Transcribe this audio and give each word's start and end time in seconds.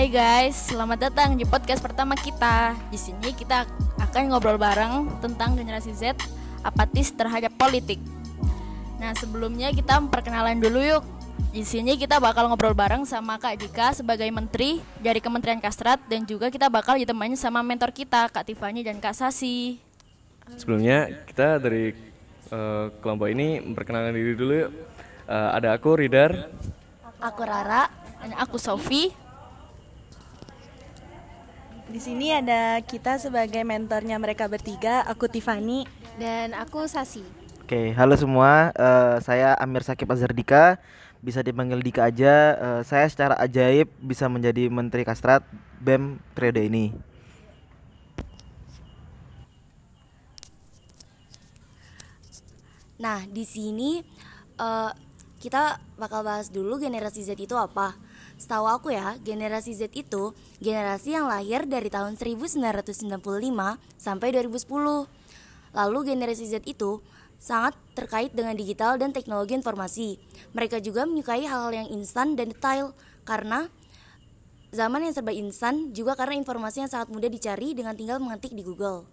Hai 0.00 0.08
guys, 0.08 0.72
selamat 0.72 1.12
datang 1.12 1.36
di 1.36 1.44
podcast 1.44 1.84
pertama 1.84 2.16
kita. 2.16 2.72
Di 2.88 2.96
sini 2.96 3.36
kita 3.36 3.68
akan 4.00 4.32
ngobrol 4.32 4.56
bareng 4.56 5.20
tentang 5.20 5.52
generasi 5.52 5.92
Z 5.92 6.16
apatis 6.64 7.12
terhadap 7.12 7.52
politik. 7.60 8.00
Nah, 8.96 9.12
sebelumnya 9.12 9.68
kita 9.76 10.00
perkenalan 10.08 10.56
dulu 10.56 10.80
yuk. 10.80 11.04
Di 11.52 11.68
sini 11.68 12.00
kita 12.00 12.16
bakal 12.16 12.48
ngobrol 12.48 12.72
bareng 12.72 13.04
sama 13.04 13.36
Kak 13.36 13.60
Dika 13.60 13.92
sebagai 13.92 14.24
menteri 14.32 14.80
dari 15.04 15.20
Kementerian 15.20 15.60
Kastrat 15.60 16.00
dan 16.08 16.24
juga 16.24 16.48
kita 16.48 16.72
bakal 16.72 16.96
ditemani 16.96 17.36
sama 17.36 17.60
mentor 17.60 17.92
kita 17.92 18.32
Kak 18.32 18.48
Tiffany 18.48 18.80
dan 18.80 19.04
Kak 19.04 19.12
Sasi. 19.12 19.76
Sebelumnya 20.56 21.12
kita 21.28 21.60
dari 21.60 21.92
uh, 22.48 22.88
kelompok 23.04 23.28
ini 23.28 23.60
memperkenalkan 23.60 24.16
diri 24.16 24.32
dulu 24.32 24.64
yuk. 24.64 24.72
Uh, 25.28 25.60
ada 25.60 25.76
aku 25.76 25.92
Ridar, 25.92 26.48
Aku 27.20 27.44
Rara, 27.44 27.92
dan 28.24 28.32
aku 28.40 28.56
Sofi. 28.56 29.19
Di 31.90 31.98
sini 31.98 32.30
ada 32.30 32.78
kita 32.86 33.18
sebagai 33.18 33.66
mentornya 33.66 34.14
mereka 34.14 34.46
bertiga, 34.46 35.02
aku 35.10 35.26
Tiffany 35.26 35.82
dan 36.22 36.54
aku 36.54 36.86
Sasi. 36.86 37.26
Oke, 37.66 37.90
halo 37.98 38.14
semua. 38.14 38.70
Uh, 38.78 39.18
saya 39.18 39.58
Amir 39.58 39.82
Sakib 39.82 40.06
Azardika, 40.06 40.78
bisa 41.18 41.42
dipanggil 41.42 41.82
Dika 41.82 42.06
aja. 42.06 42.54
Uh, 42.62 42.82
saya 42.86 43.10
secara 43.10 43.34
ajaib 43.42 43.90
bisa 43.98 44.30
menjadi 44.30 44.70
Menteri 44.70 45.02
Kastrat 45.02 45.42
BEM 45.82 46.22
periode 46.30 46.62
ini. 46.62 46.94
Nah, 53.02 53.26
di 53.26 53.42
sini 53.42 53.98
uh, 54.62 54.94
kita 55.42 55.82
bakal 55.98 56.22
bahas 56.22 56.54
dulu 56.54 56.78
generasi 56.78 57.26
Z 57.26 57.34
itu 57.34 57.58
apa. 57.58 57.98
Setahu 58.40 58.64
aku 58.72 58.88
ya, 58.88 59.20
generasi 59.20 59.76
Z 59.76 59.92
itu 59.92 60.32
generasi 60.64 61.12
yang 61.12 61.28
lahir 61.28 61.68
dari 61.68 61.92
tahun 61.92 62.16
1995 62.16 63.20
sampai 64.00 64.28
2010. 64.32 64.64
Lalu 65.76 65.98
generasi 66.08 66.48
Z 66.48 66.64
itu 66.64 67.04
sangat 67.36 67.76
terkait 67.92 68.32
dengan 68.32 68.56
digital 68.56 68.96
dan 68.96 69.12
teknologi 69.12 69.52
informasi. 69.52 70.16
Mereka 70.56 70.80
juga 70.80 71.04
menyukai 71.04 71.44
hal-hal 71.44 71.84
yang 71.84 71.88
instan 71.92 72.32
dan 72.32 72.48
detail 72.48 72.96
karena 73.28 73.68
zaman 74.72 75.04
yang 75.04 75.12
serba 75.12 75.36
instan 75.36 75.92
juga 75.92 76.16
karena 76.16 76.40
informasi 76.40 76.88
yang 76.88 76.90
sangat 76.90 77.12
mudah 77.12 77.28
dicari 77.28 77.76
dengan 77.76 77.92
tinggal 77.92 78.24
mengetik 78.24 78.56
di 78.56 78.64
Google. 78.64 79.04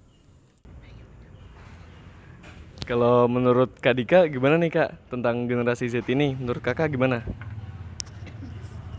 Kalau 2.87 3.27
menurut 3.27 3.75
Kak 3.83 3.99
Dika 3.99 4.31
gimana 4.31 4.55
nih 4.55 4.71
Kak 4.71 5.11
tentang 5.11 5.51
generasi 5.51 5.91
Z 5.91 6.07
ini? 6.07 6.31
Menurut 6.39 6.63
Kakak 6.63 6.95
gimana? 6.95 7.27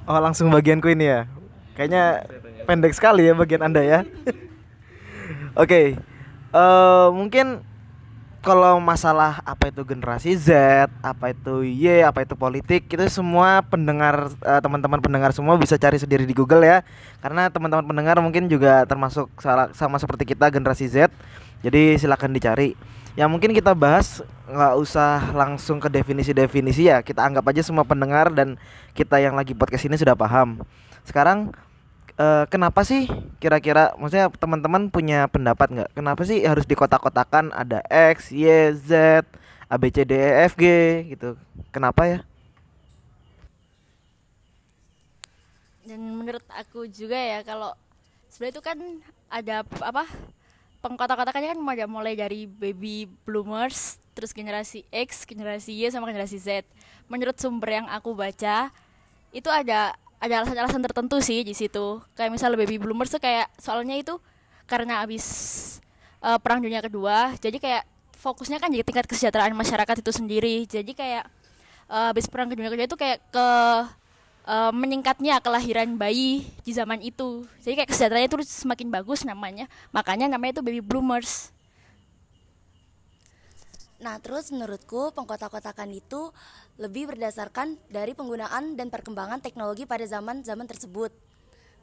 Oh 0.08 0.16
langsung 0.16 0.48
bagianku 0.48 0.88
ini 0.88 1.04
ya 1.04 1.28
Kayaknya 1.76 2.24
pendek 2.64 2.96
sekali 2.96 3.28
ya 3.28 3.36
bagian 3.36 3.60
anda 3.60 3.84
ya 3.84 4.02
Oke 5.60 5.68
okay. 5.68 5.86
uh, 6.56 6.58
eh, 6.58 7.08
Mungkin 7.12 7.68
kalau 8.38 8.78
masalah 8.78 9.42
apa 9.42 9.68
itu 9.68 9.82
generasi 9.82 10.38
Z, 10.38 10.48
apa 11.02 11.34
itu 11.34 11.66
Y, 11.66 12.06
apa 12.06 12.22
itu 12.22 12.38
politik, 12.38 12.86
itu 12.86 13.04
semua 13.10 13.60
pendengar 13.66 14.30
uh, 14.46 14.60
teman-teman 14.62 15.02
pendengar 15.02 15.34
semua 15.34 15.58
bisa 15.58 15.74
cari 15.74 15.98
sendiri 15.98 16.22
di 16.22 16.32
Google 16.32 16.62
ya. 16.62 16.86
Karena 17.18 17.50
teman-teman 17.50 17.84
pendengar 17.84 18.16
mungkin 18.22 18.46
juga 18.46 18.86
termasuk 18.86 19.28
salah, 19.42 19.74
sama 19.74 19.98
seperti 19.98 20.32
kita 20.32 20.48
generasi 20.54 20.86
Z. 20.86 21.10
Jadi 21.66 21.98
silakan 21.98 22.30
dicari. 22.30 22.78
Ya 23.18 23.26
mungkin 23.26 23.50
kita 23.50 23.74
bahas 23.74 24.22
nggak 24.46 24.74
usah 24.78 25.34
langsung 25.34 25.82
ke 25.82 25.90
definisi-definisi 25.90 26.86
ya. 26.86 27.02
Kita 27.02 27.26
anggap 27.26 27.50
aja 27.50 27.66
semua 27.66 27.82
pendengar 27.82 28.30
dan 28.30 28.54
kita 28.94 29.18
yang 29.18 29.34
lagi 29.34 29.58
podcast 29.58 29.90
ini 29.90 29.98
sudah 29.98 30.14
paham. 30.14 30.62
Sekarang 31.02 31.50
uh, 32.14 32.46
kenapa 32.46 32.86
sih 32.86 33.10
kira-kira 33.42 33.90
maksudnya 33.98 34.30
teman-teman 34.38 34.86
punya 34.86 35.26
pendapat 35.26 35.66
nggak? 35.66 35.90
Kenapa 35.98 36.22
sih 36.22 36.46
harus 36.46 36.62
dikotak-kotakan 36.62 37.50
ada 37.50 37.82
X, 37.90 38.30
Y, 38.30 38.70
Z, 38.78 39.26
A 39.66 39.74
B 39.74 39.90
C 39.90 40.06
D 40.06 40.14
E 40.14 40.46
F 40.46 40.54
G 40.54 40.64
gitu. 41.10 41.34
Kenapa 41.74 42.06
ya? 42.06 42.18
Dan 45.82 46.22
menurut 46.22 46.46
aku 46.54 46.86
juga 46.86 47.18
ya 47.18 47.42
kalau 47.42 47.74
sebenarnya 48.30 48.54
itu 48.54 48.62
kan 48.62 48.78
ada 49.26 49.66
apa 49.82 50.06
pengkotak-kotakannya 50.78 51.58
kan 51.58 51.60
mulai 51.90 52.14
dari 52.14 52.46
baby 52.46 53.10
bloomers, 53.26 53.98
terus 54.14 54.30
generasi 54.30 54.86
X, 54.94 55.26
generasi 55.26 55.74
Y 55.74 55.90
sama 55.90 56.06
generasi 56.10 56.38
Z. 56.38 56.62
Menurut 57.10 57.34
sumber 57.38 57.82
yang 57.82 57.86
aku 57.90 58.14
baca, 58.14 58.70
itu 59.34 59.48
ada 59.50 59.94
ada 60.18 60.34
alasan-alasan 60.42 60.82
tertentu 60.82 61.22
sih 61.22 61.46
di 61.46 61.54
situ. 61.54 62.02
Kayak 62.14 62.34
misalnya 62.34 62.58
baby 62.58 62.78
bloomers 62.78 63.10
tuh 63.10 63.22
kayak 63.22 63.50
soalnya 63.58 63.98
itu 63.98 64.18
karena 64.66 65.02
habis 65.02 65.26
uh, 66.22 66.38
perang 66.38 66.62
dunia 66.62 66.82
kedua, 66.82 67.34
jadi 67.38 67.58
kayak 67.58 67.84
fokusnya 68.18 68.58
kan 68.58 68.68
jadi 68.74 68.82
tingkat 68.82 69.06
kesejahteraan 69.06 69.54
masyarakat 69.54 70.02
itu 70.02 70.10
sendiri. 70.10 70.66
Jadi 70.66 70.92
kayak 70.94 71.24
uh, 71.86 72.10
habis 72.10 72.26
perang 72.26 72.50
dunia 72.50 72.70
kedua 72.70 72.86
itu 72.86 72.98
kayak 72.98 73.18
ke 73.30 73.48
uh, 74.48 74.72
meningkatnya 74.72 75.38
kelahiran 75.44 76.00
bayi 76.00 76.48
di 76.64 76.72
zaman 76.72 77.04
itu. 77.04 77.44
Jadi 77.60 77.84
kayak 77.84 77.90
kesejahteraannya 77.92 78.28
itu 78.32 78.38
semakin 78.48 78.88
bagus 78.88 79.22
namanya. 79.28 79.68
Makanya 79.92 80.32
namanya 80.32 80.58
itu 80.58 80.64
baby 80.64 80.80
bloomers. 80.80 81.52
Nah, 83.98 84.16
terus 84.22 84.54
menurutku 84.54 85.10
pengkotak-kotakan 85.10 85.90
itu 85.90 86.30
lebih 86.78 87.10
berdasarkan 87.10 87.74
dari 87.90 88.14
penggunaan 88.14 88.78
dan 88.78 88.94
perkembangan 88.94 89.42
teknologi 89.42 89.84
pada 89.90 90.06
zaman-zaman 90.06 90.70
tersebut. 90.70 91.10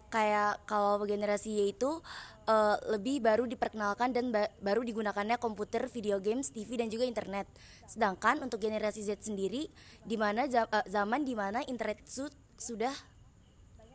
Kayak 0.08 0.64
kalau 0.64 1.04
generasi 1.04 1.52
Y 1.52 1.76
itu 1.76 2.00
uh, 2.48 2.78
lebih 2.88 3.20
baru 3.20 3.44
diperkenalkan 3.44 4.16
dan 4.16 4.32
ba 4.32 4.48
baru 4.64 4.80
digunakannya 4.88 5.36
komputer, 5.36 5.92
video 5.92 6.24
games, 6.24 6.56
TV 6.56 6.80
dan 6.80 6.88
juga 6.88 7.04
internet. 7.04 7.52
Sedangkan 7.84 8.40
untuk 8.40 8.64
generasi 8.64 9.04
Z 9.04 9.28
sendiri 9.28 9.68
di 10.08 10.16
mana 10.16 10.48
uh, 10.48 10.88
zaman 10.88 11.28
di 11.28 11.36
mana 11.36 11.68
internet 11.68 12.00
itu 12.08 12.32
sudah 12.56 12.94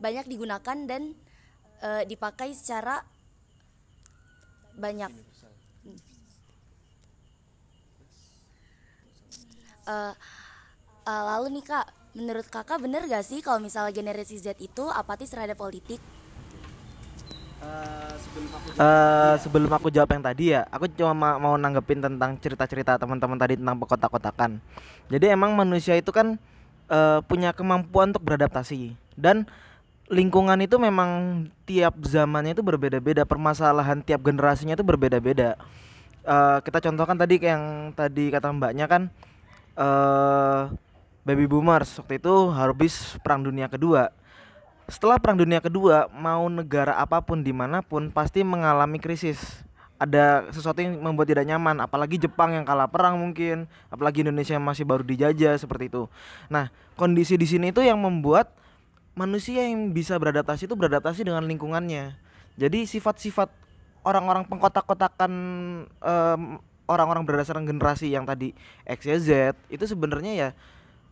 banyak 0.01 0.25
digunakan 0.25 0.77
dan 0.89 1.13
uh, 1.85 2.01
dipakai 2.05 2.53
secara 2.57 3.05
banyak. 4.77 5.11
Uh, 9.81 10.13
uh, 11.09 11.23
lalu 11.35 11.59
nih 11.59 11.65
kak, 11.65 11.85
menurut 12.13 12.47
kakak 12.47 12.77
bener 12.81 13.05
gak 13.09 13.25
sih 13.25 13.41
kalau 13.41 13.57
misalnya 13.57 13.93
generasi 13.93 14.37
Z 14.37 14.57
itu 14.61 14.85
apatis 14.93 15.33
terhadap 15.33 15.57
politik? 15.57 15.97
Uh, 17.61 18.09
sebelum 18.17 18.49
aku 18.49 18.67
jawab, 18.73 18.81
uh, 18.81 19.35
sebelum 19.37 19.71
aku 19.73 19.87
jawab 19.93 20.09
yang 20.17 20.25
tadi 20.25 20.45
ya, 20.57 20.61
aku 20.73 20.89
cuma 20.97 21.37
mau 21.37 21.53
nanggepin 21.61 22.01
tentang 22.01 22.33
cerita-cerita 22.41 22.97
teman-teman 22.97 23.37
tadi 23.37 23.53
tentang 23.53 23.77
kotak-kotakan. 23.85 24.57
Jadi 25.13 25.25
emang 25.29 25.53
manusia 25.53 25.93
itu 25.93 26.09
kan 26.09 26.41
uh, 26.91 27.19
punya 27.23 27.55
kemampuan 27.55 28.11
untuk 28.11 28.27
beradaptasi. 28.27 28.93
Dan 29.15 29.47
lingkungan 30.11 30.59
itu 30.59 30.75
memang 30.75 31.47
tiap 31.63 31.95
zamannya 32.03 32.51
itu 32.51 32.61
berbeda-beda 32.61 33.23
permasalahan 33.23 34.03
tiap 34.03 34.27
generasinya 34.27 34.75
itu 34.75 34.83
berbeda-beda. 34.83 35.55
Uh, 36.21 36.59
kita 36.61 36.83
contohkan 36.83 37.17
tadi 37.17 37.41
yang 37.41 37.95
tadi 37.97 38.29
kata 38.29 38.53
mbaknya 38.53 38.85
kan 38.85 39.07
uh, 39.79 40.69
baby 41.23 41.47
boomers. 41.47 41.95
Waktu 42.03 42.19
itu 42.19 42.35
habis 42.51 43.15
perang 43.23 43.41
dunia 43.41 43.71
kedua. 43.71 44.11
Setelah 44.91 45.23
perang 45.23 45.39
dunia 45.39 45.63
kedua 45.63 46.11
mau 46.11 46.51
negara 46.51 46.99
apa 46.99 47.23
pun 47.23 47.39
di 47.39 47.55
mana 47.55 47.79
pun 47.79 48.11
pasti 48.11 48.43
mengalami 48.43 48.99
krisis 48.99 49.63
ada 50.01 50.49
sesuatu 50.49 50.81
yang 50.81 50.97
membuat 50.97 51.29
tidak 51.29 51.45
nyaman 51.45 51.77
apalagi 51.77 52.17
Jepang 52.17 52.57
yang 52.57 52.65
kalah 52.65 52.89
perang 52.89 53.21
mungkin 53.21 53.69
apalagi 53.93 54.25
Indonesia 54.25 54.57
yang 54.57 54.65
masih 54.65 54.81
baru 54.81 55.05
dijajah 55.05 55.61
seperti 55.61 55.93
itu. 55.93 56.09
Nah 56.49 56.73
kondisi 56.97 57.37
di 57.37 57.45
sini 57.45 57.69
itu 57.69 57.85
yang 57.85 58.01
membuat 58.01 58.49
manusia 59.13 59.61
yang 59.61 59.93
bisa 59.93 60.17
beradaptasi 60.17 60.65
itu 60.65 60.73
beradaptasi 60.73 61.21
dengan 61.21 61.45
lingkungannya. 61.45 62.17
Jadi 62.57 62.89
sifat-sifat 62.89 63.53
orang-orang 64.01 64.49
pengkotak-kotakan 64.49 65.31
um, 66.01 66.41
orang-orang 66.89 67.21
berdasarkan 67.21 67.69
generasi 67.69 68.09
yang 68.09 68.25
tadi 68.25 68.57
X 68.89 69.05
Y 69.05 69.17
Z 69.21 69.29
itu 69.69 69.85
sebenarnya 69.85 70.33
ya 70.33 70.49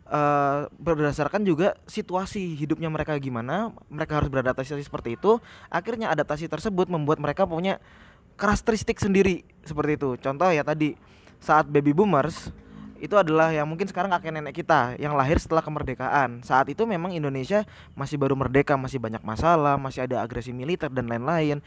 uh, 0.09 0.65
berdasarkan 0.81 1.45
juga 1.45 1.77
situasi 1.85 2.57
hidupnya 2.57 2.89
mereka 2.89 3.13
gimana 3.21 3.69
mereka 3.87 4.17
harus 4.17 4.33
beradaptasi 4.33 4.81
seperti 4.81 5.15
itu 5.15 5.37
akhirnya 5.69 6.09
adaptasi 6.09 6.49
tersebut 6.49 6.89
membuat 6.89 7.21
mereka 7.21 7.45
punya 7.45 7.77
karakteristik 8.39 8.95
sendiri 8.97 9.43
seperti 9.67 9.99
itu. 9.99 10.15
Contoh 10.23 10.47
ya 10.49 10.63
tadi 10.63 10.95
saat 11.43 11.67
baby 11.67 11.91
boomers 11.91 12.55
itu 12.99 13.15
adalah 13.15 13.51
yang 13.51 13.63
mungkin 13.63 13.87
sekarang 13.87 14.11
kakek 14.11 14.31
nenek 14.35 14.55
kita 14.59 14.95
yang 14.99 15.15
lahir 15.15 15.39
setelah 15.39 15.63
kemerdekaan. 15.63 16.43
Saat 16.43 16.67
itu 16.71 16.83
memang 16.83 17.15
Indonesia 17.15 17.63
masih 17.95 18.19
baru 18.19 18.35
merdeka, 18.35 18.75
masih 18.75 18.99
banyak 18.99 19.23
masalah, 19.23 19.79
masih 19.79 20.03
ada 20.07 20.19
agresi 20.19 20.51
militer 20.51 20.91
dan 20.91 21.07
lain-lain. 21.07 21.63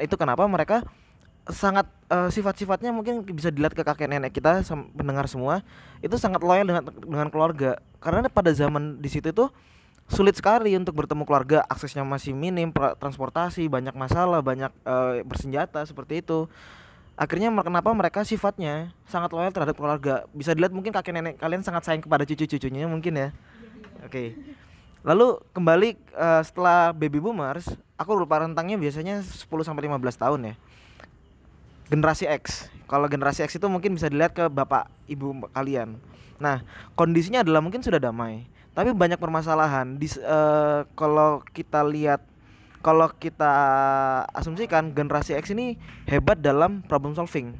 Itu 0.00 0.16
kenapa 0.20 0.44
mereka 0.44 0.84
sangat 1.48 1.84
uh, 2.08 2.32
sifat-sifatnya 2.32 2.88
mungkin 2.88 3.20
bisa 3.20 3.52
dilihat 3.52 3.76
ke 3.76 3.84
kakek 3.84 4.08
nenek 4.08 4.32
kita 4.32 4.64
mendengar 4.96 5.28
semua 5.28 5.60
itu 6.00 6.16
sangat 6.16 6.40
loyal 6.40 6.64
dengan 6.64 6.88
dengan 6.88 7.28
keluarga 7.28 7.76
karena 8.00 8.32
pada 8.32 8.48
zaman 8.56 8.96
di 8.96 9.12
situ 9.12 9.28
tuh 9.28 9.52
sulit 10.08 10.36
sekali 10.36 10.76
untuk 10.76 10.94
bertemu 10.96 11.24
keluarga. 11.24 11.64
Aksesnya 11.68 12.04
masih 12.04 12.36
minim 12.36 12.70
transportasi 12.72 13.66
banyak 13.68 13.96
masalah 13.96 14.44
banyak 14.44 14.72
eh, 14.84 15.24
bersenjata 15.24 15.84
seperti 15.84 16.20
itu. 16.20 16.46
Akhirnya 17.14 17.46
kenapa 17.62 17.94
mereka 17.94 18.26
sifatnya 18.26 18.90
sangat 19.06 19.30
loyal 19.30 19.54
terhadap 19.54 19.78
keluarga? 19.78 20.26
Bisa 20.34 20.50
dilihat 20.50 20.74
mungkin 20.74 20.90
kakek 20.90 21.14
nenek 21.14 21.34
kalian 21.38 21.62
sangat 21.62 21.86
sayang 21.86 22.02
kepada 22.02 22.26
cucu-cucunya 22.26 22.90
mungkin 22.90 23.14
ya. 23.14 23.28
Oke. 24.02 24.34
Lalu 25.04 25.38
kembali 25.54 25.88
eh, 25.96 26.42
setelah 26.42 26.90
baby 26.90 27.22
boomers 27.22 27.70
aku 27.94 28.18
lupa 28.18 28.42
rentangnya 28.42 28.74
biasanya 28.74 29.22
10 29.22 29.46
sampai 29.62 29.86
15 29.86 30.00
tahun 30.18 30.40
ya. 30.52 30.54
Generasi 31.88 32.24
X. 32.26 32.72
Kalau 32.88 33.06
generasi 33.06 33.44
X 33.44 33.56
itu 33.56 33.66
mungkin 33.70 33.94
bisa 33.94 34.08
dilihat 34.10 34.34
ke 34.34 34.44
bapak 34.48 34.90
ibu 35.06 35.46
kalian. 35.52 36.00
Nah, 36.40 36.66
kondisinya 36.98 37.46
adalah 37.46 37.62
mungkin 37.62 37.80
sudah 37.80 38.02
damai, 38.02 38.48
tapi 38.74 38.90
banyak 38.90 39.16
permasalahan. 39.22 39.96
Di 39.96 40.10
eh, 40.18 40.80
kalau 40.98 41.40
kita 41.54 41.86
lihat 41.86 42.20
kalau 42.84 43.08
kita 43.16 43.48
asumsikan 44.36 44.92
generasi 44.92 45.32
X 45.40 45.56
ini 45.56 45.80
hebat 46.04 46.36
dalam 46.42 46.84
problem 46.84 47.16
solving. 47.16 47.56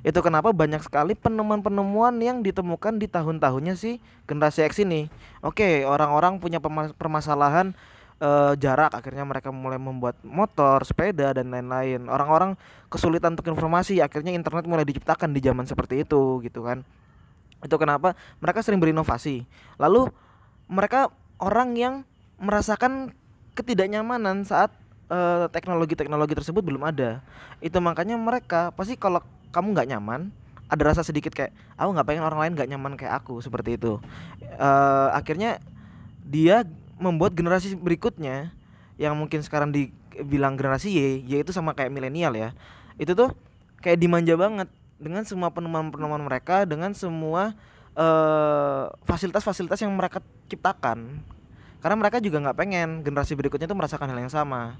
Itu 0.00 0.24
kenapa 0.24 0.50
banyak 0.50 0.80
sekali 0.82 1.14
penemuan-penemuan 1.14 2.18
yang 2.18 2.40
ditemukan 2.42 2.98
di 2.98 3.06
tahun-tahunnya 3.06 3.78
si 3.78 4.00
generasi 4.26 4.66
X 4.66 4.82
ini. 4.82 5.06
Oke, 5.44 5.84
orang-orang 5.84 6.40
punya 6.40 6.58
permasalahan 6.96 7.76
eh, 8.18 8.52
jarak 8.56 8.96
akhirnya 8.96 9.28
mereka 9.28 9.52
mulai 9.52 9.76
membuat 9.76 10.16
motor, 10.24 10.82
sepeda 10.88 11.36
dan 11.36 11.52
lain-lain. 11.52 12.08
Orang-orang 12.08 12.56
kesulitan 12.88 13.36
untuk 13.36 13.46
informasi 13.52 14.00
akhirnya 14.00 14.32
internet 14.32 14.64
mulai 14.64 14.88
diciptakan 14.88 15.36
di 15.36 15.44
zaman 15.44 15.68
seperti 15.68 16.02
itu 16.02 16.40
gitu 16.42 16.64
kan. 16.64 16.82
Itu 17.60 17.76
kenapa 17.76 18.16
mereka 18.40 18.64
sering 18.64 18.80
berinovasi. 18.80 19.44
Lalu 19.76 20.08
mereka 20.70 21.10
orang 21.42 21.74
yang 21.74 21.94
merasakan 22.38 23.10
ketidaknyamanan 23.58 24.46
saat 24.46 24.70
eh, 25.10 25.50
teknologi-teknologi 25.50 26.38
tersebut 26.38 26.62
belum 26.62 26.86
ada. 26.86 27.20
Itu 27.58 27.82
makanya 27.82 28.14
mereka 28.14 28.70
pasti 28.72 28.94
kalau 28.94 29.20
kamu 29.50 29.74
nggak 29.74 29.90
nyaman 29.90 30.30
ada 30.70 30.82
rasa 30.86 31.02
sedikit 31.02 31.34
kayak 31.34 31.50
aku 31.74 31.90
nggak 31.90 32.06
pengen 32.06 32.22
orang 32.22 32.38
lain 32.46 32.52
nggak 32.54 32.70
nyaman 32.70 32.94
kayak 32.94 33.18
aku 33.20 33.42
seperti 33.42 33.74
itu. 33.74 33.98
Eh, 34.40 35.08
akhirnya 35.10 35.58
dia 36.22 36.62
membuat 37.02 37.34
generasi 37.34 37.74
berikutnya 37.74 38.54
yang 39.00 39.18
mungkin 39.18 39.42
sekarang 39.42 39.74
dibilang 39.74 40.54
generasi 40.54 40.94
Y, 40.94 41.26
yaitu 41.26 41.50
sama 41.50 41.74
kayak 41.74 41.90
milenial 41.90 42.30
ya. 42.38 42.54
Itu 42.94 43.18
tuh 43.18 43.34
kayak 43.82 43.98
dimanja 43.98 44.38
banget 44.38 44.68
dengan 45.00 45.24
semua 45.24 45.48
penemuan-penemuan 45.50 46.22
mereka, 46.22 46.68
dengan 46.68 46.92
semua 46.92 47.56
eh, 48.00 48.84
fasilitas-fasilitas 49.04 49.84
yang 49.84 49.92
mereka 49.92 50.24
ciptakan. 50.48 51.20
Karena 51.80 51.96
mereka 51.96 52.20
juga 52.20 52.40
nggak 52.40 52.56
pengen 52.56 52.88
generasi 53.04 53.36
berikutnya 53.36 53.68
tuh 53.68 53.76
merasakan 53.76 54.08
hal 54.12 54.20
yang 54.20 54.32
sama. 54.32 54.76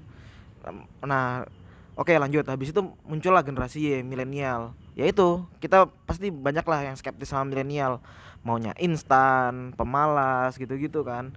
Nah, 1.01 1.49
oke 1.97 2.13
lanjut. 2.13 2.45
Habis 2.45 2.77
itu 2.77 2.81
muncullah 3.05 3.41
generasi 3.41 4.05
milenial. 4.05 4.77
Yaitu 4.97 5.45
kita 5.65 5.89
pasti 6.05 6.29
banyak 6.29 6.65
lah 6.65 6.81
yang 6.93 6.97
skeptis 7.01 7.33
sama 7.33 7.49
milenial, 7.49 8.05
maunya 8.45 8.77
instan, 8.77 9.73
pemalas 9.77 10.61
gitu-gitu 10.61 11.01
kan. 11.01 11.33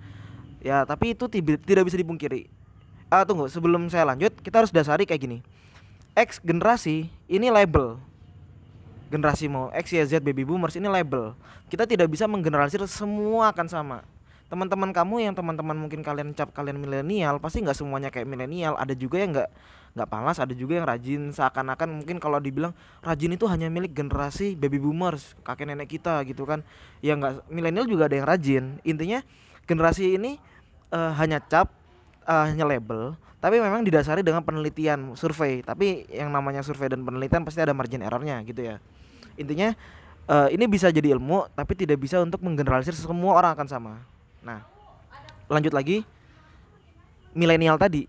Ya, 0.60 0.84
tapi 0.84 1.16
itu 1.16 1.32
tidak 1.32 1.84
bisa 1.88 1.96
dipungkiri. 1.96 2.52
Ah, 3.08 3.24
tunggu, 3.24 3.48
sebelum 3.48 3.88
saya 3.88 4.04
lanjut, 4.10 4.36
kita 4.44 4.64
harus 4.64 4.72
dasari 4.74 5.08
kayak 5.08 5.22
gini. 5.22 5.40
X 6.18 6.44
generasi 6.44 7.08
ini 7.32 7.48
label. 7.48 8.00
Generasi 9.14 9.46
mau 9.46 9.70
X, 9.70 9.94
Y, 9.94 10.02
Z, 10.10 10.26
baby 10.26 10.42
boomers 10.42 10.74
ini 10.74 10.90
label. 10.90 11.38
Kita 11.70 11.86
tidak 11.86 12.10
bisa 12.10 12.26
menggeneralisir 12.26 12.82
semua 12.90 13.54
akan 13.54 13.70
sama. 13.70 14.02
Teman-teman 14.50 14.90
kamu 14.90 15.30
yang 15.30 15.38
teman-teman 15.38 15.78
mungkin 15.78 16.02
kalian 16.02 16.34
cap 16.34 16.50
kalian 16.50 16.82
milenial, 16.82 17.38
pasti 17.38 17.62
nggak 17.62 17.78
semuanya 17.78 18.10
kayak 18.10 18.26
milenial. 18.26 18.74
Ada 18.74 18.98
juga 18.98 19.22
yang 19.22 19.38
nggak 19.38 19.50
nggak 19.94 20.10
panas, 20.10 20.42
ada 20.42 20.58
juga 20.58 20.82
yang 20.82 20.90
rajin. 20.90 21.30
Seakan-akan 21.30 22.02
mungkin 22.02 22.18
kalau 22.18 22.42
dibilang 22.42 22.74
rajin 23.06 23.38
itu 23.38 23.46
hanya 23.46 23.70
milik 23.70 23.94
generasi 23.94 24.58
baby 24.58 24.82
boomers, 24.82 25.38
kakek 25.46 25.70
nenek 25.70 25.94
kita 25.94 26.26
gitu 26.26 26.50
kan. 26.50 26.66
Ya 27.06 27.14
nggak 27.14 27.54
milenial 27.54 27.86
juga 27.86 28.10
ada 28.10 28.18
yang 28.18 28.26
rajin. 28.26 28.64
Intinya 28.82 29.22
generasi 29.70 30.18
ini 30.18 30.42
eh, 30.90 31.12
hanya 31.22 31.38
cap 31.38 31.70
eh, 32.26 32.46
hanya 32.50 32.66
label 32.66 33.14
tapi 33.44 33.60
memang 33.60 33.84
didasari 33.84 34.24
dengan 34.24 34.40
penelitian 34.40 35.20
survei 35.20 35.60
tapi 35.60 36.08
yang 36.08 36.32
namanya 36.32 36.64
survei 36.64 36.88
dan 36.88 37.04
penelitian 37.04 37.44
pasti 37.44 37.60
ada 37.60 37.76
margin 37.76 38.00
errornya 38.00 38.40
gitu 38.48 38.64
ya 38.64 38.80
intinya 39.40 39.74
eh, 40.30 40.48
ini 40.54 40.66
bisa 40.70 40.90
jadi 40.90 41.14
ilmu 41.18 41.52
tapi 41.54 41.74
tidak 41.78 42.00
bisa 42.02 42.22
untuk 42.22 42.42
menggeneralisir 42.44 42.96
semua 42.96 43.38
orang 43.38 43.52
akan 43.58 43.68
sama. 43.68 43.94
Nah 44.42 44.64
lanjut 45.48 45.74
lagi. 45.76 46.06
Milenial 47.34 47.82
tadi. 47.82 48.06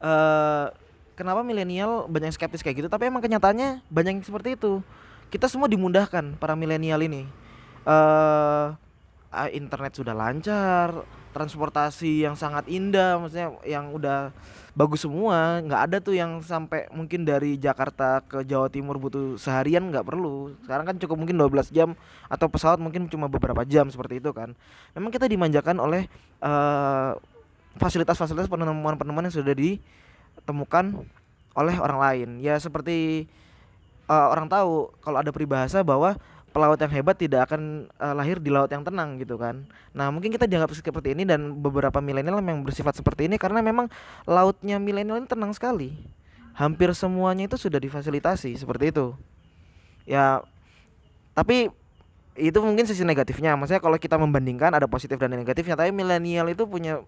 Eh 0.00 0.66
kenapa 1.14 1.46
milenial 1.46 2.10
banyak 2.10 2.34
skeptis 2.34 2.64
kayak 2.64 2.84
gitu? 2.84 2.88
Tapi 2.90 3.08
emang 3.08 3.22
kenyataannya 3.22 3.84
banyak 3.88 4.20
yang 4.20 4.26
seperti 4.26 4.58
itu. 4.58 4.82
Kita 5.30 5.50
semua 5.50 5.66
dimudahkan 5.66 6.38
para 6.38 6.54
milenial 6.54 7.02
ini. 7.02 7.26
Ah, 7.84 8.78
internet 9.50 9.98
sudah 9.98 10.14
lancar 10.14 11.04
transportasi 11.34 12.22
yang 12.22 12.38
sangat 12.38 12.70
indah 12.70 13.18
maksudnya 13.18 13.50
yang 13.66 13.90
udah 13.90 14.30
bagus 14.74 15.06
semua 15.06 15.62
nggak 15.62 15.82
ada 15.90 15.96
tuh 16.02 16.18
yang 16.18 16.42
sampai 16.42 16.90
mungkin 16.90 17.22
dari 17.22 17.54
Jakarta 17.54 18.22
ke 18.26 18.42
Jawa 18.42 18.66
Timur 18.66 18.98
butuh 18.98 19.38
seharian 19.38 19.86
nggak 19.90 20.02
perlu. 20.02 20.54
Sekarang 20.66 20.84
kan 20.86 20.96
cukup 20.98 21.16
mungkin 21.18 21.38
12 21.38 21.70
jam 21.70 21.94
atau 22.26 22.46
pesawat 22.50 22.82
mungkin 22.82 23.06
cuma 23.06 23.30
beberapa 23.30 23.62
jam 23.62 23.86
seperti 23.86 24.18
itu 24.18 24.34
kan. 24.34 24.54
Memang 24.98 25.14
kita 25.14 25.30
dimanjakan 25.30 25.78
oleh 25.78 26.10
eh, 26.42 27.12
fasilitas-fasilitas 27.78 28.50
penemuan-penemuan 28.50 29.30
yang 29.30 29.34
sudah 29.34 29.54
ditemukan 29.54 31.06
oleh 31.54 31.74
orang 31.78 31.98
lain. 32.02 32.28
Ya 32.42 32.58
seperti 32.58 33.30
eh, 34.10 34.26
orang 34.30 34.50
tahu 34.50 34.90
kalau 34.98 35.22
ada 35.22 35.30
peribahasa 35.30 35.86
bahwa 35.86 36.18
pelaut 36.54 36.78
yang 36.78 36.92
hebat 36.94 37.18
tidak 37.18 37.50
akan 37.50 37.90
eh, 37.90 38.14
lahir 38.14 38.38
di 38.38 38.46
laut 38.46 38.70
yang 38.70 38.86
tenang 38.86 39.18
gitu 39.18 39.34
kan. 39.34 39.66
Nah, 39.90 40.14
mungkin 40.14 40.30
kita 40.30 40.46
dianggap 40.46 40.70
seperti 40.70 41.18
ini 41.18 41.26
dan 41.26 41.58
beberapa 41.58 41.98
milenial 41.98 42.38
yang 42.38 42.62
bersifat 42.62 42.94
seperti 42.94 43.26
ini 43.26 43.34
karena 43.34 43.58
memang 43.58 43.90
lautnya 44.22 44.78
milenial 44.78 45.18
ini 45.18 45.26
tenang 45.26 45.50
sekali. 45.50 45.98
Hampir 46.54 46.94
semuanya 46.94 47.50
itu 47.50 47.58
sudah 47.58 47.82
difasilitasi 47.82 48.54
seperti 48.54 48.94
itu. 48.94 49.18
Ya, 50.06 50.46
tapi 51.34 51.74
itu 52.38 52.58
mungkin 52.62 52.86
sisi 52.86 53.02
negatifnya. 53.02 53.58
Maksudnya 53.58 53.82
kalau 53.82 53.98
kita 53.98 54.14
membandingkan 54.14 54.70
ada 54.70 54.86
positif 54.86 55.18
dan 55.18 55.34
negatifnya, 55.34 55.74
tapi 55.74 55.90
milenial 55.90 56.46
itu 56.46 56.62
punya 56.70 57.02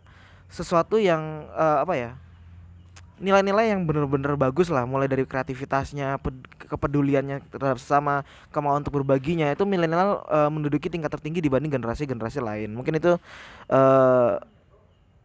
sesuatu 0.50 0.98
yang 0.98 1.46
eh, 1.54 1.78
apa 1.86 1.94
ya? 1.94 2.18
Nilai-nilai 3.16 3.72
yang 3.72 3.88
benar-benar 3.88 4.36
bagus 4.36 4.68
lah 4.68 4.84
mulai 4.84 5.08
dari 5.08 5.24
kreativitasnya 5.24 6.20
ped- 6.20 6.68
kepeduliannya 6.68 7.40
terhadap 7.48 7.80
sesama 7.80 8.28
kemauan 8.52 8.84
untuk 8.84 9.00
berbaginya 9.00 9.48
itu 9.48 9.64
milenial 9.64 10.20
eh, 10.28 10.50
menduduki 10.52 10.92
tingkat 10.92 11.08
tertinggi 11.08 11.40
dibanding 11.40 11.72
generasi-generasi 11.72 12.44
lain. 12.44 12.76
Mungkin 12.76 13.00
itu 13.00 13.16
eh 13.72 14.32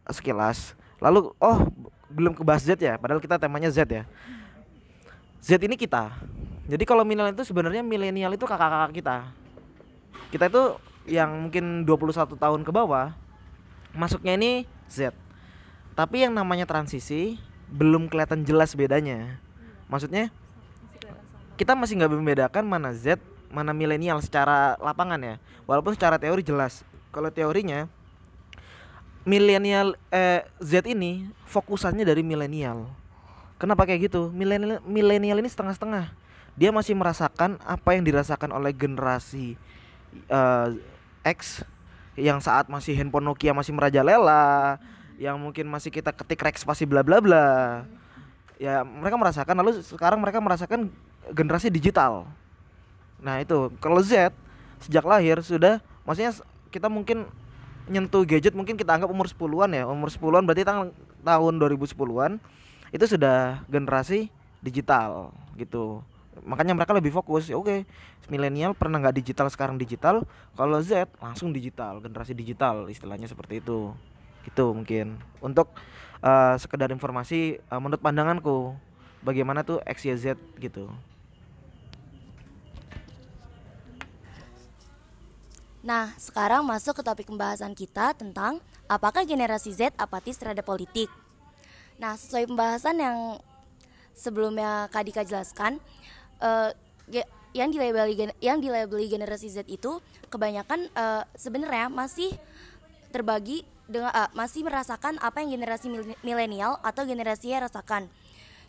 sekilas. 0.08 0.72
Lalu 0.98 1.30
oh 1.36 1.68
belum 2.08 2.32
ke 2.32 2.42
bahas 2.44 2.64
Z 2.64 2.80
ya 2.80 2.96
padahal 2.96 3.20
kita 3.20 3.36
temanya 3.36 3.68
Z 3.68 3.84
ya. 3.84 4.04
Z 5.42 5.60
ini 5.60 5.76
kita. 5.76 6.16
Jadi 6.64 6.86
kalau 6.86 7.02
milenial 7.04 7.34
itu 7.34 7.44
sebenarnya 7.44 7.84
milenial 7.84 8.32
itu 8.32 8.46
kakak-kakak 8.48 8.92
kita. 8.94 9.16
Kita 10.32 10.48
itu 10.48 10.62
yang 11.10 11.50
mungkin 11.50 11.82
21 11.84 12.38
tahun 12.38 12.60
ke 12.62 12.70
bawah 12.72 13.12
masuknya 13.92 14.38
ini 14.38 14.64
Z. 14.88 15.12
Tapi 15.92 16.24
yang 16.24 16.32
namanya 16.32 16.64
transisi 16.64 17.36
belum 17.72 18.12
kelihatan 18.12 18.44
jelas 18.44 18.76
bedanya. 18.76 19.40
Maksudnya 19.88 20.28
kita 21.56 21.72
masih 21.72 21.96
nggak 21.96 22.12
membedakan 22.12 22.64
mana 22.68 22.92
Z 22.92 23.16
mana 23.52 23.72
milenial 23.72 24.20
secara 24.20 24.76
lapangan 24.80 25.20
ya. 25.20 25.34
Walaupun 25.64 25.96
secara 25.96 26.20
teori 26.20 26.44
jelas. 26.44 26.84
Kalau 27.12 27.28
teorinya 27.32 27.88
milenial 29.24 29.96
eh, 30.12 30.44
Z 30.60 30.84
ini 30.84 31.28
fokusannya 31.48 32.04
dari 32.04 32.20
milenial. 32.20 32.88
Kenapa 33.56 33.88
kayak 33.88 34.12
gitu? 34.12 34.28
Milenial 34.32 35.38
ini 35.38 35.48
setengah-setengah. 35.48 36.12
Dia 36.52 36.68
masih 36.68 36.92
merasakan 36.92 37.56
apa 37.64 37.96
yang 37.96 38.04
dirasakan 38.04 38.52
oleh 38.52 38.72
generasi 38.76 39.56
eh, 40.28 40.68
X 41.24 41.64
yang 42.12 42.44
saat 42.44 42.68
masih 42.68 42.92
handphone 42.92 43.24
Nokia 43.24 43.56
masih 43.56 43.72
merajalela 43.72 44.76
yang 45.22 45.38
mungkin 45.38 45.70
masih 45.70 45.94
kita 45.94 46.10
ketik 46.10 46.42
rek 46.42 46.58
spasi 46.58 46.82
bla 46.82 47.06
bla 47.06 47.22
bla. 47.22 47.46
Ya 48.58 48.82
mereka 48.82 49.14
merasakan 49.14 49.54
lalu 49.54 49.78
sekarang 49.86 50.18
mereka 50.18 50.42
merasakan 50.42 50.90
generasi 51.30 51.70
digital. 51.70 52.26
Nah 53.22 53.38
itu 53.38 53.70
kalau 53.78 54.02
Z 54.02 54.34
sejak 54.82 55.06
lahir 55.06 55.38
sudah 55.46 55.78
maksudnya 56.02 56.34
kita 56.74 56.90
mungkin 56.90 57.30
nyentuh 57.86 58.26
gadget 58.26 58.50
mungkin 58.50 58.74
kita 58.74 58.98
anggap 58.98 59.06
umur 59.06 59.30
10-an 59.30 59.70
ya. 59.70 59.86
Umur 59.86 60.10
10-an 60.10 60.42
berarti 60.42 60.66
tang- 60.66 60.94
tahun 61.22 61.54
2010-an 61.62 62.42
itu 62.90 63.04
sudah 63.06 63.62
generasi 63.70 64.26
digital 64.58 65.30
gitu. 65.54 66.02
Makanya 66.42 66.74
mereka 66.74 66.90
lebih 66.98 67.14
fokus 67.14 67.46
ya 67.46 67.54
oke 67.54 67.86
milenial 68.26 68.74
pernah 68.74 68.98
nggak 68.98 69.22
digital 69.22 69.46
sekarang 69.46 69.78
digital? 69.78 70.26
Kalau 70.58 70.82
Z 70.82 71.06
langsung 71.22 71.54
digital 71.54 72.02
generasi 72.02 72.34
digital 72.34 72.90
istilahnya 72.90 73.30
seperti 73.30 73.62
itu 73.62 73.94
gitu 74.46 74.74
mungkin 74.74 75.18
untuk 75.40 75.70
eh, 76.22 76.54
sekedar 76.58 76.90
informasi 76.90 77.58
eh, 77.58 77.80
menurut 77.80 78.02
pandanganku 78.02 78.74
bagaimana 79.22 79.62
tuh 79.62 79.78
XYZ 79.86 80.38
gitu 80.58 80.90
Nah, 85.82 86.14
sekarang 86.14 86.62
masuk 86.62 86.94
ke 86.94 87.02
topik 87.02 87.26
pembahasan 87.26 87.74
kita 87.74 88.14
tentang 88.14 88.62
apakah 88.86 89.26
generasi 89.26 89.74
Z 89.74 89.90
apatis 89.98 90.38
terhadap 90.38 90.62
politik. 90.62 91.10
Nah, 91.98 92.14
sesuai 92.14 92.46
pembahasan 92.46 93.02
yang 93.02 93.18
sebelumnya 94.14 94.86
Kak 94.94 95.02
Dika 95.02 95.26
jelaskan, 95.26 95.82
ge- 97.10 97.26
yang 97.52 97.68
dilabeli 97.68 98.30
yang 98.40 98.62
dilabeli 98.62 99.10
generasi 99.10 99.50
Z 99.52 99.66
itu 99.68 100.00
kebanyakan 100.32 100.88
eh, 100.88 101.22
sebenarnya 101.36 101.92
masih 101.92 102.32
terbagi 103.12 103.66
dengan 103.90 104.10
eh, 104.14 104.30
masih 104.34 104.62
merasakan 104.66 105.18
apa 105.18 105.42
yang 105.42 105.58
generasi 105.60 105.86
mil- 105.90 106.18
milenial 106.22 106.78
atau 106.82 107.02
generasi 107.06 107.50
Y 107.50 107.58
rasakan. 107.58 108.06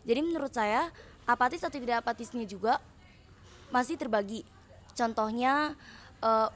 Jadi 0.04 0.20
menurut 0.20 0.52
saya 0.52 0.92
apatis 1.24 1.64
atau 1.64 1.80
tidak 1.80 2.04
apatisnya 2.04 2.44
juga 2.44 2.82
masih 3.72 3.96
terbagi. 3.96 4.44
Contohnya 4.94 5.74
eh, 6.22 6.48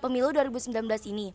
pemilu 0.00 0.30
2019 0.32 0.72
ini 1.10 1.34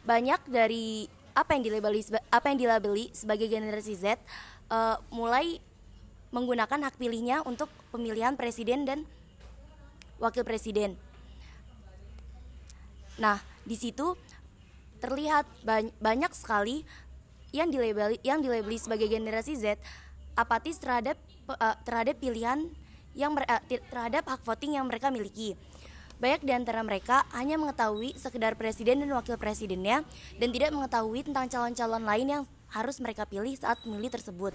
banyak 0.00 0.40
dari 0.48 1.10
apa 1.36 1.54
yang 1.54 1.62
dilabeli 1.62 2.00
apa 2.32 2.46
yang 2.50 2.58
dilabeli 2.58 3.12
sebagai 3.12 3.46
generasi 3.46 3.94
Z 3.96 4.16
eh, 4.16 4.96
mulai 5.12 5.60
menggunakan 6.30 6.86
hak 6.86 6.94
pilihnya 6.96 7.42
untuk 7.42 7.66
pemilihan 7.90 8.38
presiden 8.38 8.86
dan 8.86 9.02
wakil 10.22 10.46
presiden. 10.46 10.94
Nah, 13.18 13.42
di 13.66 13.74
situ 13.74 14.14
terlihat 15.00 15.48
bany- 15.64 15.94
banyak 15.98 16.30
sekali 16.36 16.84
yang 17.50 17.72
dilabeli 17.72 18.22
yang 18.22 18.44
dilabeli 18.44 18.78
sebagai 18.78 19.10
generasi 19.10 19.58
Z 19.58 19.80
apatis 20.38 20.78
terhadap 20.78 21.18
eh, 21.50 21.76
terhadap 21.82 22.16
pilihan 22.20 22.70
yang 23.18 23.34
mer- 23.34 23.48
eh, 23.48 23.82
terhadap 23.90 24.28
hak 24.28 24.40
voting 24.46 24.78
yang 24.78 24.86
mereka 24.86 25.10
miliki. 25.10 25.58
Banyak 26.20 26.44
di 26.44 26.52
antara 26.52 26.84
mereka 26.84 27.24
hanya 27.32 27.56
mengetahui 27.56 28.12
sekedar 28.20 28.52
presiden 28.52 29.00
dan 29.00 29.10
wakil 29.16 29.40
presidennya 29.40 30.04
dan 30.36 30.48
tidak 30.52 30.70
mengetahui 30.76 31.24
tentang 31.24 31.48
calon-calon 31.48 32.04
lain 32.04 32.26
yang 32.28 32.42
harus 32.70 33.00
mereka 33.00 33.24
pilih 33.24 33.56
saat 33.56 33.80
pemilih 33.82 34.12
tersebut. 34.12 34.52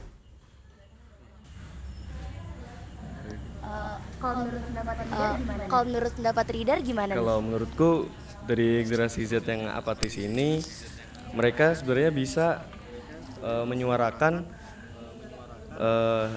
kalau 4.22 4.46
menurut 4.46 4.64
pendapat 4.66 4.96
Reader 5.02 5.34
gimana? 5.36 5.64
Kalau 5.68 5.84
menurut 5.84 6.14
pendapat 6.14 6.46
Reader 6.54 6.80
gimana? 6.86 7.12
nih? 7.12 7.18
Kalau 7.20 7.38
menurutku 7.42 7.90
dari 8.46 8.86
generasi 8.86 9.26
Z 9.26 9.42
yang 9.50 9.68
apatis 9.74 10.16
ini 10.22 10.62
mereka 11.34 11.74
sebenarnya 11.74 12.12
bisa 12.14 12.46
eh, 13.42 13.66
menyuarakan 13.66 14.46
eh, 15.82 16.28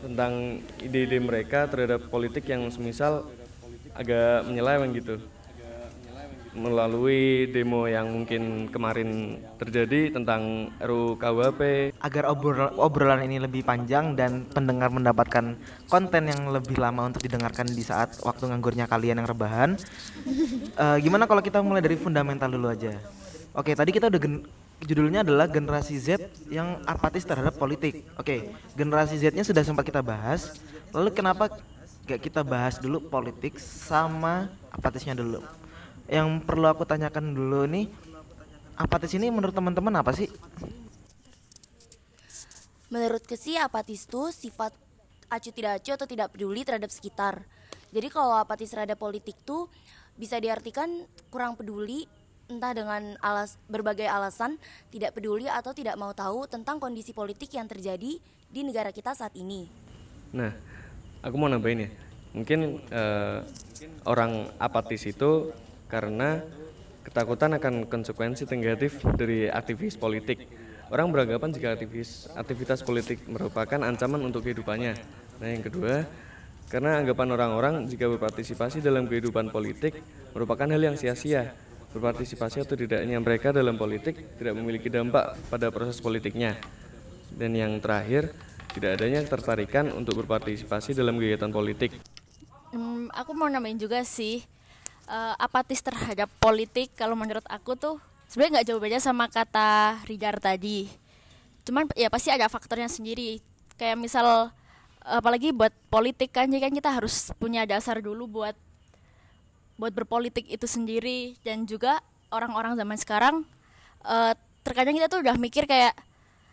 tentang 0.00 0.64
ide-ide 0.80 1.20
mereka 1.20 1.68
terhadap 1.68 2.08
politik 2.08 2.48
yang 2.48 2.68
semisal 2.72 3.28
agak 3.92 4.48
menyeleweng 4.48 4.96
gitu 4.96 5.20
melalui 6.50 7.46
demo 7.54 7.86
yang 7.86 8.10
mungkin 8.10 8.66
kemarin 8.74 9.38
terjadi 9.54 10.10
tentang 10.10 10.74
RUU 10.82 11.14
KUHP 11.14 11.60
agar 12.02 12.24
obrol- 12.26 12.74
obrolan 12.74 13.22
ini 13.22 13.38
lebih 13.38 13.62
panjang 13.62 14.18
dan 14.18 14.46
pendengar 14.50 14.90
mendapatkan 14.90 15.54
konten 15.86 16.22
yang 16.26 16.50
lebih 16.50 16.74
lama 16.78 17.06
untuk 17.06 17.22
didengarkan 17.22 17.70
di 17.70 17.84
saat 17.86 18.18
waktu 18.26 18.50
nganggurnya 18.50 18.90
kalian 18.90 19.22
yang 19.22 19.28
rebahan. 19.30 19.70
eh, 20.84 20.96
gimana 20.98 21.30
kalau 21.30 21.42
kita 21.42 21.62
mulai 21.62 21.82
dari 21.82 21.94
fundamental 21.94 22.50
dulu 22.50 22.66
aja? 22.66 22.98
Oke, 23.54 23.74
tadi 23.74 23.90
kita 23.90 24.06
udah 24.10 24.20
judulnya 24.86 25.20
adalah 25.26 25.46
generasi 25.50 25.98
Z 25.98 26.22
yang 26.48 26.82
apatis 26.86 27.26
terhadap 27.26 27.58
politik. 27.58 28.06
Oke, 28.14 28.54
generasi 28.78 29.18
Z-nya 29.18 29.42
sudah 29.42 29.62
sempat 29.66 29.84
kita 29.86 30.00
bahas. 30.00 30.54
Lalu 30.94 31.10
kenapa 31.14 31.50
gak 32.06 32.20
kita 32.22 32.42
bahas 32.42 32.78
dulu 32.78 33.02
politik 33.02 33.58
sama 33.58 34.50
apatisnya 34.70 35.14
dulu? 35.14 35.42
Yang 36.06 36.28
perlu 36.46 36.66
aku 36.70 36.86
tanyakan 36.86 37.34
dulu 37.34 37.66
nih, 37.68 37.90
apatis 38.78 39.12
ini 39.18 39.28
menurut 39.28 39.52
teman-teman 39.52 40.00
apa 40.00 40.14
sih? 40.16 40.30
Menurut 42.90 43.22
sih 43.38 43.54
apatis 43.54 44.08
itu 44.08 44.22
sifat 44.34 44.74
acu 45.30 45.50
tidak 45.54 45.78
acu 45.78 45.94
atau 45.94 46.08
tidak 46.10 46.34
peduli 46.34 46.66
terhadap 46.66 46.90
sekitar. 46.90 47.46
Jadi 47.94 48.08
kalau 48.10 48.34
apatis 48.34 48.70
terhadap 48.74 48.98
politik 48.98 49.38
tuh 49.46 49.70
bisa 50.18 50.42
diartikan 50.42 51.06
kurang 51.30 51.54
peduli 51.54 52.10
entah 52.50 52.74
dengan 52.74 53.14
alas 53.22 53.54
berbagai 53.70 54.10
alasan 54.10 54.58
tidak 54.90 55.14
peduli 55.14 55.46
atau 55.46 55.70
tidak 55.70 55.94
mau 55.94 56.10
tahu 56.10 56.50
tentang 56.50 56.82
kondisi 56.82 57.14
politik 57.14 57.54
yang 57.54 57.70
terjadi 57.70 58.18
di 58.50 58.60
negara 58.66 58.90
kita 58.90 59.14
saat 59.14 59.38
ini. 59.38 59.70
Nah, 60.34 60.50
aku 61.22 61.34
mau 61.38 61.46
nambahin 61.46 61.86
ya. 61.86 61.90
Mungkin 62.34 62.58
eh, 62.90 63.38
orang 64.02 64.50
apatis 64.58 65.06
itu 65.06 65.54
karena 65.90 66.38
ketakutan 67.02 67.58
akan 67.58 67.90
konsekuensi 67.90 68.46
negatif 68.54 69.02
dari 69.18 69.50
aktivis 69.50 69.98
politik. 69.98 70.46
Orang 70.90 71.10
beranggapan 71.10 71.50
jika 71.54 71.74
aktivis 71.74 72.30
aktivitas 72.34 72.82
politik 72.82 73.26
merupakan 73.26 73.78
ancaman 73.82 74.22
untuk 74.22 74.46
kehidupannya. 74.46 74.94
Nah, 75.38 75.48
yang 75.50 75.62
kedua, 75.62 76.02
karena 76.70 77.02
anggapan 77.02 77.28
orang-orang 77.34 77.74
jika 77.90 78.06
berpartisipasi 78.10 78.82
dalam 78.82 79.06
kehidupan 79.10 79.50
politik 79.50 79.98
merupakan 80.34 80.66
hal 80.70 80.82
yang 80.82 80.96
sia-sia. 80.98 81.54
Berpartisipasi 81.90 82.62
atau 82.62 82.78
tidaknya 82.78 83.18
mereka 83.18 83.50
dalam 83.50 83.74
politik 83.74 84.38
tidak 84.38 84.54
memiliki 84.54 84.86
dampak 84.86 85.34
pada 85.50 85.74
proses 85.74 85.98
politiknya. 85.98 86.54
Dan 87.34 87.58
yang 87.58 87.82
terakhir, 87.82 88.30
tidak 88.70 89.02
adanya 89.02 89.26
ketertarikan 89.26 89.90
untuk 89.90 90.22
berpartisipasi 90.22 90.94
dalam 90.94 91.18
kegiatan 91.18 91.50
politik. 91.50 91.98
Hmm, 92.70 93.10
aku 93.10 93.34
mau 93.34 93.50
nambahin 93.50 93.82
juga 93.82 94.06
sih 94.06 94.46
eh, 95.10 95.34
apatis 95.36 95.80
terhadap 95.82 96.30
politik 96.38 96.94
kalau 96.94 97.18
menurut 97.18 97.44
aku 97.50 97.74
tuh 97.76 97.96
sebenarnya 98.30 98.60
nggak 98.60 98.66
jauh 98.70 98.80
beda 98.82 98.98
sama 99.02 99.26
kata 99.26 100.02
Ridar 100.06 100.38
tadi. 100.38 100.86
Cuman 101.66 101.90
ya 101.98 102.08
pasti 102.08 102.30
ada 102.30 102.46
faktornya 102.46 102.88
sendiri. 102.88 103.42
Kayak 103.76 103.96
misal 103.98 104.52
apalagi 105.00 105.50
buat 105.50 105.72
politik 105.88 106.36
kan 106.36 106.46
jadi 106.46 106.68
kan 106.68 106.72
kita 106.76 106.90
harus 106.92 107.32
punya 107.40 107.64
dasar 107.64 108.04
dulu 108.04 108.28
buat 108.28 108.56
buat 109.80 109.96
berpolitik 109.96 110.44
itu 110.44 110.68
sendiri 110.68 111.40
dan 111.40 111.64
juga 111.64 112.04
orang-orang 112.28 112.76
zaman 112.76 112.98
sekarang 113.00 113.34
eh, 114.04 114.32
terkadang 114.60 114.92
kita 115.00 115.08
tuh 115.08 115.24
udah 115.24 115.36
mikir 115.40 115.64
kayak 115.64 115.96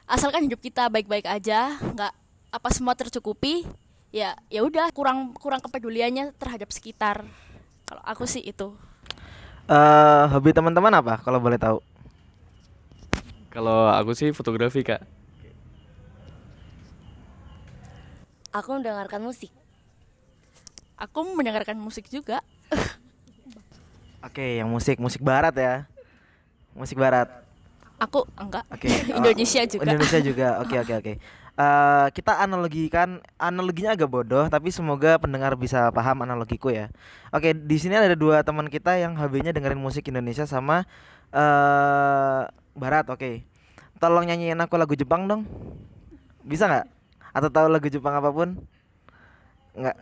asalkan 0.08 0.48
hidup 0.48 0.64
kita 0.64 0.88
baik-baik 0.88 1.28
aja 1.28 1.76
nggak 1.76 2.14
apa 2.56 2.70
semua 2.72 2.96
tercukupi 2.96 3.68
ya 4.16 4.32
ya 4.48 4.64
udah 4.64 4.88
kurang 4.96 5.36
kurang 5.36 5.60
kepeduliannya 5.60 6.32
terhadap 6.40 6.72
sekitar 6.72 7.28
kalau 7.88 8.04
aku 8.04 8.28
sih 8.28 8.44
itu 8.44 8.76
Eh, 9.68 10.24
hobi 10.32 10.56
teman-teman 10.56 10.96
apa 10.96 11.20
kalau 11.20 11.44
boleh 11.44 11.60
tahu? 11.60 11.84
Kalau 13.52 13.92
aku 13.92 14.16
sih 14.16 14.32
fotografi 14.32 14.80
kak. 14.80 15.04
Aku 18.56 18.80
mendengarkan 18.80 19.20
musik. 19.20 19.52
aku 20.98 21.20
mendengarkan 21.38 21.78
musik 21.78 22.10
juga 22.10 22.42
Oke, 24.26 24.58
yang 24.58 24.66
musik, 24.72 24.98
musik 24.98 25.22
barat 25.22 25.54
ya. 25.54 25.86
Musik 26.74 26.98
barat. 26.98 27.28
aku 28.00 28.24
enggak 28.40 28.64
Oke. 28.72 28.88
Indonesia 29.20 29.62
oh, 29.62 29.68
juga 29.68 29.84
Indonesia 29.84 30.20
juga. 30.24 30.48
Oke, 30.64 30.76
oke, 30.80 30.94
oke. 30.96 31.14
Eh, 31.58 32.08
kita 32.14 32.38
analogikan 32.38 33.18
analoginya 33.42 33.98
agak 33.98 34.06
bodoh 34.06 34.46
tapi 34.46 34.70
semoga 34.70 35.18
pendengar 35.18 35.58
bisa 35.58 35.90
paham 35.90 36.22
analogiku 36.22 36.70
ya. 36.70 36.94
Oke, 37.34 37.58
di 37.58 37.82
sini 37.82 37.98
ada 37.98 38.14
dua 38.14 38.46
teman 38.46 38.70
kita 38.70 38.94
yang 39.02 39.18
hobinya 39.18 39.50
dengerin 39.50 39.82
musik 39.82 40.06
Indonesia 40.06 40.46
sama 40.46 40.86
eh 41.34 42.42
barat. 42.78 43.10
Oke. 43.10 43.42
Tolong 43.98 44.30
nyanyiin 44.30 44.62
aku 44.62 44.78
lagu 44.78 44.94
Jepang 44.94 45.26
dong. 45.26 45.50
Bisa 46.46 46.70
nggak? 46.70 46.86
Atau 47.34 47.50
tahu 47.50 47.74
lagu 47.74 47.90
Jepang 47.90 48.14
apa 48.14 48.30
pun? 48.30 48.62
Nggak, 49.74 49.98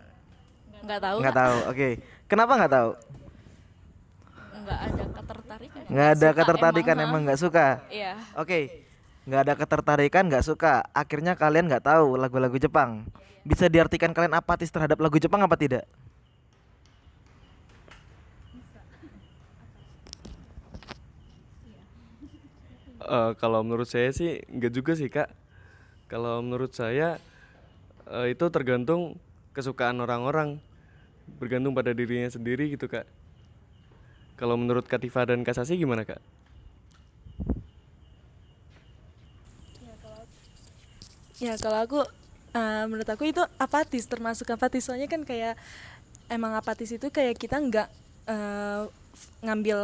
nggak 0.84 1.00
tahu 1.00 1.16
nggak 1.24 1.36
tahu. 1.40 1.56
Oke. 1.72 1.88
Kenapa 2.28 2.52
nggak 2.60 2.74
tahu? 2.76 2.92
nggak 4.66 4.80
ada 4.82 5.04
ketertarikan 5.14 5.82
Nggak 5.88 6.08
ada 6.18 6.28
ketertarikan 6.34 6.98
emang 7.00 7.22
nggak 7.24 7.40
suka. 7.40 7.80
iya 7.88 8.18
Oke, 8.36 8.85
nggak 9.26 9.42
ada 9.42 9.54
ketertarikan, 9.58 10.30
nggak 10.30 10.46
suka. 10.46 10.86
Akhirnya 10.94 11.34
kalian 11.34 11.66
nggak 11.66 11.86
tahu 11.86 12.18
lagu-lagu 12.18 12.58
Jepang. 12.62 13.10
Bisa 13.46 13.70
diartikan 13.70 14.14
kalian 14.14 14.38
apatis 14.38 14.70
terhadap 14.70 14.98
lagu 15.02 15.18
Jepang 15.18 15.42
apa 15.42 15.58
tidak? 15.58 15.86
Eh, 23.06 23.32
kalau 23.38 23.62
menurut 23.62 23.86
saya 23.86 24.10
sih 24.10 24.42
enggak 24.50 24.74
juga 24.74 24.98
sih 24.98 25.10
kak. 25.14 25.30
Kalau 26.10 26.42
menurut 26.42 26.74
saya 26.74 27.22
eh, 28.10 28.34
itu 28.34 28.46
tergantung 28.50 29.22
kesukaan 29.54 30.02
orang-orang, 30.02 30.58
bergantung 31.38 31.78
pada 31.78 31.94
dirinya 31.94 32.30
sendiri 32.30 32.74
gitu 32.74 32.90
kak. 32.90 33.06
Kalau 34.42 34.58
menurut 34.58 34.90
Katifa 34.90 35.22
dan 35.24 35.46
Kasasi 35.46 35.78
gimana 35.78 36.02
kak? 36.02 36.18
Ya 41.44 41.60
kalau 41.60 41.84
aku 41.84 42.00
uh, 42.56 42.84
menurut 42.88 43.08
aku 43.12 43.28
itu 43.28 43.44
apatis 43.60 44.08
termasuk 44.08 44.48
apatis. 44.56 44.88
Soalnya 44.88 45.12
kan 45.12 45.28
kayak 45.28 45.60
emang 46.32 46.56
apatis 46.56 46.90
itu 46.96 47.12
kayak 47.12 47.36
kita 47.36 47.60
nggak 47.60 47.90
uh, 48.32 48.88
ngambil 49.44 49.80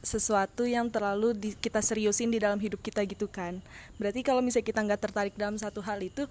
sesuatu 0.00 0.64
yang 0.64 0.88
terlalu 0.88 1.36
di, 1.36 1.50
kita 1.52 1.84
seriusin 1.84 2.32
di 2.32 2.40
dalam 2.40 2.56
hidup 2.56 2.80
kita 2.80 3.04
gitu 3.04 3.28
kan. 3.28 3.60
Berarti 4.00 4.24
kalau 4.24 4.40
misalnya 4.40 4.66
kita 4.72 4.80
nggak 4.80 5.00
tertarik 5.04 5.34
dalam 5.36 5.60
satu 5.60 5.84
hal 5.84 6.00
itu 6.00 6.24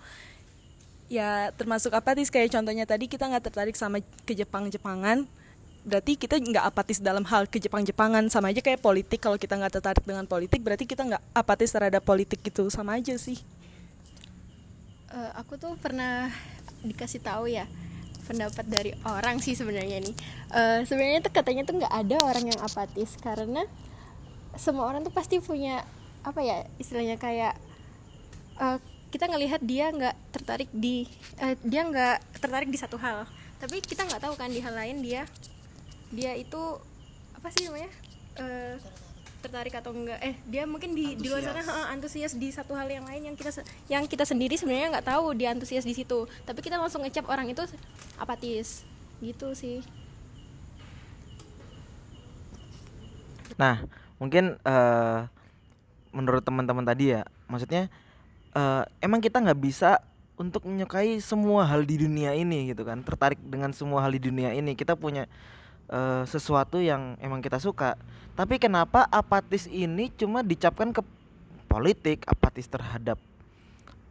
ya 1.06 1.54
termasuk 1.54 1.94
apatis. 1.94 2.34
Kayak 2.34 2.58
contohnya 2.58 2.90
tadi 2.90 3.06
kita 3.06 3.30
nggak 3.30 3.54
tertarik 3.54 3.78
sama 3.78 4.02
ke 4.26 4.34
Jepang 4.34 4.66
Jepangan 4.74 5.30
berarti 5.80 6.20
kita 6.20 6.36
nggak 6.36 6.66
apatis 6.76 7.00
dalam 7.00 7.24
hal 7.24 7.48
ke 7.48 7.56
Jepang 7.56 7.88
Jepangan 7.88 8.28
sama 8.28 8.52
aja 8.52 8.60
kayak 8.60 8.84
politik 8.84 9.24
kalau 9.24 9.40
kita 9.40 9.56
nggak 9.56 9.80
tertarik 9.80 10.04
dengan 10.04 10.28
politik 10.28 10.60
berarti 10.60 10.84
kita 10.84 11.08
nggak 11.08 11.24
apatis 11.32 11.70
terhadap 11.72 12.02
politik 12.02 12.42
gitu. 12.42 12.68
Sama 12.74 12.98
aja 12.98 13.14
sih 13.16 13.38
uh, 15.13 15.32
aku 15.38 15.58
tuh 15.58 15.75
pernah 15.78 16.30
dikasih 16.86 17.20
tahu 17.20 17.51
ya 17.51 17.68
pendapat 18.30 18.66
dari 18.70 18.94
orang 19.10 19.42
sih 19.42 19.58
sebenarnya 19.58 19.98
nih. 20.06 20.16
Uh, 20.54 20.80
sebenarnya 20.86 21.25
tuh 21.25 21.34
katanya 21.34 21.66
tuh 21.66 21.82
nggak 21.82 21.94
ada 21.94 22.18
orang 22.22 22.46
yang 22.46 22.60
apatis 22.62 23.18
karena 23.18 23.66
semua 24.54 24.86
orang 24.86 25.01
tuh 25.01 25.13
pasti 25.13 25.42
punya 25.42 25.82
apa 26.22 26.44
ya 26.46 26.68
istilahnya 26.78 27.18
kayak 27.18 27.58
uh, 28.62 28.78
kita 29.10 29.25
ngelihat 29.25 29.66
dia 29.66 29.89
nggak 29.89 30.16
tertarik 30.30 30.70
di 30.70 31.10
uh, 31.42 31.58
dia 31.66 31.82
nggak 31.82 32.18
tertarik 32.38 32.70
di 32.70 32.78
satu 32.78 33.01
hal. 33.01 33.25
Tapi 33.58 33.82
kita 33.82 34.06
nggak 34.06 34.22
tahu 34.24 34.38
kan 34.38 34.54
di 34.54 34.62
hal 34.62 34.78
lain 34.78 35.01
dia 35.01 35.25
dia 36.13 36.38
itu 36.38 36.62
apa 37.34 37.50
sih 37.50 37.66
namanya 37.66 37.89
uh, 38.38 38.75
tertarik 39.39 39.74
atau 39.75 39.96
enggak. 39.96 40.19
Eh 40.19 40.36
dia 40.48 40.67
mungkin 40.67 40.91
di 40.91 41.15
di 41.15 41.27
luar 41.31 41.43
sana 41.43 41.63
uh, 41.63 41.88
antusias 41.91 42.36
di 42.36 42.51
satu 42.51 42.75
hal 42.75 42.88
yang 42.91 43.08
lain 43.08 43.31
yang 43.31 43.36
kita 43.39 43.63
yang 43.88 44.03
kita 44.05 44.27
sendiri 44.27 44.60
sebenarnya 44.60 45.00
nggak 45.00 45.08
tahu 45.08 45.36
dia 45.36 45.55
antusias 45.55 45.88
di 45.88 45.96
situ. 45.96 46.27
Tapi 46.43 46.60
kita 46.60 46.75
langsung 46.75 47.01
ngecap 47.03 47.25
orang 47.27 47.48
itu 47.48 47.63
apatis. 48.19 48.84
Gitu 49.19 49.48
sih. 49.55 49.79
Nah 53.55 53.84
mungkin 54.19 54.60
uh, 54.67 55.27
menurut 56.12 56.43
teman-teman 56.43 56.84
tadi 56.84 57.15
ya 57.15 57.24
maksudnya 57.48 57.88
uh, 58.55 58.84
emang 59.00 59.24
kita 59.24 59.39
nggak 59.39 59.60
bisa 59.60 60.03
untuk 60.39 60.63
menyukai 60.63 61.19
semua 61.19 61.67
hal 61.67 61.84
di 61.84 62.00
dunia 62.00 62.31
ini 62.31 62.72
gitu 62.72 62.88
kan? 62.88 63.03
Tertarik 63.03 63.39
dengan 63.43 63.75
semua 63.75 64.03
hal 64.03 64.15
di 64.15 64.24
dunia 64.24 64.55
ini. 64.55 64.72
Kita 64.75 64.96
punya 64.96 65.27
uh, 65.89 66.24
sesuatu 66.25 66.79
yang 66.79 67.17
emang 67.19 67.41
kita 67.43 67.58
suka. 67.58 68.00
Tapi 68.38 68.62
kenapa 68.62 69.03
apatis 69.12 69.67
ini 69.67 70.08
cuma 70.15 70.46
dicapkan 70.46 70.96
ke 70.96 71.01
politik, 71.67 72.24
apatis 72.25 72.65
terhadap 72.72 73.19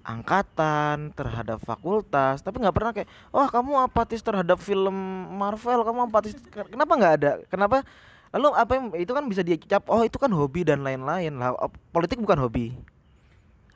angkatan, 0.09 1.13
terhadap 1.13 1.61
fakultas, 1.61 2.41
tapi 2.41 2.65
nggak 2.65 2.77
pernah 2.77 2.93
kayak, 2.97 3.09
oh 3.29 3.45
kamu 3.45 3.77
apatis 3.85 4.25
terhadap 4.25 4.57
film 4.57 4.97
Marvel, 5.37 5.85
kamu 5.85 6.09
apatis, 6.09 6.33
kenapa 6.73 6.93
nggak 6.97 7.15
ada? 7.21 7.33
Kenapa? 7.53 7.85
Lalu 8.33 8.49
apa 8.57 8.73
yang 8.77 8.87
itu 8.97 9.13
kan 9.13 9.25
bisa 9.29 9.45
dicap, 9.45 9.85
oh 9.89 10.01
itu 10.05 10.17
kan 10.17 10.33
hobi 10.33 10.65
dan 10.65 10.81
lain-lain 10.81 11.37
lah. 11.37 11.53
Politik 11.93 12.21
bukan 12.21 12.41
hobi. 12.41 12.73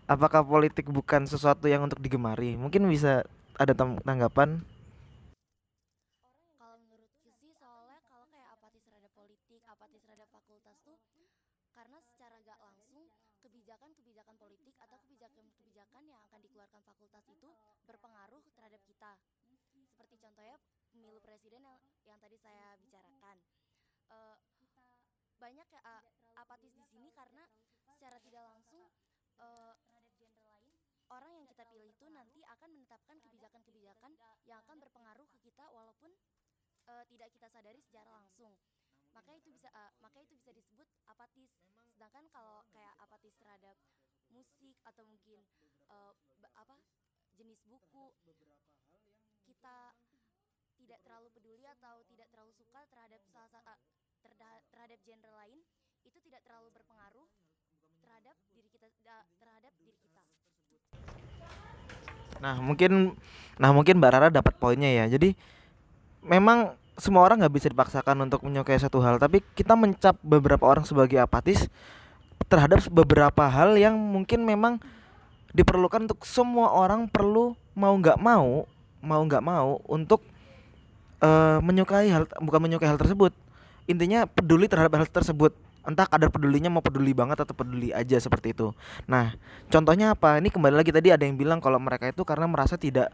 Apakah 0.09 0.45
politik 0.45 0.89
bukan 0.89 1.25
sesuatu 1.25 1.69
yang 1.69 1.85
untuk 1.85 2.01
digemari? 2.01 2.57
Mungkin 2.57 2.85
bisa 2.89 3.25
ada 3.57 3.73
tanggapan 3.77 4.65
presiden 21.23 21.65
yang, 21.65 21.79
yang 22.05 22.19
tadi 22.21 22.37
saya 22.37 22.77
bicarakan. 22.83 23.41
uh, 24.13 24.37
banyak 25.41 25.67
ya 25.75 25.81
uh, 25.83 26.03
apatis 26.39 26.71
di 26.71 26.85
sini 26.87 27.11
karena 27.17 27.43
secara 27.89 28.21
tidak 28.23 28.47
langsung 28.47 28.87
uh, 29.43 29.75
orang 31.11 31.33
yang 31.35 31.47
kita 31.51 31.67
pilih 31.67 31.91
itu 31.93 32.07
nanti 32.09 32.41
akan 32.47 32.73
menetapkan 32.73 33.19
kebijakan-kebijakan 33.21 34.13
yang 34.47 34.63
akan 34.65 34.77
berpengaruh 34.81 35.27
ke 35.29 35.39
kita 35.45 35.67
walaupun 35.75 36.15
uh, 36.89 37.05
tidak 37.11 37.29
kita 37.35 37.51
sadari 37.51 37.81
secara 37.83 38.13
langsung. 38.13 38.55
Maka 39.13 39.35
itu 39.37 39.51
bisa 39.53 39.69
uh, 39.75 39.93
maka 40.01 40.23
itu 40.25 40.33
bisa 40.39 40.55
disebut 40.55 40.89
apatis. 41.11 41.53
Sedangkan 41.93 42.29
kalau 42.33 42.65
kayak 42.73 42.97
apatis 42.97 43.35
terhadap 43.37 43.77
musik 44.33 44.79
atau 44.87 45.05
mungkin 45.05 45.45
uh, 45.91 46.15
apa 46.57 46.81
jenis 47.37 47.61
buku 47.67 48.15
kita 49.43 49.77
tidak 50.83 50.99
terlalu 51.07 51.29
peduli 51.31 51.65
atau 51.79 52.03
tidak 52.11 52.27
terlalu 52.35 52.53
suka 52.59 52.83
terhadap 52.91 53.23
salah 53.31 53.63
uh, 53.71 53.79
terhadap 54.75 54.99
genre 55.07 55.33
lain 55.39 55.61
itu 56.03 56.19
tidak 56.27 56.43
terlalu 56.43 56.69
berpengaruh 56.75 57.27
terhadap 58.03 58.37
diri 58.51 58.69
kita 58.75 58.89
terhadap 59.39 59.73
diri 59.79 59.95
kita. 60.03 60.23
Nah 62.43 62.59
mungkin 62.59 63.15
nah 63.63 63.71
mungkin 63.71 64.03
Mbak 64.03 64.11
Rara 64.11 64.29
dapat 64.35 64.59
poinnya 64.59 64.91
ya. 64.91 65.07
Jadi 65.07 65.39
memang 66.27 66.75
semua 66.99 67.23
orang 67.23 67.39
nggak 67.47 67.55
bisa 67.55 67.71
dipaksakan 67.71 68.27
untuk 68.27 68.43
menyukai 68.43 68.77
satu 68.77 68.99
hal, 69.01 69.23
tapi 69.23 69.41
kita 69.55 69.79
mencap 69.79 70.19
beberapa 70.21 70.67
orang 70.67 70.83
sebagai 70.83 71.23
apatis 71.23 71.71
terhadap 72.51 72.83
beberapa 72.91 73.47
hal 73.47 73.79
yang 73.79 73.95
mungkin 73.95 74.43
memang 74.43 74.83
diperlukan 75.55 76.11
untuk 76.11 76.27
semua 76.27 76.75
orang 76.75 77.07
perlu 77.07 77.55
mau 77.79 77.95
nggak 77.95 78.19
mau 78.19 78.67
mau 79.03 79.23
nggak 79.25 79.45
mau 79.45 79.81
untuk 79.89 80.23
uh, 81.23 81.59
menyukai 81.63 82.11
hal 82.11 82.27
bukan 82.43 82.61
menyukai 82.61 82.91
hal 82.91 82.99
tersebut. 82.99 83.33
Intinya 83.87 84.27
peduli 84.27 84.67
terhadap 84.67 84.99
hal 84.99 85.09
tersebut. 85.09 85.55
Entah 85.83 86.07
kadar 86.07 86.31
pedulinya 86.31 86.71
mau 86.71 86.79
peduli 86.79 87.11
banget 87.11 87.43
atau 87.43 87.55
peduli 87.55 87.91
aja 87.91 88.15
seperti 88.19 88.55
itu. 88.55 88.71
Nah 89.07 89.35
contohnya 89.71 90.15
apa? 90.15 90.39
Ini 90.39 90.51
kembali 90.51 90.75
lagi 90.79 90.95
tadi 90.95 91.11
ada 91.11 91.27
yang 91.27 91.35
bilang 91.35 91.59
kalau 91.59 91.79
mereka 91.83 92.07
itu 92.11 92.23
karena 92.23 92.47
merasa 92.47 92.79
tidak 92.79 93.11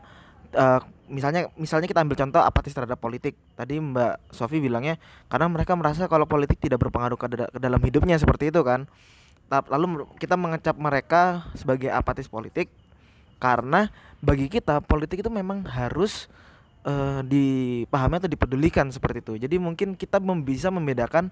uh, 0.52 0.80
misalnya 1.08 1.48
misalnya 1.56 1.88
kita 1.88 2.04
ambil 2.04 2.16
contoh 2.20 2.40
apatis 2.44 2.76
terhadap 2.76 3.00
politik. 3.00 3.36
Tadi 3.56 3.80
Mbak 3.80 4.36
Sofi 4.36 4.60
bilangnya 4.60 5.00
karena 5.32 5.48
mereka 5.48 5.72
merasa 5.80 6.04
kalau 6.12 6.28
politik 6.28 6.60
tidak 6.60 6.84
berpengaruh 6.84 7.16
ke, 7.16 7.26
ke 7.56 7.60
dalam 7.60 7.80
hidupnya 7.80 8.20
seperti 8.20 8.52
itu 8.52 8.60
kan. 8.60 8.84
Lalu 9.48 10.04
kita 10.20 10.36
mengecap 10.36 10.76
mereka 10.76 11.48
sebagai 11.56 11.88
apatis 11.88 12.28
politik 12.28 12.68
karena 13.40 13.88
bagi 14.20 14.52
kita 14.52 14.84
politik 14.84 15.24
itu 15.24 15.32
memang 15.32 15.64
harus 15.64 16.28
uh, 16.88 17.20
dipahami 17.20 18.16
atau 18.16 18.30
dipedulikan 18.30 18.88
seperti 18.88 19.20
itu. 19.20 19.32
Jadi 19.36 19.56
mungkin 19.60 19.92
kita 19.92 20.16
bisa 20.40 20.72
membedakan 20.72 21.28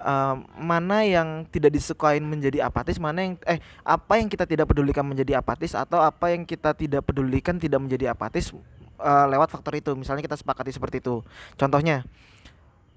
uh, 0.00 0.40
mana 0.56 1.04
yang 1.04 1.44
tidak 1.52 1.76
disukai 1.76 2.18
menjadi 2.24 2.64
apatis, 2.64 2.96
mana 2.96 3.20
yang 3.20 3.34
eh 3.44 3.60
apa 3.84 4.16
yang 4.16 4.32
kita 4.32 4.48
tidak 4.48 4.72
pedulikan 4.72 5.04
menjadi 5.04 5.44
apatis 5.44 5.76
atau 5.76 6.00
apa 6.00 6.32
yang 6.32 6.48
kita 6.48 6.72
tidak 6.72 7.04
pedulikan 7.04 7.60
tidak 7.60 7.84
menjadi 7.84 8.16
apatis 8.16 8.50
uh, 8.96 9.26
lewat 9.28 9.52
faktor 9.52 9.76
itu. 9.76 9.92
Misalnya 9.92 10.24
kita 10.24 10.40
sepakati 10.40 10.72
seperti 10.72 11.04
itu. 11.04 11.20
Contohnya 11.60 12.08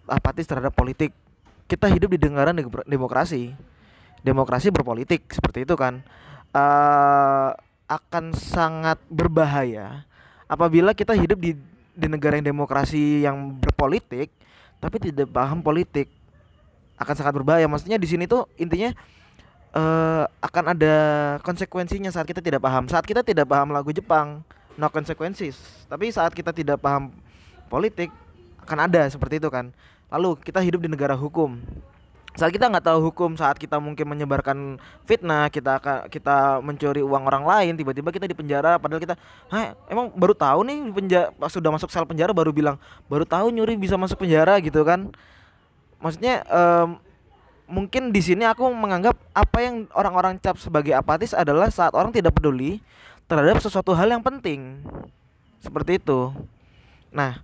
apatis 0.08 0.48
terhadap 0.48 0.72
politik. 0.72 1.12
Kita 1.68 1.92
hidup 1.92 2.16
di 2.16 2.20
negara 2.24 2.56
demokrasi. 2.88 3.52
Demokrasi 4.24 4.72
berpolitik 4.72 5.28
seperti 5.36 5.68
itu 5.68 5.76
kan. 5.76 6.00
Uh, 6.56 7.52
akan 7.88 8.36
sangat 8.36 9.00
berbahaya 9.08 10.04
apabila 10.52 10.92
kita 10.92 11.16
hidup 11.16 11.40
di 11.40 11.56
di 11.98 12.06
negara 12.06 12.38
yang 12.38 12.46
demokrasi 12.54 13.26
yang 13.26 13.58
berpolitik 13.58 14.30
tapi 14.78 15.02
tidak 15.02 15.34
paham 15.34 15.66
politik 15.66 16.14
akan 17.02 17.14
sangat 17.18 17.34
berbahaya. 17.34 17.66
Maksudnya 17.66 17.98
di 17.98 18.06
sini 18.06 18.30
tuh 18.30 18.46
intinya 18.62 18.94
uh, 19.74 20.30
akan 20.42 20.78
ada 20.78 20.96
konsekuensinya 21.42 22.14
saat 22.14 22.30
kita 22.30 22.42
tidak 22.42 22.62
paham. 22.62 22.86
Saat 22.86 23.06
kita 23.10 23.26
tidak 23.26 23.50
paham 23.50 23.74
lagu 23.74 23.90
Jepang, 23.90 24.46
no 24.78 24.88
consequences. 24.94 25.58
Tapi 25.90 26.14
saat 26.14 26.34
kita 26.38 26.54
tidak 26.54 26.78
paham 26.78 27.10
politik 27.70 28.14
akan 28.62 28.86
ada 28.86 29.10
seperti 29.10 29.42
itu 29.42 29.50
kan. 29.50 29.74
Lalu 30.14 30.38
kita 30.46 30.62
hidup 30.62 30.86
di 30.86 30.90
negara 30.94 31.18
hukum 31.18 31.58
saat 32.38 32.54
kita 32.54 32.70
nggak 32.70 32.86
tahu 32.86 33.10
hukum 33.10 33.34
saat 33.34 33.58
kita 33.58 33.82
mungkin 33.82 34.06
menyebarkan 34.06 34.78
fitnah 35.10 35.50
kita 35.50 35.82
kita 36.14 36.62
mencuri 36.62 37.02
uang 37.02 37.26
orang 37.26 37.42
lain 37.42 37.74
tiba-tiba 37.74 38.14
kita 38.14 38.30
di 38.30 38.38
penjara 38.38 38.78
padahal 38.78 39.02
kita 39.02 39.18
Hah, 39.50 39.74
emang 39.90 40.14
baru 40.14 40.38
tahu 40.38 40.62
nih 40.70 40.78
penjara 40.94 41.28
sudah 41.50 41.74
masuk 41.74 41.90
sel 41.90 42.06
penjara 42.06 42.30
baru 42.38 42.54
bilang 42.54 42.78
baru 43.10 43.26
tahu 43.26 43.50
nyuri 43.50 43.74
bisa 43.74 43.98
masuk 43.98 44.22
penjara 44.22 44.62
gitu 44.62 44.86
kan. 44.86 45.10
Maksudnya 45.98 46.46
um, 46.46 47.02
mungkin 47.66 48.14
di 48.14 48.22
sini 48.22 48.46
aku 48.46 48.70
menganggap 48.70 49.18
apa 49.34 49.58
yang 49.66 49.90
orang-orang 49.98 50.38
cap 50.38 50.62
sebagai 50.62 50.94
apatis 50.94 51.34
adalah 51.34 51.74
saat 51.74 51.98
orang 51.98 52.14
tidak 52.14 52.38
peduli 52.38 52.86
terhadap 53.26 53.58
sesuatu 53.66 53.98
hal 53.98 54.14
yang 54.14 54.22
penting. 54.22 54.86
Seperti 55.58 55.98
itu. 55.98 56.30
Nah 57.10 57.42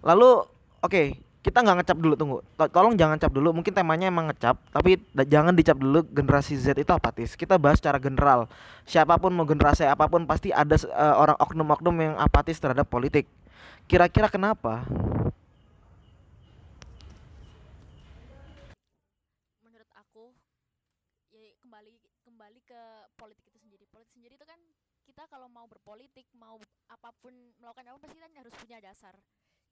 lalu 0.00 0.48
oke 0.80 0.88
okay, 0.88 1.20
kita 1.48 1.64
nggak 1.64 1.80
ngecap 1.80 1.96
dulu 1.96 2.14
tunggu. 2.20 2.38
To- 2.60 2.68
tolong 2.68 2.92
jangan 3.00 3.16
cap 3.16 3.32
dulu. 3.32 3.56
Mungkin 3.56 3.72
temanya 3.72 4.12
emang 4.12 4.28
ngecap 4.28 4.60
tapi 4.68 5.00
jangan 5.24 5.56
dicap 5.56 5.80
dulu 5.80 6.04
generasi 6.12 6.60
Z 6.60 6.76
itu 6.76 6.92
apatis 6.92 7.32
kita 7.32 7.56
bahas 7.56 7.80
secara 7.80 7.96
general. 7.96 8.52
Siapa 8.84 9.16
pun 9.16 9.32
mau 9.32 9.48
generasi 9.48 9.88
apa 9.88 10.04
pun 10.12 10.28
pasti 10.28 10.52
ada 10.52 10.76
eh, 10.76 11.14
orang 11.16 11.40
oknum-oknum 11.40 11.96
yang 11.96 12.14
apatis 12.20 12.60
terhadap 12.60 12.84
politik. 12.84 13.24
Kira-kira 13.88 14.28
kenapa? 14.28 14.84
Menurut 19.64 19.88
aku 19.96 20.36
ya 21.32 21.56
kembali 21.64 21.96
kembali 22.28 22.60
ke 22.68 22.80
politik 23.16 23.48
itu 23.48 23.56
sendiri. 23.56 23.88
Politik 23.88 24.12
sendiri 24.12 24.36
itu 24.36 24.44
kan 24.44 24.60
kita 25.08 25.24
kalau 25.32 25.48
mau 25.48 25.64
berpolitik 25.64 26.28
mau 26.36 26.60
apa 26.92 27.08
pun 27.24 27.32
melakukan 27.56 27.88
apa 27.88 27.96
pasti 28.04 28.20
kan 28.20 28.32
harus 28.36 28.52
punya 28.60 28.76
dasar. 28.84 29.16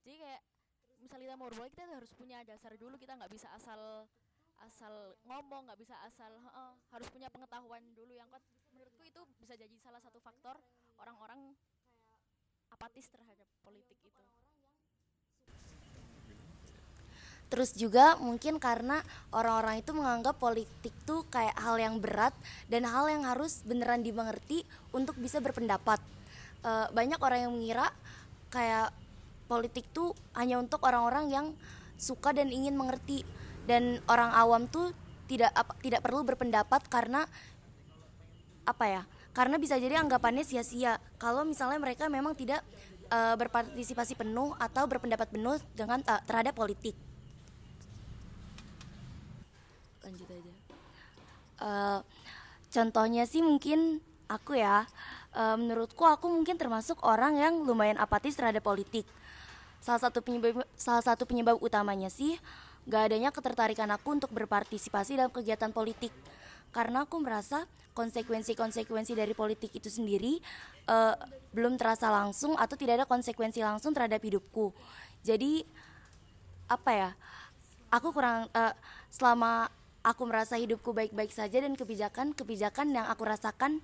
Jadi 0.01 0.25
kayak 0.25 0.41
misal 1.01 1.19
kita 1.21 1.35
mau 1.37 1.49
berpolitik 1.49 1.79
kita 1.79 1.97
harus 1.97 2.13
punya 2.17 2.43
dasar 2.45 2.73
dulu 2.77 2.97
kita 2.97 3.17
nggak 3.17 3.33
bisa 3.33 3.49
asal 3.57 4.07
asal 4.65 4.93
ngomong 5.29 5.69
nggak 5.69 5.81
bisa 5.81 5.97
asal 6.09 6.33
heeh, 6.33 6.73
harus 6.93 7.09
punya 7.13 7.29
pengetahuan 7.29 7.85
dulu 7.93 8.17
yang 8.17 8.29
kuat 8.33 8.41
menurutku 8.73 9.05
itu 9.05 9.21
bisa 9.37 9.53
jadi 9.53 9.77
salah 9.85 10.01
satu 10.01 10.17
faktor 10.21 10.57
orang-orang 10.97 11.53
apatis 12.73 13.09
terhadap 13.13 13.47
politik 13.61 14.01
itu 14.01 14.23
Terus 17.47 17.79
juga 17.79 18.19
mungkin 18.19 18.59
karena 18.59 18.99
orang-orang 19.31 19.79
itu 19.79 19.95
menganggap 19.95 20.35
politik 20.35 20.91
tuh 21.07 21.23
kayak 21.31 21.55
hal 21.55 21.79
yang 21.79 22.03
berat 22.03 22.35
dan 22.67 22.83
hal 22.91 23.07
yang 23.07 23.23
harus 23.23 23.63
beneran 23.63 24.03
dimengerti 24.03 24.67
untuk 24.91 25.15
bisa 25.15 25.39
berpendapat. 25.39 26.03
Eh, 26.67 26.87
banyak 26.91 27.23
orang 27.23 27.47
yang 27.47 27.53
mengira 27.55 27.95
kayak 28.51 28.91
politik 29.47 29.89
tuh 29.95 30.13
hanya 30.35 30.59
untuk 30.61 30.83
orang-orang 30.85 31.31
yang 31.31 31.47
suka 31.97 32.35
dan 32.37 32.53
ingin 32.53 32.77
mengerti 32.77 33.25
dan 33.65 33.99
orang 34.07 34.31
awam 34.37 34.69
tuh 34.69 34.93
tidak 35.27 35.51
apa, 35.57 35.73
tidak 35.83 36.05
perlu 36.05 36.23
berpendapat 36.23 36.87
karena 36.87 37.27
apa 38.67 38.85
ya? 38.87 39.03
Karena 39.35 39.59
bisa 39.59 39.79
jadi 39.79 39.99
anggapannya 40.01 40.43
sia-sia 40.47 40.99
kalau 41.19 41.47
misalnya 41.47 41.81
mereka 41.83 42.07
memang 42.07 42.35
tidak 42.39 42.63
eh, 43.11 43.35
berpartisipasi 43.35 44.15
penuh 44.19 44.55
atau 44.59 44.87
berpendapat 44.87 45.31
penuh 45.31 45.59
dengan 45.75 46.03
eh, 46.03 46.23
terhadap 46.27 46.55
politik. 46.55 46.95
lanjut 50.07 50.31
aja 50.31 50.57
Eh, 51.57 52.01
contohnya 52.69 53.25
sih 53.25 53.41
mungkin 53.41 54.05
aku 54.29 54.61
ya 54.61 54.85
eh, 55.33 55.57
menurutku 55.57 56.05
aku 56.05 56.29
mungkin 56.29 56.61
termasuk 56.61 57.01
orang 57.01 57.41
yang 57.41 57.65
lumayan 57.65 57.97
apatis 57.97 58.37
terhadap 58.37 58.61
politik 58.61 59.09
salah 59.87 60.03
satu 60.03 60.19
penyebab 60.19 60.67
salah 60.75 61.05
satu 61.07 61.23
penyebab 61.31 61.63
utamanya 61.63 62.11
sih 62.11 62.35
gak 62.91 63.07
adanya 63.07 63.31
ketertarikan 63.31 63.87
aku 63.95 64.19
untuk 64.19 64.35
berpartisipasi 64.35 65.19
dalam 65.19 65.31
kegiatan 65.31 65.71
politik. 65.71 66.11
Karena 66.75 67.07
aku 67.07 67.23
merasa 67.23 67.67
konsekuensi-konsekuensi 67.95 69.15
dari 69.15 69.35
politik 69.35 69.71
itu 69.75 69.87
sendiri 69.87 70.43
eh, 70.91 71.15
belum 71.55 71.79
terasa 71.79 72.11
langsung 72.11 72.59
atau 72.59 72.75
tidak 72.75 73.03
ada 73.03 73.07
konsekuensi 73.07 73.63
langsung 73.63 73.95
terhadap 73.95 74.19
hidupku. 74.23 74.75
Jadi 75.23 75.63
apa 76.67 76.91
ya 76.91 77.11
aku 77.95 78.11
kurang 78.11 78.51
eh, 78.51 78.75
selama 79.11 79.71
aku 80.03 80.23
merasa 80.27 80.59
hidupku 80.59 80.95
baik-baik 80.95 81.31
saja 81.31 81.63
dan 81.63 81.75
kebijakan-kebijakan 81.75 82.91
yang 82.91 83.07
aku 83.07 83.23
rasakan 83.23 83.83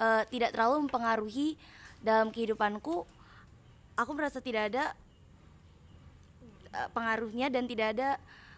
eh, 0.00 0.24
tidak 0.32 0.56
terlalu 0.56 0.88
mempengaruhi 0.88 1.56
dalam 2.04 2.34
kehidupanku 2.34 3.04
aku 3.96 4.10
merasa 4.16 4.40
tidak 4.42 4.72
ada 4.72 4.92
eh, 6.72 6.88
pengaruhnya 6.92 7.48
dan 7.52 7.64
tidak 7.68 7.96
ada 7.96 8.08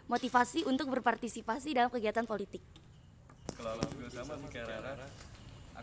motivasi 0.07 0.67
untuk 0.69 0.93
berpartisipasi 0.93 1.73
dalam 1.77 1.89
kegiatan 1.89 2.25
politik 2.25 2.61
Kalau 3.55 3.71
aku 3.79 3.87
juga 3.95 4.09
sama 4.13 4.35
sih 4.37 4.49
kayak 4.51 4.69
Rara. 4.69 5.07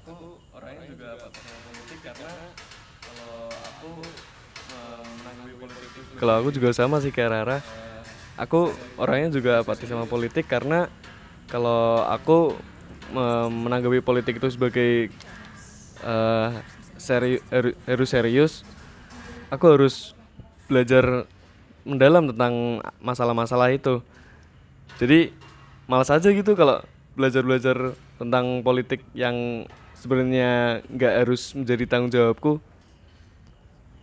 Aku 0.01 0.13
orangnya 0.55 0.85
juga 0.91 1.07
apatis 1.15 1.41
sama 1.45 1.61
politik 1.71 1.99
karena 2.03 2.31
kalau 3.01 3.49
aku 3.69 3.91
eh, 4.71 5.03
menanggapi 5.03 5.55
politik 5.57 5.89
itu 5.93 6.01
Kalau 6.19 6.33
aku 6.41 6.49
juga 6.51 6.69
sama 6.75 6.97
sih 7.01 7.11
kayak 7.13 7.31
Rara. 7.31 7.57
Aku 8.39 8.59
orangnya 8.97 9.29
juga 9.33 9.51
apatis 9.61 9.87
sama 9.89 10.05
politik 10.09 10.45
karena 10.49 10.89
kalau 11.47 12.03
aku 12.07 12.55
eh, 13.13 13.47
menanggapi 13.49 13.99
politik 14.03 14.39
itu 14.41 14.49
sebagai 14.51 14.91
eh 16.01 16.51
seri, 16.97 17.41
eru- 17.49 17.77
harus 17.89 18.09
serius, 18.09 18.53
aku 19.49 19.65
harus 19.73 20.13
belajar 20.69 21.25
mendalam 21.87 22.29
tentang 22.29 22.83
masalah-masalah 23.01 23.73
itu. 23.73 24.01
Jadi 25.01 25.33
malas 25.89 26.13
aja 26.13 26.29
gitu 26.29 26.53
kalau 26.53 26.81
belajar-belajar 27.17 27.97
tentang 28.21 28.61
politik 28.61 29.01
yang 29.17 29.65
sebenarnya 29.97 30.81
nggak 30.87 31.13
harus 31.25 31.53
menjadi 31.57 31.83
tanggung 31.89 32.13
jawabku. 32.13 32.61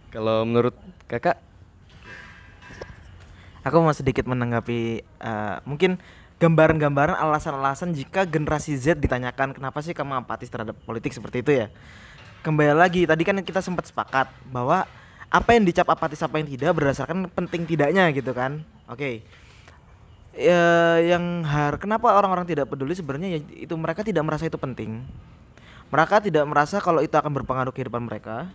Kalau 0.08 0.42
menurut 0.48 0.72
kakak, 1.04 1.36
aku 3.68 3.76
mau 3.84 3.92
sedikit 3.92 4.24
menanggapi 4.24 5.04
eh, 5.04 5.56
mungkin 5.68 6.00
gambaran-gambaran 6.38 7.18
alasan-alasan 7.18 7.92
jika 7.92 8.22
generasi 8.22 8.78
Z 8.78 9.02
ditanyakan 9.02 9.52
kenapa 9.52 9.82
sih 9.82 9.90
kamu 9.90 10.22
apatis 10.22 10.46
terhadap 10.46 10.78
politik 10.86 11.10
seperti 11.10 11.42
itu 11.42 11.50
ya 11.50 11.66
kembali 12.46 12.78
lagi 12.78 13.02
tadi 13.04 13.26
kan 13.26 13.42
kita 13.42 13.58
sempat 13.58 13.90
sepakat 13.90 14.30
bahwa 14.54 14.86
apa 15.28 15.50
yang 15.52 15.64
dicap 15.68 15.84
apatis 15.92 16.20
apa 16.24 16.40
yang 16.40 16.48
tidak 16.48 16.72
berdasarkan 16.72 17.28
penting 17.32 17.68
tidaknya 17.68 18.08
gitu 18.16 18.32
kan. 18.32 18.64
Oke. 18.88 19.20
Ya 20.32 20.96
yang 21.02 21.44
har 21.44 21.76
kenapa 21.76 22.14
orang-orang 22.16 22.48
tidak 22.48 22.70
peduli? 22.70 22.96
Sebenarnya 22.96 23.36
ya 23.36 23.40
itu 23.68 23.74
mereka 23.76 24.00
tidak 24.00 24.24
merasa 24.24 24.48
itu 24.48 24.56
penting. 24.56 25.04
Mereka 25.88 26.24
tidak 26.24 26.44
merasa 26.48 26.80
kalau 26.80 27.00
itu 27.04 27.12
akan 27.16 27.32
berpengaruh 27.32 27.72
kehidupan 27.72 28.04
mereka. 28.04 28.48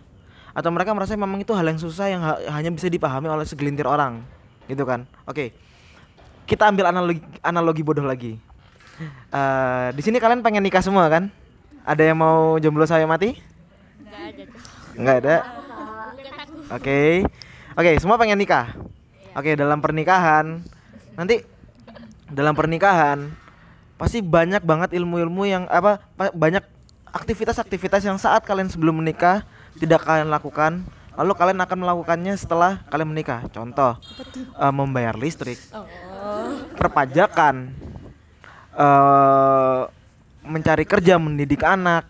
Atau 0.54 0.70
mereka 0.70 0.94
merasa 0.94 1.18
memang 1.18 1.42
itu 1.42 1.50
hal 1.50 1.66
yang 1.66 1.78
susah 1.78 2.06
yang 2.06 2.22
ha- 2.22 2.42
hanya 2.54 2.70
bisa 2.70 2.86
dipahami 2.86 3.26
oleh 3.26 3.46
segelintir 3.46 3.86
orang. 3.86 4.22
Gitu 4.70 4.82
kan. 4.86 5.06
Oke. 5.26 5.54
Kita 6.46 6.70
ambil 6.70 6.90
analogi 6.90 7.22
analogi 7.42 7.82
bodoh 7.82 8.06
lagi. 8.06 8.38
Eh, 9.34 9.88
di 9.94 10.02
sini 10.02 10.22
kalian 10.22 10.42
pengen 10.46 10.62
nikah 10.62 10.82
semua 10.82 11.10
kan? 11.10 11.26
Ada 11.82 12.14
yang 12.14 12.18
mau 12.18 12.56
jomblo 12.62 12.86
saya 12.86 13.02
mati? 13.06 13.34
Nggak 13.98 14.22
ada 14.30 14.44
nggak 14.94 15.16
ada 15.26 15.36
bukan 16.64 16.72
aku 16.72 16.80
Oke, 16.80 17.00
oke, 17.76 17.90
semua 18.00 18.16
pengen 18.16 18.40
nikah. 18.40 18.72
Oke, 19.36 19.52
dalam 19.58 19.82
pernikahan 19.82 20.62
nanti 21.14 21.44
dalam 22.30 22.56
pernikahan 22.56 23.30
pasti 23.94 24.18
banyak 24.18 24.64
banget 24.64 24.90
ilmu-ilmu 24.98 25.46
yang 25.46 25.64
apa 25.70 26.02
pa- 26.18 26.34
banyak 26.34 26.64
aktivitas-aktivitas 27.14 28.02
yang 28.02 28.18
saat 28.18 28.42
kalian 28.42 28.66
sebelum 28.66 28.98
menikah 28.98 29.46
tidak 29.78 30.02
kalian 30.02 30.30
lakukan, 30.32 30.82
lalu 31.14 31.32
kalian 31.38 31.60
akan 31.62 31.78
melakukannya 31.78 32.34
setelah 32.34 32.82
kalian 32.90 33.14
menikah. 33.14 33.46
Contoh, 33.54 33.94
eh, 34.58 34.72
membayar 34.74 35.14
listrik, 35.14 35.60
perpajakan, 36.74 37.70
eh 38.74 39.80
mencari 40.44 40.84
kerja, 40.84 41.16
mendidik 41.16 41.62
anak, 41.64 42.04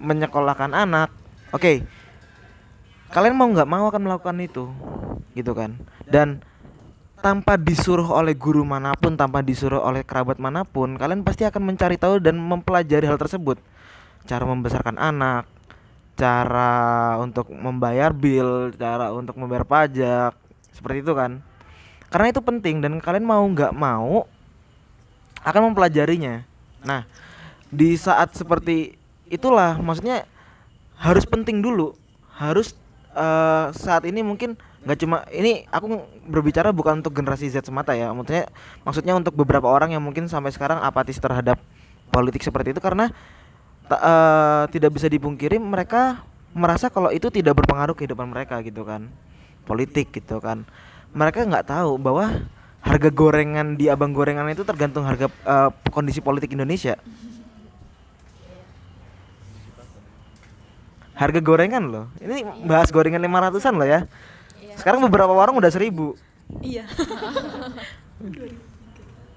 menyekolahkan 0.00 0.72
anak. 0.72 1.12
Oke, 1.52 1.84
kalian 3.08 3.34
mau 3.34 3.48
nggak 3.48 3.68
mau 3.68 3.88
akan 3.88 4.02
melakukan 4.04 4.36
itu 4.40 4.64
gitu 5.32 5.52
kan? 5.54 5.76
Dan 6.04 6.42
tanpa 7.18 7.58
disuruh 7.58 8.06
oleh 8.14 8.34
guru 8.38 8.62
mana 8.62 8.94
pun 8.94 9.18
tanpa 9.18 9.42
disuruh 9.42 9.82
oleh 9.82 10.06
kerabat 10.06 10.38
mana 10.38 10.62
pun 10.62 10.94
kalian 10.94 11.26
pasti 11.26 11.42
akan 11.42 11.74
mencari 11.74 11.98
tahu 11.98 12.22
dan 12.22 12.38
mempelajari 12.38 13.06
hal 13.10 13.18
tersebut. 13.18 13.58
Cara 14.28 14.44
membesarkan 14.46 14.96
anak 14.98 15.46
cara 16.18 17.14
untuk 17.22 17.46
membayar 17.54 18.10
bill 18.10 18.74
cara 18.74 19.14
untuk 19.14 19.38
membayar 19.38 19.62
pajak 19.62 20.34
seperti 20.74 21.06
itu 21.06 21.12
kan? 21.14 21.42
Karena 22.08 22.32
itu 22.32 22.40
penting 22.42 22.80
dan 22.82 22.98
kalian 23.02 23.26
mau 23.26 23.42
nggak 23.46 23.74
mau 23.74 24.26
akan 25.42 25.62
mempelajarinya. 25.72 26.46
Nah 26.86 27.06
di 27.68 27.94
saat 27.98 28.34
seperti 28.34 28.96
itulah 29.28 29.76
maksudnya 29.76 30.24
harus 30.98 31.28
penting 31.28 31.60
dulu 31.60 31.94
harus 32.34 32.74
eh, 33.18 33.64
saat 33.74 34.06
ini 34.06 34.22
mungkin 34.22 34.54
nggak 34.86 34.98
cuma 35.02 35.26
ini 35.34 35.66
aku 35.74 35.98
berbicara 36.30 36.70
bukan 36.70 37.02
untuk 37.02 37.10
generasi 37.10 37.50
Z 37.50 37.66
semata 37.66 37.92
ya 37.98 38.14
maksudnya 38.14 38.46
maksudnya 38.86 39.14
untuk 39.18 39.34
beberapa 39.34 39.66
orang 39.66 39.90
yang 39.90 40.00
mungkin 40.00 40.30
sampai 40.30 40.54
sekarang 40.54 40.78
apatis 40.78 41.18
terhadap 41.18 41.58
politik 42.14 42.40
seperti 42.46 42.72
itu 42.72 42.80
karena 42.80 43.10
eh, 43.90 44.62
tidak 44.70 44.94
bisa 44.94 45.10
dipungkiri 45.10 45.58
mereka 45.58 46.22
merasa 46.54 46.88
kalau 46.88 47.10
itu 47.10 47.28
tidak 47.28 47.58
berpengaruh 47.58 47.98
kehidupan 47.98 48.30
mereka 48.30 48.62
gitu 48.62 48.86
kan 48.86 49.10
politik 49.68 50.08
gitu 50.16 50.40
kan. 50.40 50.64
Mereka 51.12 51.44
nggak 51.44 51.68
tahu 51.68 52.00
bahwa 52.00 52.48
harga 52.80 53.10
gorengan 53.12 53.76
di 53.76 53.92
abang 53.92 54.16
gorengan 54.16 54.48
itu 54.48 54.64
tergantung 54.64 55.04
harga 55.04 55.28
eh, 55.28 55.70
kondisi 55.92 56.24
politik 56.24 56.56
Indonesia 56.56 56.96
harga 61.18 61.40
gorengan 61.42 61.84
loh 61.90 62.06
ini 62.22 62.46
bahas 62.62 62.94
gorengan 62.94 63.18
500an 63.20 63.74
loh 63.74 63.88
ya 63.88 64.00
sekarang 64.78 65.02
beberapa 65.02 65.34
warung 65.34 65.58
udah 65.58 65.74
seribu 65.74 66.14
Iya. 66.64 66.84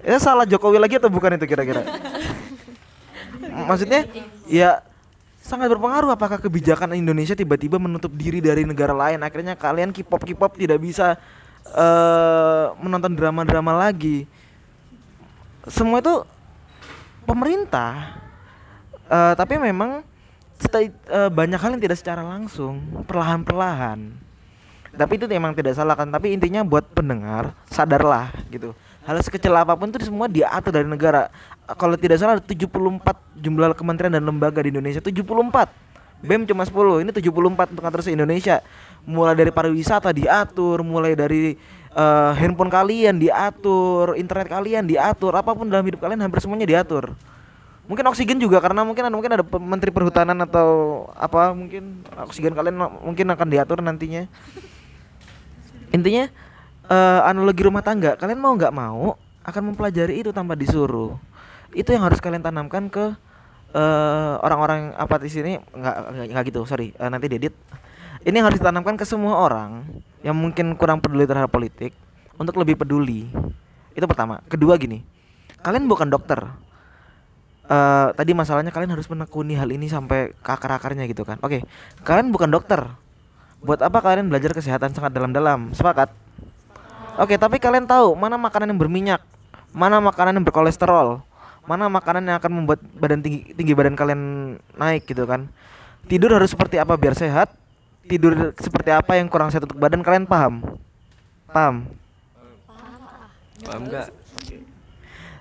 Ya 0.02 0.18
salah 0.18 0.42
Jokowi 0.42 0.82
lagi 0.82 0.98
atau 0.98 1.06
bukan 1.06 1.38
itu 1.38 1.46
kira-kira? 1.46 1.86
Maksudnya 3.70 4.02
ya 4.50 4.82
sangat 5.38 5.70
berpengaruh 5.70 6.10
apakah 6.10 6.42
kebijakan 6.42 6.98
Indonesia 6.98 7.38
tiba-tiba 7.38 7.78
menutup 7.78 8.10
diri 8.10 8.42
dari 8.42 8.66
negara 8.66 8.90
lain 8.90 9.22
akhirnya 9.22 9.54
kalian 9.54 9.94
K-pop 9.94 10.26
K-pop 10.26 10.58
tidak 10.58 10.82
bisa 10.82 11.14
eh 11.70 12.66
menonton 12.82 13.14
drama-drama 13.14 13.78
lagi. 13.78 14.26
Semua 15.70 16.02
itu 16.02 16.26
pemerintah. 17.22 18.18
Eh, 19.06 19.34
tapi 19.38 19.54
memang 19.62 20.02
eh, 20.70 21.30
banyak 21.30 21.58
hal 21.58 21.70
yang 21.74 21.82
tidak 21.82 21.98
secara 21.98 22.22
langsung, 22.22 22.82
perlahan-perlahan. 23.08 24.12
Tapi 24.92 25.12
itu 25.16 25.24
memang 25.24 25.56
tidak 25.56 25.72
salah 25.72 25.96
kan, 25.96 26.04
tapi 26.12 26.36
intinya 26.36 26.60
buat 26.60 26.84
pendengar 26.92 27.56
sadarlah 27.72 28.28
gitu. 28.52 28.76
Hal 29.02 29.18
sekecil 29.24 29.50
apa 29.56 29.72
pun 29.74 29.88
itu 29.88 30.04
semua 30.04 30.28
diatur 30.28 30.70
dari 30.70 30.86
negara. 30.86 31.32
Kalau 31.80 31.96
tidak 31.96 32.20
salah 32.20 32.36
ada 32.36 32.44
74 32.44 32.68
jumlah 33.40 33.72
kementerian 33.72 34.12
dan 34.12 34.22
lembaga 34.22 34.60
di 34.60 34.68
Indonesia, 34.68 35.00
74. 35.00 35.72
BEM 36.22 36.46
cuma 36.46 36.62
10, 36.62 37.02
ini 37.02 37.10
74 37.10 37.74
untuk 37.74 37.82
ngatur 37.82 38.02
se-Indonesia. 38.04 38.62
Mulai 39.02 39.34
dari 39.34 39.50
pariwisata 39.50 40.14
diatur, 40.14 40.86
mulai 40.86 41.18
dari 41.18 41.58
eh, 41.96 42.32
handphone 42.38 42.70
kalian 42.70 43.18
diatur, 43.18 44.14
internet 44.14 44.46
kalian 44.46 44.84
diatur, 44.86 45.34
apa 45.34 45.50
pun 45.50 45.66
dalam 45.66 45.82
hidup 45.82 45.98
kalian 45.98 46.22
hampir 46.22 46.38
semuanya 46.38 46.68
diatur. 46.68 47.16
Mungkin 47.92 48.08
oksigen 48.08 48.40
juga 48.40 48.56
karena 48.56 48.88
mungkin 48.88 49.04
ada 49.04 49.12
mungkin 49.12 49.32
ada 49.36 49.44
menteri 49.60 49.92
perhutanan 49.92 50.40
atau 50.48 51.04
apa 51.12 51.52
mungkin 51.52 52.00
oksigen 52.24 52.56
kalian 52.56 52.80
mungkin 53.04 53.28
akan 53.28 53.48
diatur 53.52 53.84
nantinya. 53.84 54.24
Intinya 55.92 56.32
eh, 56.88 57.20
analogi 57.28 57.60
rumah 57.68 57.84
tangga, 57.84 58.16
kalian 58.16 58.40
mau 58.40 58.56
nggak 58.56 58.72
mau 58.72 59.20
akan 59.44 59.62
mempelajari 59.76 60.24
itu 60.24 60.32
tanpa 60.32 60.56
disuruh. 60.56 61.20
Itu 61.76 61.92
yang 61.92 62.08
harus 62.08 62.16
kalian 62.16 62.40
tanamkan 62.40 62.88
ke 62.88 63.12
eh, 63.76 64.34
orang-orang 64.40 64.96
apatis 64.96 65.36
ini 65.36 65.60
nggak 65.60 65.96
nggak- 66.16 66.28
nggak 66.32 66.44
gitu, 66.48 66.64
sorry 66.64 66.96
eh, 66.96 67.10
nanti 67.12 67.28
diedit. 67.28 67.52
Ini 68.24 68.40
harus 68.40 68.56
ditanamkan 68.56 68.96
ke 68.96 69.04
semua 69.04 69.36
orang 69.36 69.84
yang 70.24 70.32
mungkin 70.32 70.72
kurang 70.80 71.04
peduli 71.04 71.28
terhadap 71.28 71.52
politik 71.52 71.92
untuk 72.40 72.56
lebih 72.56 72.80
peduli. 72.80 73.28
Itu 73.92 74.08
pertama. 74.08 74.40
Kedua 74.48 74.80
gini, 74.80 75.04
kalian 75.60 75.84
bukan 75.84 76.08
dokter. 76.08 76.71
Eh, 77.72 78.08
tadi 78.12 78.36
masalahnya 78.36 78.68
kalian 78.68 78.92
harus 78.92 79.08
menekuni 79.08 79.56
hal 79.56 79.72
ini 79.72 79.88
sampai 79.88 80.36
ke 80.36 80.50
akar-akarnya 80.52 81.08
gitu 81.08 81.24
kan. 81.24 81.40
Oke, 81.40 81.64
kalian 82.04 82.28
bukan 82.28 82.52
dokter. 82.52 82.84
Buat 83.64 83.80
apa 83.80 84.04
kalian 84.04 84.28
belajar 84.28 84.52
kesehatan 84.52 84.92
sangat 84.92 85.16
dalam-dalam? 85.16 85.72
Sepakat? 85.72 86.12
Oke, 87.16 87.40
tapi 87.40 87.56
kalian 87.56 87.88
tahu 87.88 88.12
mana 88.12 88.36
makanan 88.36 88.76
yang 88.76 88.80
berminyak, 88.80 89.24
mana 89.72 90.04
makanan 90.04 90.36
yang 90.36 90.44
berkolesterol, 90.44 91.24
mana 91.64 91.88
makanan 91.88 92.28
yang 92.28 92.36
akan 92.36 92.52
membuat 92.52 92.84
badan 92.92 93.24
tinggi 93.24 93.56
tinggi 93.56 93.72
badan 93.72 93.96
kalian 93.96 94.20
naik 94.76 95.08
gitu 95.08 95.24
kan. 95.24 95.48
Tidur 96.12 96.28
harus 96.28 96.52
seperti 96.52 96.76
apa 96.76 96.92
biar 97.00 97.16
sehat? 97.16 97.56
Tidur 98.04 98.52
seperti 98.60 98.92
apa 98.92 99.16
yang 99.16 99.32
kurang 99.32 99.48
sehat 99.48 99.64
untuk 99.64 99.80
badan 99.80 100.04
kalian 100.04 100.28
paham? 100.28 100.60
Paham? 101.48 101.88
Paham 103.64 103.82
nggak? 103.88 104.12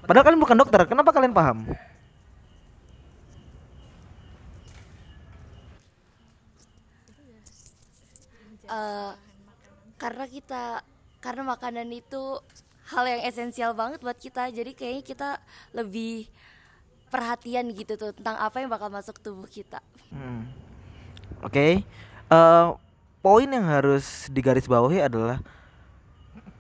Padahal 0.08 0.24
kalian 0.24 0.40
bukan 0.40 0.58
dokter, 0.64 0.80
kenapa 0.88 1.12
kalian 1.12 1.36
paham? 1.36 1.68
Eh, 8.72 9.12
karena 10.00 10.26
kita 10.26 10.64
karena 11.20 11.44
makanan 11.44 11.92
itu 11.92 12.40
hal 12.90 13.04
yang 13.06 13.22
esensial 13.28 13.76
banget 13.76 14.00
buat 14.00 14.16
kita 14.16 14.48
jadi 14.50 14.72
kayaknya 14.74 15.04
kita 15.04 15.30
lebih 15.76 16.26
perhatian 17.12 17.70
gitu 17.76 18.00
tuh 18.00 18.16
tentang 18.16 18.40
apa 18.40 18.64
yang 18.64 18.72
bakal 18.72 18.88
masuk 18.88 19.20
tubuh 19.20 19.46
kita 19.46 19.84
Hmm. 20.12 20.52
Oke, 21.40 21.84
Eh, 22.32 22.68
poin 23.20 23.48
yang 23.48 23.68
harus 23.68 24.32
digarisbawahi 24.32 25.04
adalah 25.04 25.44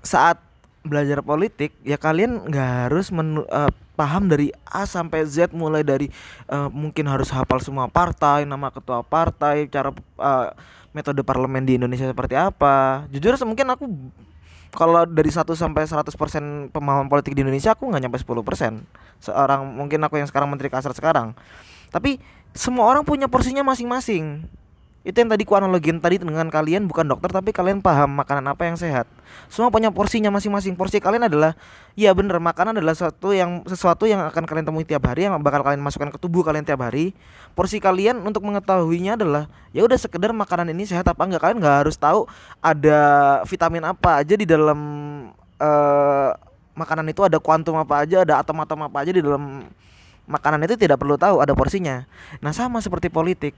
saat 0.04 0.36
belajar 0.84 1.24
politik 1.24 1.71
ya 1.84 1.95
kalian 1.95 2.43
nggak 2.52 2.69
harus 2.88 3.08
menu- 3.08 3.47
eh, 3.47 3.71
paham 4.02 4.26
dari 4.26 4.50
A 4.66 4.90
sampai 4.90 5.22
Z 5.30 5.54
mulai 5.54 5.86
dari 5.86 6.10
eh, 6.50 6.70
mungkin 6.74 7.06
harus 7.06 7.30
hafal 7.30 7.62
semua 7.62 7.86
partai, 7.86 8.50
nama 8.50 8.74
ketua 8.74 9.06
partai, 9.06 9.70
cara 9.70 9.94
eh, 9.94 10.50
metode 10.90 11.22
parlemen 11.22 11.62
di 11.62 11.78
Indonesia 11.78 12.10
seperti 12.10 12.34
apa. 12.34 13.06
Jujur 13.14 13.38
mungkin 13.46 13.70
aku 13.70 13.86
kalau 14.74 15.06
dari 15.06 15.30
1 15.30 15.46
sampai 15.54 15.84
100% 15.86 16.72
pemahaman 16.74 17.12
politik 17.12 17.38
di 17.38 17.46
Indonesia 17.46 17.78
aku 17.78 17.86
nggak 17.94 18.02
nyampe 18.10 18.18
10%. 18.18 18.82
Seorang 19.22 19.62
mungkin 19.70 20.02
aku 20.02 20.18
yang 20.18 20.26
sekarang 20.26 20.50
menteri 20.50 20.74
kasar 20.74 20.98
sekarang. 20.98 21.38
Tapi 21.94 22.18
semua 22.58 22.90
orang 22.90 23.06
punya 23.06 23.30
porsinya 23.30 23.62
masing-masing. 23.62 24.48
Itu 25.02 25.18
yang 25.18 25.34
tadi 25.34 25.42
ku 25.50 25.58
analogin 25.58 25.98
tadi 25.98 26.22
dengan 26.22 26.46
kalian 26.46 26.86
bukan 26.86 27.10
dokter 27.10 27.34
tapi 27.34 27.50
kalian 27.50 27.82
paham 27.82 28.22
makanan 28.22 28.54
apa 28.54 28.70
yang 28.70 28.78
sehat. 28.78 29.10
Semua 29.50 29.74
punya 29.74 29.90
porsinya 29.90 30.30
masing-masing. 30.30 30.78
Porsi 30.78 31.02
kalian 31.02 31.26
adalah 31.26 31.58
ya 31.98 32.14
bener 32.14 32.38
makanan 32.38 32.78
adalah 32.78 32.94
sesuatu 32.94 33.34
yang 33.34 33.66
sesuatu 33.66 34.06
yang 34.06 34.22
akan 34.30 34.46
kalian 34.46 34.62
temui 34.70 34.86
tiap 34.86 35.02
hari 35.10 35.26
yang 35.26 35.34
bakal 35.42 35.66
kalian 35.66 35.82
masukkan 35.82 36.14
ke 36.14 36.22
tubuh 36.22 36.46
kalian 36.46 36.62
tiap 36.62 36.86
hari. 36.86 37.18
Porsi 37.58 37.82
kalian 37.82 38.22
untuk 38.22 38.46
mengetahuinya 38.46 39.18
adalah 39.18 39.50
ya 39.74 39.82
udah 39.82 39.98
sekedar 39.98 40.30
makanan 40.38 40.70
ini 40.70 40.86
sehat 40.86 41.10
apa 41.10 41.18
enggak. 41.26 41.50
Kalian 41.50 41.58
nggak 41.58 41.78
harus 41.82 41.98
tahu 41.98 42.30
ada 42.62 43.00
vitamin 43.50 43.82
apa 43.82 44.22
aja 44.22 44.38
di 44.38 44.46
dalam 44.46 44.80
eh 45.58 46.30
makanan 46.78 47.10
itu 47.10 47.26
ada 47.26 47.42
kuantum 47.42 47.74
apa 47.74 48.06
aja, 48.06 48.22
ada 48.22 48.38
atom-atom 48.38 48.86
apa 48.86 49.02
aja 49.02 49.10
di 49.10 49.22
dalam 49.26 49.66
makanan 50.30 50.62
itu 50.70 50.78
tidak 50.78 51.02
perlu 51.02 51.18
tahu 51.18 51.42
ada 51.42 51.58
porsinya. 51.58 52.06
Nah 52.38 52.54
sama 52.54 52.78
seperti 52.86 53.10
politik. 53.10 53.58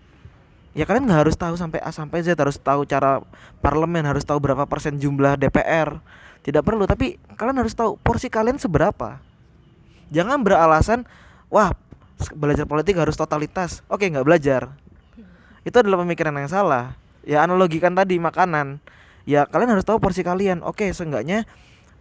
Ya 0.74 0.90
kalian 0.90 1.06
nggak 1.06 1.30
harus 1.30 1.38
tahu 1.38 1.54
sampai 1.54 1.78
A 1.86 1.94
sampai 1.94 2.26
Z 2.26 2.34
harus 2.34 2.58
tahu 2.58 2.90
cara 2.90 3.22
parlemen 3.62 4.02
harus 4.10 4.26
tahu 4.26 4.42
berapa 4.42 4.66
persen 4.66 4.98
jumlah 4.98 5.38
DPR 5.38 6.02
tidak 6.44 6.66
perlu 6.66 6.84
tapi 6.90 7.22
kalian 7.40 7.62
harus 7.62 7.78
tahu 7.78 7.96
porsi 8.02 8.28
kalian 8.28 8.60
seberapa. 8.60 9.22
Jangan 10.10 10.42
beralasan 10.42 11.08
wah 11.48 11.72
belajar 12.36 12.68
politik 12.68 13.00
harus 13.00 13.16
totalitas. 13.16 13.86
Oke 13.88 14.12
nggak 14.12 14.28
belajar. 14.28 14.74
Itu 15.64 15.80
adalah 15.80 16.04
pemikiran 16.04 16.36
yang 16.36 16.52
salah. 16.52 17.00
Ya 17.24 17.46
analogikan 17.46 17.96
tadi 17.96 18.20
makanan. 18.20 18.84
Ya 19.24 19.48
kalian 19.48 19.78
harus 19.78 19.88
tahu 19.88 20.02
porsi 20.04 20.26
kalian. 20.26 20.66
Oke 20.68 20.92
seenggaknya 20.92 21.48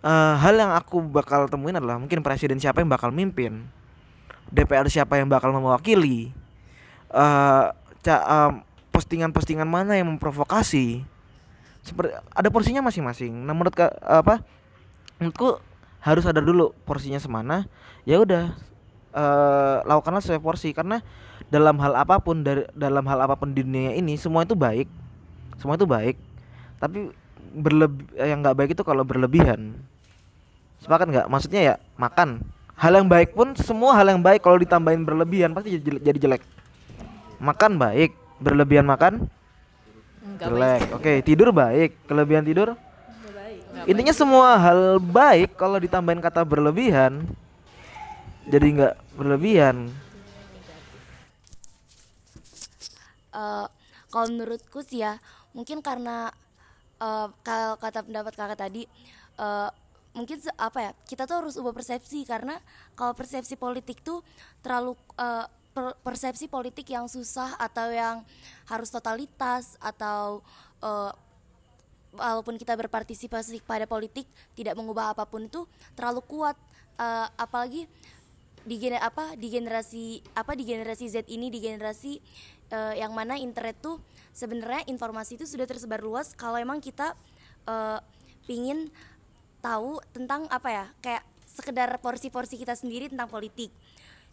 eh, 0.03 0.35
hal 0.41 0.59
yang 0.59 0.75
aku 0.75 1.05
bakal 1.07 1.47
temuin 1.47 1.79
adalah 1.79 2.03
mungkin 2.03 2.25
presiden 2.27 2.59
siapa 2.59 2.83
yang 2.83 2.91
bakal 2.91 3.15
mimpin. 3.15 3.69
DPR 4.49 4.91
siapa 4.91 5.21
yang 5.21 5.31
bakal 5.31 5.55
mewakili 5.55 6.35
eh 7.13 7.67
postingan-postingan 8.93 9.67
mana 9.67 9.97
yang 9.97 10.11
memprovokasi? 10.13 11.07
Seperti 11.83 12.15
ada 12.15 12.49
porsinya 12.51 12.83
masing-masing. 12.87 13.33
Nah 13.33 13.55
menurut 13.57 13.75
ka- 13.75 13.95
apa 14.03 14.43
menurutku 15.19 15.59
harus 16.03 16.23
sadar 16.23 16.43
dulu 16.43 16.71
porsinya 16.87 17.19
semana. 17.19 17.67
Ya 18.07 18.23
udah 18.23 18.55
eh 19.13 19.77
lakukanlah 19.87 20.23
sesuai 20.23 20.43
porsi. 20.43 20.71
Karena 20.71 21.03
dalam 21.51 21.79
hal 21.83 21.99
apa 21.99 22.23
pun 22.23 22.47
dari 22.47 22.67
dalam 22.75 23.03
hal 23.07 23.19
apa 23.23 23.35
pun 23.35 23.51
di 23.51 23.67
dunia 23.67 23.99
ini 23.99 24.15
semua 24.15 24.47
itu 24.47 24.55
baik. 24.55 24.87
Semua 25.59 25.75
itu 25.75 25.87
baik. 25.87 26.19
Tapi 26.79 27.11
berlebih 27.53 28.07
yang 28.19 28.43
nggak 28.43 28.57
baik 28.57 28.71
itu 28.79 28.83
kalau 28.87 29.03
berlebihan. 29.03 29.75
Sepakat 30.83 31.07
nggak? 31.11 31.27
Maksudnya 31.31 31.61
ya 31.63 31.75
makan. 31.99 32.43
Hal 32.79 32.99
yang 32.99 33.07
baik 33.07 33.35
pun 33.35 33.55
semua 33.55 33.95
hal 33.95 34.11
yang 34.11 34.23
baik 34.23 34.43
kalau 34.43 34.59
ditambahin 34.59 35.07
berlebihan 35.07 35.55
pasti 35.55 35.79
jadi 35.79 36.19
jelek 36.19 36.43
makan 37.43 37.75
baik 37.75 38.15
berlebihan 38.39 38.87
makan 38.87 39.27
Enggak 40.23 40.49
jelek. 40.55 40.83
Oke 40.95 41.13
tidur 41.27 41.51
baik 41.51 41.99
kelebihan 42.07 42.47
tidur? 42.47 42.79
Intinya 43.91 44.15
semua 44.15 44.55
hal 44.63 45.03
baik 45.03 45.59
kalau 45.59 45.83
ditambahin 45.83 46.23
kata 46.23 46.47
berlebihan 46.47 47.27
jadi 48.47 48.67
nggak 48.71 48.95
berlebihan. 49.19 49.91
Eh, 53.33 53.67
kalau 54.13 54.27
menurutku 54.31 54.85
sih 54.87 55.03
ya 55.03 55.19
mungkin 55.51 55.83
karena 55.83 56.31
eh, 57.03 57.27
kalau 57.43 57.75
kata 57.83 58.07
pendapat 58.07 58.33
kakak 58.39 58.59
tadi 58.63 58.87
eh, 59.43 59.71
mungkin 60.13 60.39
apa 60.61 60.79
ya 60.79 60.91
kita 61.09 61.25
tuh 61.25 61.37
harus 61.43 61.55
ubah 61.57 61.73
persepsi 61.73 62.23
karena 62.29 62.61
kalau 62.93 63.17
persepsi 63.17 63.57
politik 63.59 64.05
tuh 64.05 64.21
terlalu 64.63 64.95
eh, 65.19 65.47
per- 65.73 65.97
persepsi 66.05 66.47
politik 66.47 66.89
yang 66.93 67.09
susah 67.09 67.57
atau 67.57 67.89
yang 67.91 68.25
harus 68.69 68.93
totalitas 68.93 69.81
atau 69.81 70.45
eh, 70.85 71.13
walaupun 72.13 72.61
kita 72.61 72.77
berpartisipasi 72.77 73.65
pada 73.65 73.89
politik 73.89 74.29
tidak 74.53 74.77
mengubah 74.77 75.17
apa 75.17 75.25
pun 75.25 75.49
itu 75.49 75.65
terlalu 75.97 76.23
kuat. 76.29 76.57
Eh, 77.01 77.29
apalagi 77.41 77.89
di 78.63 78.79
gener 78.79 79.03
apa 79.03 79.35
di 79.35 79.51
generasi 79.51 80.23
apa 80.39 80.55
di 80.55 80.63
generasi 80.63 81.11
Z 81.11 81.27
ini 81.27 81.51
di 81.51 81.59
generasi 81.59 82.23
eh, 82.71 82.95
yang 83.01 83.11
mana 83.17 83.35
internet 83.35 83.81
tuh 83.83 83.99
sebenarnya 84.31 84.87
informasi 84.87 85.41
itu 85.41 85.49
sudah 85.49 85.67
tersebar 85.67 86.05
luas. 86.05 86.37
Kalau 86.37 86.61
emang 86.61 86.79
kita 86.79 87.17
eh, 87.67 87.99
pingin 88.45 88.93
tahu 89.63 90.03
tentang 90.13 90.51
apa 90.51 90.69
ya 90.69 90.87
kayak 91.01 91.25
sekedar 91.47 91.89
porsi-porsi 92.01 92.57
kita 92.57 92.73
sendiri 92.73 93.13
tentang 93.13 93.29
politik 93.29 93.69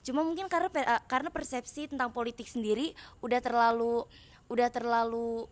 cuma 0.05 0.23
mungkin 0.23 0.47
karena 0.47 0.69
uh, 0.71 1.01
karena 1.05 1.29
persepsi 1.29 1.91
tentang 1.91 2.09
politik 2.15 2.47
sendiri 2.47 2.95
udah 3.19 3.39
terlalu 3.43 4.07
udah 4.49 4.67
terlalu 4.71 5.45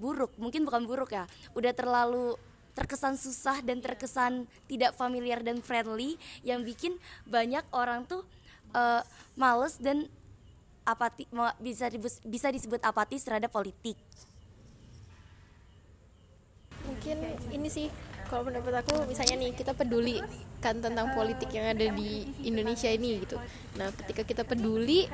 buruk. 0.00 0.32
Mungkin 0.40 0.64
bukan 0.64 0.88
buruk 0.88 1.12
ya. 1.12 1.28
Udah 1.52 1.76
terlalu 1.76 2.34
terkesan 2.72 3.18
susah 3.20 3.60
dan 3.60 3.82
terkesan 3.82 4.48
tidak 4.70 4.96
familiar 4.96 5.42
dan 5.44 5.60
friendly 5.60 6.16
yang 6.46 6.64
bikin 6.64 6.96
banyak 7.28 7.62
orang 7.74 8.06
tuh 8.08 8.24
uh, 8.72 9.02
males 9.36 9.76
dan 9.76 10.08
apati 10.86 11.28
bisa 11.60 11.86
dibus- 11.92 12.22
bisa 12.24 12.48
disebut 12.48 12.80
apatis 12.80 13.22
terhadap 13.22 13.52
politik. 13.52 13.98
Mungkin 16.88 17.16
ini 17.54 17.68
sih 17.70 17.86
kalau 18.30 18.46
pendapat 18.46 18.86
aku 18.86 19.10
misalnya 19.10 19.42
nih 19.42 19.50
kita 19.58 19.74
peduli 19.74 20.22
kan 20.62 20.78
tentang 20.78 21.10
politik 21.18 21.50
yang 21.50 21.74
ada 21.74 21.90
di 21.90 22.30
Indonesia 22.46 22.86
ini 22.86 23.26
gitu. 23.26 23.34
Nah 23.74 23.90
ketika 23.90 24.22
kita 24.22 24.42
peduli 24.46 25.10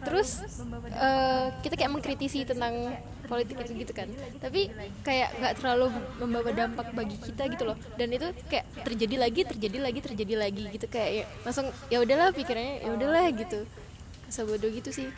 terus 0.00 0.40
eh, 0.88 1.46
kita 1.60 1.76
kayak 1.76 1.92
mengkritisi 1.92 2.48
tentang 2.48 2.96
politik 3.28 3.60
itu 3.60 3.84
gitu 3.84 3.92
kan. 3.92 4.08
Tapi 4.40 4.72
kayak 5.04 5.36
nggak 5.44 5.54
terlalu 5.60 5.92
membawa 6.16 6.50
dampak 6.56 6.88
bagi 6.96 7.20
kita 7.20 7.52
gitu 7.52 7.68
loh. 7.68 7.76
Dan 8.00 8.16
itu 8.16 8.32
kayak 8.48 8.64
terjadi 8.80 9.16
lagi 9.20 9.40
terjadi 9.44 9.78
lagi 9.84 10.00
terjadi 10.00 10.34
lagi 10.40 10.64
gitu. 10.72 10.86
Kayak 10.88 11.10
ya, 11.12 11.24
langsung 11.44 11.68
ya 11.92 12.00
udahlah 12.00 12.32
pikirannya 12.32 12.88
ya 12.88 12.90
udahlah 12.96 13.28
gitu. 13.36 13.68
Sebodoh 14.32 14.72
gitu 14.72 14.88
sih 14.88 15.12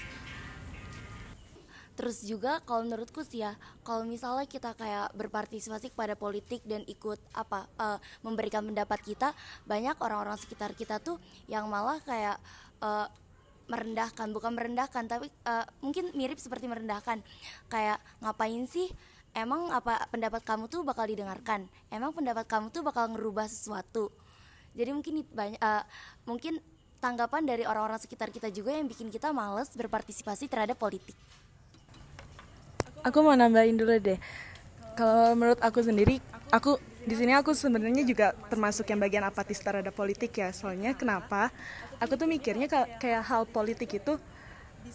Terus 1.97 2.21
juga 2.29 2.61
kalau 2.69 2.85
menurutku 2.85 3.25
sih 3.25 3.41
ya, 3.41 3.57
kalau 3.81 4.05
misalnya 4.05 4.45
kita 4.45 4.77
kayak 4.77 5.17
berpartisipasi 5.17 5.97
kepada 5.97 6.13
politik 6.13 6.61
dan 6.69 6.85
ikut 6.85 7.17
apa 7.33 7.65
eh, 7.81 7.99
memberikan 8.21 8.61
pendapat 8.69 9.01
kita, 9.01 9.33
banyak 9.65 9.97
orang-orang 9.99 10.37
sekitar 10.37 10.77
kita 10.77 11.01
tuh 11.01 11.17
yang 11.49 11.65
malah 11.73 11.97
kayak 12.05 12.37
eh, 12.85 13.09
merendahkan, 13.67 14.31
bukan 14.31 14.53
merendahkan, 14.55 15.09
tapi 15.09 15.33
eh, 15.33 15.67
mungkin 15.81 16.13
mirip 16.13 16.37
seperti 16.37 16.69
merendahkan. 16.69 17.25
Kayak 17.73 17.99
ngapain 18.21 18.69
sih? 18.69 18.93
Emang 19.37 19.69
apa 19.69 20.01
pendapat 20.09 20.41
kamu 20.49 20.65
tuh 20.69 20.81
bakal 20.81 21.09
didengarkan? 21.09 21.69
Emang 21.93 22.13
pendapat 22.17 22.49
kamu 22.49 22.73
tuh 22.73 22.81
bakal 22.81 23.13
ngerubah 23.13 23.45
sesuatu? 23.49 24.09
Jadi 24.77 24.91
mungkin 24.93 25.25
banyak 25.33 25.61
eh, 25.61 25.85
mungkin 26.29 26.61
tanggapan 27.01 27.45
dari 27.45 27.65
orang-orang 27.69 28.01
sekitar 28.01 28.33
kita 28.33 28.49
juga 28.53 28.73
yang 28.73 28.89
bikin 28.89 29.13
kita 29.13 29.33
males 29.33 29.73
berpartisipasi 29.77 30.49
terhadap 30.49 30.77
politik. 30.81 31.17
Aku 33.07 33.23
mau 33.23 33.39
nambahin 33.39 33.79
dulu 33.79 33.95
deh. 34.03 34.19
Kalau 34.99 35.39
menurut 35.39 35.63
aku 35.63 35.79
sendiri, 35.79 36.19
aku 36.51 36.75
di 37.07 37.15
sini 37.15 37.39
aku 37.39 37.55
sebenarnya 37.55 38.03
juga 38.03 38.35
termasuk 38.51 38.91
yang 38.91 38.99
bagian 38.99 39.23
apatis 39.23 39.63
terhadap 39.63 39.95
politik 39.95 40.35
ya. 40.35 40.51
Soalnya 40.51 40.91
kenapa? 40.99 41.55
Aku 42.03 42.19
tuh 42.19 42.27
mikirnya 42.27 42.67
ka- 42.67 42.91
kayak 42.99 43.23
hal 43.31 43.47
politik 43.47 44.03
itu 44.03 44.19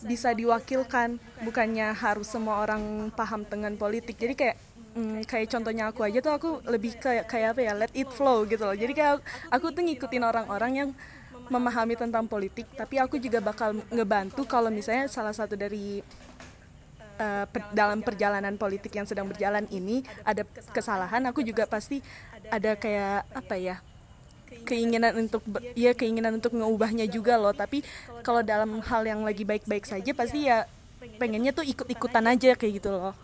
bisa 0.04 0.36
diwakilkan, 0.36 1.24
bukannya 1.47 1.95
harus 1.95 2.28
semua 2.28 2.60
orang 2.60 3.08
paham 3.15 3.47
dengan 3.47 3.80
politik. 3.80 4.19
Jadi 4.19 4.34
kayak 4.36 4.56
hmm, 4.91 5.24
kayak 5.24 5.47
contohnya 5.47 5.88
aku 5.88 6.04
aja 6.04 6.19
tuh 6.19 6.36
aku 6.36 6.50
lebih 6.67 7.00
kayak 7.00 7.32
kayak 7.32 7.56
apa 7.56 7.62
ya, 7.63 7.74
let 7.80 7.93
it 7.95 8.12
flow 8.12 8.43
gitu 8.43 8.67
loh. 8.67 8.76
Jadi 8.76 8.91
kayak 8.91 9.24
aku 9.47 9.71
tuh 9.71 9.88
ngikutin 9.88 10.24
orang-orang 10.28 10.71
yang 10.76 10.89
memahami 11.47 12.00
tentang 12.00 12.28
politik, 12.28 12.63
tapi 12.76 12.95
aku 13.00 13.19
juga 13.19 13.43
bakal 13.43 13.76
ngebantu 13.91 14.47
kalau 14.47 14.71
misalnya 14.71 15.12
salah 15.12 15.36
satu 15.36 15.60
dari 15.60 16.00
eh, 17.21 17.45
per- 17.45 17.69
dalam 17.71 18.01
perjalanan 18.01 18.57
politik 18.57 18.91
yang 18.97 19.05
sedang 19.05 19.29
berjalan 19.29 19.69
ini 19.69 20.01
ada 20.25 20.41
kesalahan 20.73 21.21
aku 21.29 21.45
juga 21.45 21.69
pasti 21.69 22.01
ada 22.49 22.73
kayak 22.73 23.29
apa 23.31 23.55
ya 23.62 23.75
keinginan 24.67 25.13
untuk 25.15 25.41
ya 25.77 25.91
keinginan 25.95 26.36
untuk 26.38 26.51
mengubahnya 26.57 27.05
juga 27.07 27.39
loh 27.39 27.53
tapi 27.55 27.86
kalau 28.25 28.41
dalam 28.43 28.81
hal 28.84 29.01
yang 29.05 29.21
lagi 29.23 29.47
baik-baik 29.47 29.86
saja 29.88 30.12
pasti 30.12 30.49
ya 30.49 30.67
pengennya 31.21 31.55
tuh 31.55 31.65
ikut-ikutan 31.65 32.25
aja 32.27 32.57
kayak 32.57 32.73
gitu 32.81 32.89
loh 32.91 33.15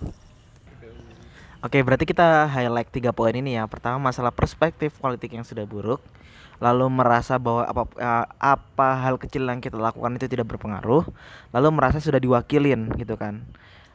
Oke, 1.65 1.81
berarti 1.81 2.05
kita 2.05 2.45
highlight 2.53 2.89
tiga 2.93 3.09
poin 3.09 3.33
ini 3.33 3.57
ya. 3.57 3.65
Pertama 3.65 3.97
masalah 3.97 4.29
perspektif 4.29 4.93
politik 5.01 5.33
yang 5.33 5.41
sudah 5.41 5.65
buruk, 5.65 5.97
lalu 6.61 6.85
merasa 6.85 7.41
bahwa 7.41 7.65
apa 7.65 7.83
eh, 7.97 8.25
apa 8.37 8.87
hal 9.01 9.17
kecil 9.17 9.41
yang 9.49 9.57
kita 9.57 9.73
lakukan 9.73 10.13
itu 10.21 10.29
tidak 10.29 10.45
berpengaruh, 10.53 11.03
lalu 11.49 11.67
merasa 11.73 11.97
sudah 11.97 12.21
diwakilin 12.21 12.93
gitu 13.01 13.17
kan. 13.17 13.41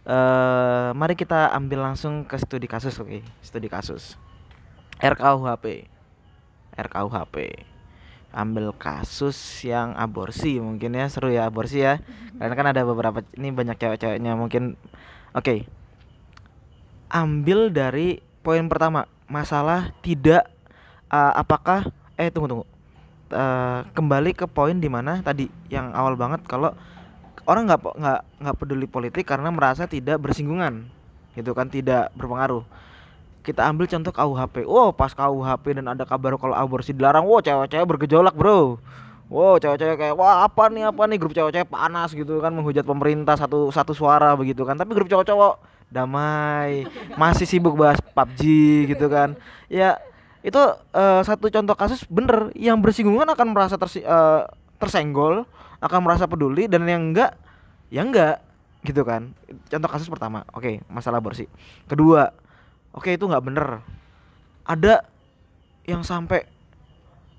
Eh, 0.02 0.88
mari 0.98 1.14
kita 1.14 1.54
ambil 1.54 1.86
langsung 1.86 2.26
ke 2.26 2.34
studi 2.38 2.66
kasus, 2.66 2.98
oke? 2.98 3.22
Studi 3.38 3.70
kasus. 3.70 4.18
RKUHP. 4.98 5.86
RKUHP. 6.74 7.36
Ambil 8.32 8.72
kasus 8.74 9.36
yang 9.62 9.92
aborsi 9.92 10.56
mungkin 10.56 10.96
ya 10.96 11.06
seru 11.12 11.28
ya 11.28 11.46
aborsi 11.46 11.84
ya. 11.84 12.00
Karena 12.40 12.54
kan 12.56 12.66
ada 12.72 12.82
beberapa 12.82 13.20
ini 13.36 13.52
banyak 13.52 13.76
cewek-ceweknya 13.76 14.32
mungkin. 14.34 14.80
Oke 15.36 15.68
ambil 17.12 17.68
dari 17.68 18.24
poin 18.40 18.64
pertama 18.66 19.04
masalah 19.28 19.92
tidak 20.00 20.48
uh, 21.12 21.36
apakah 21.36 21.92
eh 22.16 22.32
tunggu 22.32 22.48
tunggu 22.48 22.66
Uh, 23.32 23.88
kembali 23.96 24.36
ke 24.36 24.44
poin 24.44 24.76
di 24.76 24.92
mana 24.92 25.24
tadi 25.24 25.48
yang 25.72 25.96
awal 25.96 26.20
banget 26.20 26.44
kalau 26.44 26.76
orang 27.46 27.66
nggak 27.66 27.80
nggak 27.82 28.20
nggak 28.42 28.56
peduli 28.58 28.86
politik 28.86 29.24
karena 29.26 29.50
merasa 29.50 29.86
tidak 29.90 30.18
bersinggungan 30.22 30.86
gitu 31.34 31.56
kan 31.56 31.66
tidak 31.66 32.12
berpengaruh. 32.14 32.62
Kita 33.42 33.66
ambil 33.66 33.90
contoh 33.90 34.12
KUHP 34.14 34.68
wow 34.68 34.94
pas 34.94 35.10
KUHP 35.10 35.82
dan 35.82 35.90
ada 35.90 36.06
kabar 36.06 36.38
kalau 36.38 36.54
aborsi 36.54 36.94
dilarang 36.94 37.26
wow 37.26 37.42
cewek-cewek 37.42 37.86
bergejolak 37.88 38.34
bro. 38.38 38.78
Wow 39.32 39.58
cewek-cewek 39.58 39.96
kayak 39.98 40.14
wah 40.14 40.46
apa 40.46 40.70
nih 40.70 40.92
apa 40.92 41.02
nih? 41.10 41.18
Grup 41.18 41.34
cewek-cewek 41.34 41.66
panas 41.66 42.14
gitu 42.14 42.38
kan 42.38 42.54
menghujat 42.54 42.86
pemerintah 42.86 43.34
satu 43.34 43.72
satu 43.74 43.96
suara 43.96 44.36
begitu 44.38 44.62
kan. 44.62 44.78
Tapi 44.78 44.94
grup 44.94 45.10
cowok-cowok 45.10 45.58
damai 45.90 46.86
masih 47.18 47.44
sibuk 47.44 47.74
bahas 47.74 47.98
PUBG 48.00 48.40
gitu 48.94 49.10
kan. 49.10 49.34
Ya 49.66 49.98
itu 50.46 50.58
eh, 50.94 51.20
satu 51.26 51.50
contoh 51.50 51.74
kasus 51.74 52.06
bener 52.06 52.54
yang 52.54 52.78
bersinggungan 52.78 53.26
akan 53.26 53.46
merasa 53.50 53.74
tersi- 53.74 54.06
eh, 54.06 54.42
tersenggol 54.78 55.46
akan 55.82 56.00
merasa 56.06 56.30
peduli 56.30 56.70
dan 56.70 56.86
yang 56.86 57.10
enggak 57.10 57.34
ya 57.90 58.06
enggak 58.06 58.38
gitu 58.86 59.02
kan 59.02 59.34
contoh 59.68 59.90
kasus 59.90 60.08
pertama 60.08 60.46
oke 60.54 60.82
masalah 60.86 61.18
aborsi 61.18 61.50
kedua 61.90 62.30
oke 62.94 63.10
itu 63.10 63.26
nggak 63.26 63.44
bener 63.44 63.82
ada 64.62 65.06
yang 65.86 66.06
sampai 66.06 66.46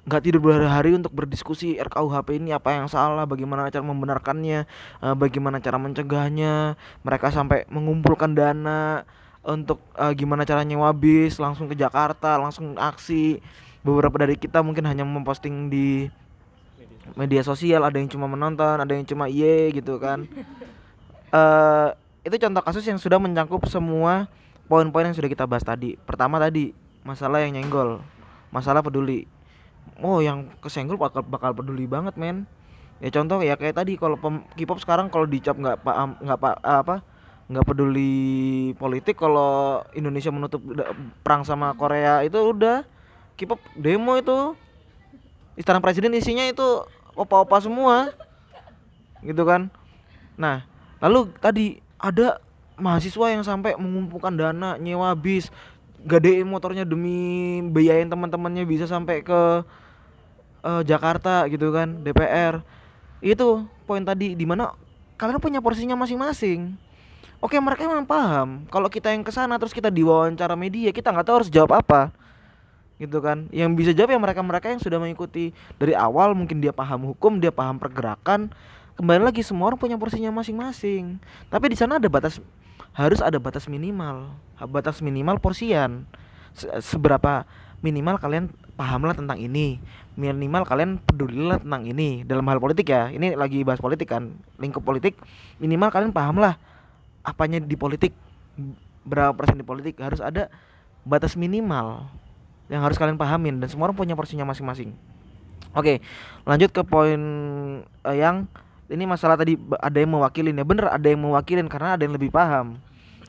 nggak 0.04 0.22
tidur 0.24 0.44
berhari-hari 0.44 1.00
untuk 1.00 1.16
berdiskusi 1.16 1.80
RKUHP 1.80 2.36
ini 2.36 2.52
apa 2.52 2.76
yang 2.76 2.92
salah, 2.92 3.24
bagaimana 3.24 3.72
cara 3.72 3.88
membenarkannya, 3.88 4.68
eh, 5.00 5.16
bagaimana 5.16 5.64
cara 5.64 5.80
mencegahnya. 5.80 6.76
Mereka 7.08 7.32
sampai 7.32 7.64
mengumpulkan 7.72 8.36
dana 8.36 9.08
untuk 9.48 9.80
eh, 9.96 10.12
gimana 10.20 10.44
cara 10.44 10.68
nyewa 10.68 10.92
bis 10.92 11.40
langsung 11.40 11.72
ke 11.72 11.76
Jakarta, 11.80 12.36
langsung 12.36 12.76
aksi. 12.76 13.40
Beberapa 13.84 14.28
dari 14.28 14.36
kita 14.36 14.60
mungkin 14.60 14.88
hanya 14.88 15.08
memposting 15.08 15.72
di 15.72 16.08
media 17.16 17.42
sosial, 17.44 17.84
ada 17.84 18.00
yang 18.00 18.08
cuma 18.08 18.26
menonton, 18.26 18.80
ada 18.80 18.92
yang 18.92 19.04
cuma 19.04 19.28
iye 19.28 19.72
gitu 19.76 20.00
kan. 20.00 20.26
eh 21.34 21.90
itu 22.24 22.36
contoh 22.40 22.64
kasus 22.64 22.86
yang 22.88 22.96
sudah 22.96 23.20
mencangkup 23.20 23.68
semua 23.68 24.32
poin-poin 24.72 25.12
yang 25.12 25.16
sudah 25.16 25.28
kita 25.28 25.44
bahas 25.44 25.66
tadi. 25.68 26.00
Pertama 26.08 26.40
tadi 26.40 26.72
masalah 27.04 27.44
yang 27.44 27.60
nyenggol, 27.60 28.00
masalah 28.50 28.80
peduli. 28.80 29.28
Oh, 30.00 30.24
yang 30.24 30.48
kesenggol 30.64 30.96
bakal 30.96 31.22
bakal 31.28 31.52
peduli 31.52 31.84
banget, 31.84 32.16
men. 32.16 32.48
Ya 33.04 33.12
contoh 33.12 33.44
ya 33.44 33.60
kayak 33.60 33.76
tadi 33.84 34.00
kalau 34.00 34.16
K-pop 34.56 34.80
sekarang 34.80 35.12
kalau 35.12 35.28
dicap 35.28 35.60
nggak 35.60 35.84
paham 35.84 36.16
nggak 36.24 36.40
pa, 36.40 36.56
apa 36.64 37.04
nggak 37.52 37.66
peduli 37.68 38.72
politik 38.80 39.20
kalau 39.20 39.84
Indonesia 39.92 40.32
menutup 40.32 40.64
perang 41.20 41.44
sama 41.44 41.76
Korea 41.76 42.24
itu 42.24 42.40
udah 42.40 42.88
K-pop 43.36 43.60
demo 43.76 44.16
itu 44.16 44.56
istana 45.60 45.84
presiden 45.84 46.16
isinya 46.16 46.48
itu 46.48 46.88
opa-opa 47.14 47.58
semua. 47.64 48.12
Gitu 49.24 49.42
kan. 49.48 49.70
Nah 50.38 50.66
lalu 51.00 51.32
tadi 51.40 51.84
ada 52.00 52.40
mahasiswa 52.80 53.28
yang 53.32 53.44
sampai 53.46 53.76
mengumpulkan 53.78 54.34
dana 54.34 54.76
nyewa 54.80 55.14
bis 55.14 55.52
gadein 56.04 56.48
motornya 56.48 56.84
demi 56.84 57.60
biayain 57.72 58.10
teman-temannya 58.10 58.68
bisa 58.68 58.88
sampai 58.90 59.24
ke 59.24 59.64
eh, 60.64 60.82
Jakarta 60.84 61.48
gitu 61.48 61.72
kan 61.72 62.04
DPR 62.04 62.60
itu 63.24 63.64
poin 63.88 64.04
tadi 64.04 64.36
di 64.36 64.44
mana 64.44 64.76
kalian 65.16 65.40
punya 65.40 65.60
porsinya 65.64 65.96
masing-masing. 65.96 66.76
Oke 67.44 67.60
mereka 67.60 67.88
memang 67.88 68.08
paham. 68.08 68.64
Kalau 68.72 68.88
kita 68.88 69.12
yang 69.12 69.24
ke 69.24 69.32
sana 69.32 69.60
terus 69.60 69.76
kita 69.76 69.92
diwawancara 69.92 70.56
media 70.56 70.92
kita 70.92 71.12
nggak 71.12 71.28
tahu 71.28 71.36
harus 71.44 71.52
jawab 71.52 71.84
apa 71.84 72.23
gitu 73.02 73.18
kan. 73.20 73.50
Yang 73.50 73.70
bisa 73.74 73.92
jawab 73.96 74.14
ya 74.14 74.20
mereka-mereka 74.20 74.68
yang 74.70 74.82
sudah 74.82 74.98
mengikuti 75.02 75.52
dari 75.82 75.98
awal 75.98 76.38
mungkin 76.38 76.62
dia 76.62 76.72
paham 76.76 77.14
hukum 77.14 77.42
dia 77.42 77.50
paham 77.50 77.82
pergerakan 77.82 78.54
kembali 78.94 79.26
lagi 79.26 79.42
semua 79.42 79.74
orang 79.74 79.80
punya 79.82 79.98
porsinya 79.98 80.30
masing-masing. 80.30 81.18
Tapi 81.50 81.66
di 81.74 81.78
sana 81.78 81.98
ada 81.98 82.10
batas 82.10 82.38
harus 82.94 83.20
ada 83.20 83.42
batas 83.42 83.66
minimal. 83.66 84.30
Batas 84.70 85.02
minimal 85.02 85.42
porsian. 85.42 86.06
Se- 86.54 86.70
seberapa 86.86 87.44
minimal 87.82 88.22
kalian 88.22 88.54
pahamlah 88.78 89.18
tentang 89.18 89.42
ini. 89.42 89.82
Minimal 90.14 90.64
kalian 90.70 91.02
pedulilah 91.02 91.58
tentang 91.58 91.90
ini. 91.90 92.22
Dalam 92.22 92.46
hal 92.46 92.62
politik 92.62 92.94
ya 92.94 93.10
ini 93.10 93.34
lagi 93.34 93.66
bahas 93.66 93.82
politik 93.82 94.14
kan. 94.14 94.38
Lingkup 94.62 94.86
politik 94.86 95.18
minimal 95.58 95.90
kalian 95.90 96.14
pahamlah 96.14 96.62
apanya 97.26 97.58
di 97.58 97.74
politik. 97.74 98.14
Berapa 99.04 99.34
persen 99.34 99.58
di 99.58 99.66
politik 99.66 99.98
harus 100.00 100.22
ada 100.22 100.48
batas 101.04 101.36
minimal 101.36 102.08
yang 102.72 102.82
harus 102.84 102.96
kalian 102.96 103.20
pahamin 103.20 103.60
dan 103.60 103.68
semua 103.68 103.90
orang 103.90 103.98
punya 103.98 104.16
porsinya 104.16 104.48
masing-masing. 104.48 104.96
Oke 105.74 106.00
lanjut 106.46 106.70
ke 106.70 106.82
poin 106.86 107.22
uh, 108.06 108.16
yang 108.16 108.46
ini 108.92 109.10
masalah 109.10 109.40
tadi 109.40 109.58
ada 109.82 109.98
yang 109.98 110.12
mewakilin 110.14 110.54
ya. 110.54 110.66
Bener 110.68 110.86
ada 110.92 111.08
yang 111.08 111.22
mewakilin 111.24 111.66
karena 111.66 111.98
ada 111.98 112.04
yang 112.06 112.14
lebih 112.14 112.30
paham 112.30 112.78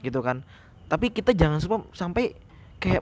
gitu 0.04 0.20
kan. 0.20 0.44
Tapi 0.86 1.08
kita 1.08 1.32
jangan 1.32 1.62
sampai 1.96 2.36
kayak 2.78 3.00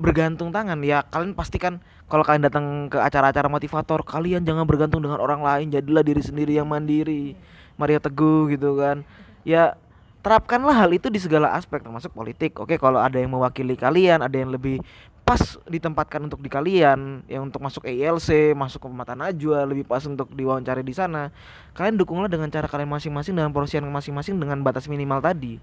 bergantung 0.00 0.48
tangan. 0.52 0.80
Ya 0.80 1.04
kalian 1.04 1.36
pastikan 1.36 1.84
kalau 2.08 2.24
kalian 2.24 2.48
datang 2.48 2.88
ke 2.88 2.96
acara-acara 2.96 3.50
motivator 3.50 4.00
kalian 4.06 4.46
jangan 4.46 4.64
bergantung 4.64 5.04
dengan 5.04 5.20
orang 5.20 5.44
lain. 5.44 5.68
Jadilah 5.68 6.00
diri 6.00 6.22
sendiri 6.24 6.56
yang 6.56 6.64
mandiri 6.64 7.36
Mario 7.76 8.00
Teguh 8.00 8.56
gitu 8.56 8.80
kan. 8.80 9.04
Ya 9.44 9.76
terapkanlah 10.24 10.74
hal 10.74 10.90
itu 10.90 11.06
di 11.12 11.20
segala 11.20 11.52
aspek 11.54 11.84
termasuk 11.84 12.10
politik. 12.16 12.56
Oke 12.56 12.80
kalau 12.80 12.98
ada 12.98 13.20
yang 13.20 13.36
mewakili 13.36 13.76
kalian 13.76 14.24
ada 14.24 14.34
yang 14.34 14.48
lebih 14.48 14.80
pas 15.26 15.58
ditempatkan 15.66 16.22
untuk 16.22 16.38
di 16.38 16.46
kalian 16.46 17.26
yang 17.26 17.50
untuk 17.50 17.58
masuk 17.58 17.82
EILC 17.82 18.54
masuk 18.54 18.86
ke 18.86 18.88
mata 18.94 19.18
najwa 19.18 19.66
lebih 19.66 19.82
pas 19.82 20.06
untuk 20.06 20.30
diwawancari 20.30 20.86
di 20.86 20.94
sana. 20.94 21.34
Kalian 21.74 21.98
dukunglah 21.98 22.30
dengan 22.30 22.46
cara 22.46 22.70
kalian 22.70 22.86
masing-masing 22.86 23.34
dengan 23.34 23.50
porsi 23.50 23.82
yang 23.82 23.90
masing-masing 23.90 24.38
dengan 24.38 24.62
batas 24.62 24.86
minimal 24.86 25.18
tadi. 25.18 25.58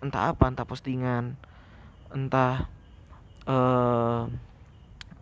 Entah 0.00 0.32
apa 0.32 0.48
entah 0.48 0.64
postingan 0.64 1.36
entah 2.16 2.64
uh, 3.44 4.24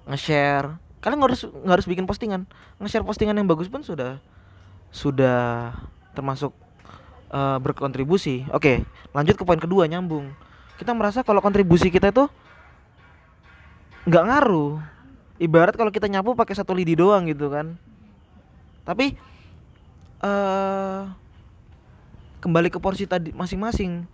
nge-share. 0.07 0.78
Kalian 1.03 1.18
nggak 1.18 1.30
harus 1.35 1.43
nggak 1.51 1.74
harus 1.83 1.89
bikin 1.91 2.07
postingan. 2.07 2.47
Nge-share 2.78 3.03
postingan 3.03 3.35
yang 3.35 3.51
bagus 3.51 3.66
pun 3.66 3.83
sudah 3.83 4.22
sudah 4.95 5.74
termasuk 6.14 6.55
uh, 7.35 7.59
berkontribusi. 7.59 8.47
Oke 8.55 8.87
lanjut 9.11 9.35
ke 9.35 9.43
poin 9.43 9.59
kedua 9.59 9.91
nyambung. 9.91 10.30
Kita 10.78 10.95
merasa 10.95 11.26
kalau 11.26 11.43
kontribusi 11.43 11.91
kita 11.91 12.14
itu 12.14 12.30
nggak 14.07 14.24
ngaruh. 14.26 14.82
Ibarat 15.42 15.74
kalau 15.74 15.90
kita 15.90 16.07
nyapu 16.07 16.38
pakai 16.38 16.55
satu 16.55 16.70
lidi 16.70 16.94
doang 16.94 17.26
gitu 17.26 17.50
kan. 17.50 17.74
Tapi 18.86 19.18
uh, 20.22 21.11
kembali 22.42 22.70
ke 22.70 22.78
porsi 22.78 23.07
tadi 23.07 23.30
masing-masing 23.34 24.07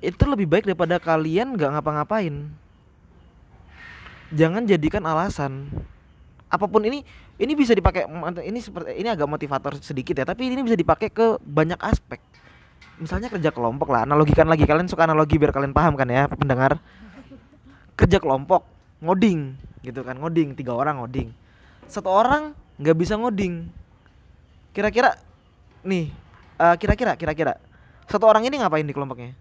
itu 0.00 0.24
lebih 0.24 0.48
baik 0.48 0.64
daripada 0.64 0.96
kalian 0.96 1.56
nggak 1.56 1.76
ngapa-ngapain. 1.76 2.48
Jangan 4.32 4.64
jadikan 4.64 5.04
alasan. 5.04 5.68
Apa 6.48 6.66
pun 6.66 6.82
ini 6.88 7.04
ini 7.36 7.52
bisa 7.52 7.76
dipakai 7.76 8.08
ini 8.44 8.58
seperti 8.64 8.96
ini 8.96 9.08
agak 9.12 9.28
motivator 9.28 9.76
sedikit 9.80 10.18
ya 10.18 10.24
tapi 10.24 10.48
ini 10.48 10.60
bisa 10.64 10.76
dipakai 10.76 11.12
ke 11.12 11.36
banyak 11.44 11.80
aspek. 11.84 12.20
Misalnya 13.00 13.32
kerja 13.32 13.52
kelompok 13.52 13.92
lah 13.92 14.04
analogikan 14.04 14.48
lagi 14.48 14.64
kalian 14.68 14.88
suka 14.88 15.04
analogi 15.04 15.36
biar 15.36 15.52
kalian 15.52 15.72
paham 15.76 16.00
kan 16.00 16.08
ya 16.08 16.28
pendengar. 16.32 16.80
Kerja 17.96 18.16
kelompok 18.16 18.79
ngoding 19.00 19.56
gitu 19.80 20.04
kan 20.04 20.16
ngoding 20.20 20.52
tiga 20.52 20.76
orang 20.76 21.00
ngoding. 21.00 21.32
Satu 21.88 22.12
orang 22.12 22.52
nggak 22.76 22.96
bisa 22.96 23.16
ngoding. 23.16 23.68
Kira-kira 24.76 25.16
nih 25.82 26.12
uh, 26.60 26.76
kira-kira 26.76 27.16
kira-kira 27.16 27.56
satu 28.06 28.28
orang 28.28 28.44
ini 28.46 28.60
ngapain 28.60 28.84
di 28.84 28.94
kelompoknya? 28.94 29.32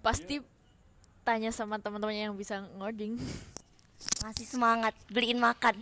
Pasti 0.00 0.40
tanya 1.26 1.52
sama 1.52 1.76
teman-temannya 1.76 2.32
yang 2.32 2.36
bisa 2.38 2.64
ngoding. 2.78 3.20
Masih 4.24 4.46
semangat 4.48 4.96
beliin 5.12 5.36
makan. 5.36 5.76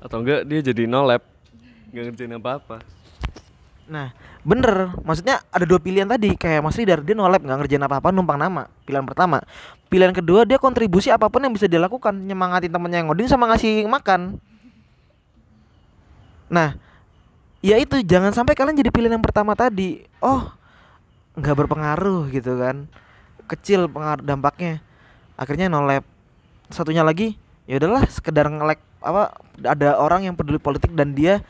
Atau 0.00 0.20
enggak 0.24 0.48
dia 0.48 0.60
jadi 0.64 0.88
no 0.88 1.04
lab 1.04 1.20
nggak 1.94 2.10
ngerjain 2.10 2.34
apa-apa 2.34 2.82
nah 3.84 4.16
bener. 4.44 4.92
Maksudnya 5.04 5.44
ada 5.48 5.64
dua 5.68 5.80
pilihan 5.80 6.08
tadi. 6.08 6.36
Kayak 6.36 6.60
Mas 6.64 6.76
Ridar 6.76 7.00
dia 7.04 7.14
no 7.16 7.28
lab 7.28 7.40
nggak 7.40 7.58
ngerjain 7.64 7.84
apa-apa 7.84 8.12
numpang 8.12 8.40
nama 8.40 8.68
pilihan 8.88 9.04
pertama. 9.04 9.44
Pilihan 9.92 10.12
kedua 10.12 10.44
dia 10.48 10.56
kontribusi 10.56 11.12
apa 11.12 11.28
pun 11.28 11.44
yang 11.44 11.52
bisa 11.52 11.68
dilakukan. 11.68 12.12
Nyemangatin 12.14 12.72
temennya 12.72 12.98
yang 13.04 13.08
ngoding 13.12 13.28
sama 13.28 13.50
ngasih 13.52 13.84
makan. 13.86 14.40
Nah 16.48 16.76
ya 17.64 17.80
itu 17.80 18.00
jangan 18.04 18.32
sampai 18.32 18.52
kalian 18.52 18.76
jadi 18.76 18.90
pilihan 18.92 19.16
yang 19.16 19.24
pertama 19.24 19.56
tadi. 19.56 20.04
Oh 20.20 20.52
nggak 21.36 21.54
berpengaruh 21.64 22.28
gitu 22.32 22.56
kan. 22.56 22.88
Kecil 23.48 23.88
pengaruh 23.88 24.24
dampaknya. 24.24 24.80
Akhirnya 25.36 25.68
no 25.68 25.84
lab 25.84 26.06
satunya 26.72 27.04
lagi 27.04 27.36
ya 27.68 27.80
udahlah 27.80 28.04
sekedar 28.08 28.48
ngelek 28.48 28.80
apa 29.04 29.36
ada 29.64 30.00
orang 30.00 30.28
yang 30.28 30.34
peduli 30.36 30.56
politik 30.56 30.92
dan 30.96 31.12
dia 31.12 31.44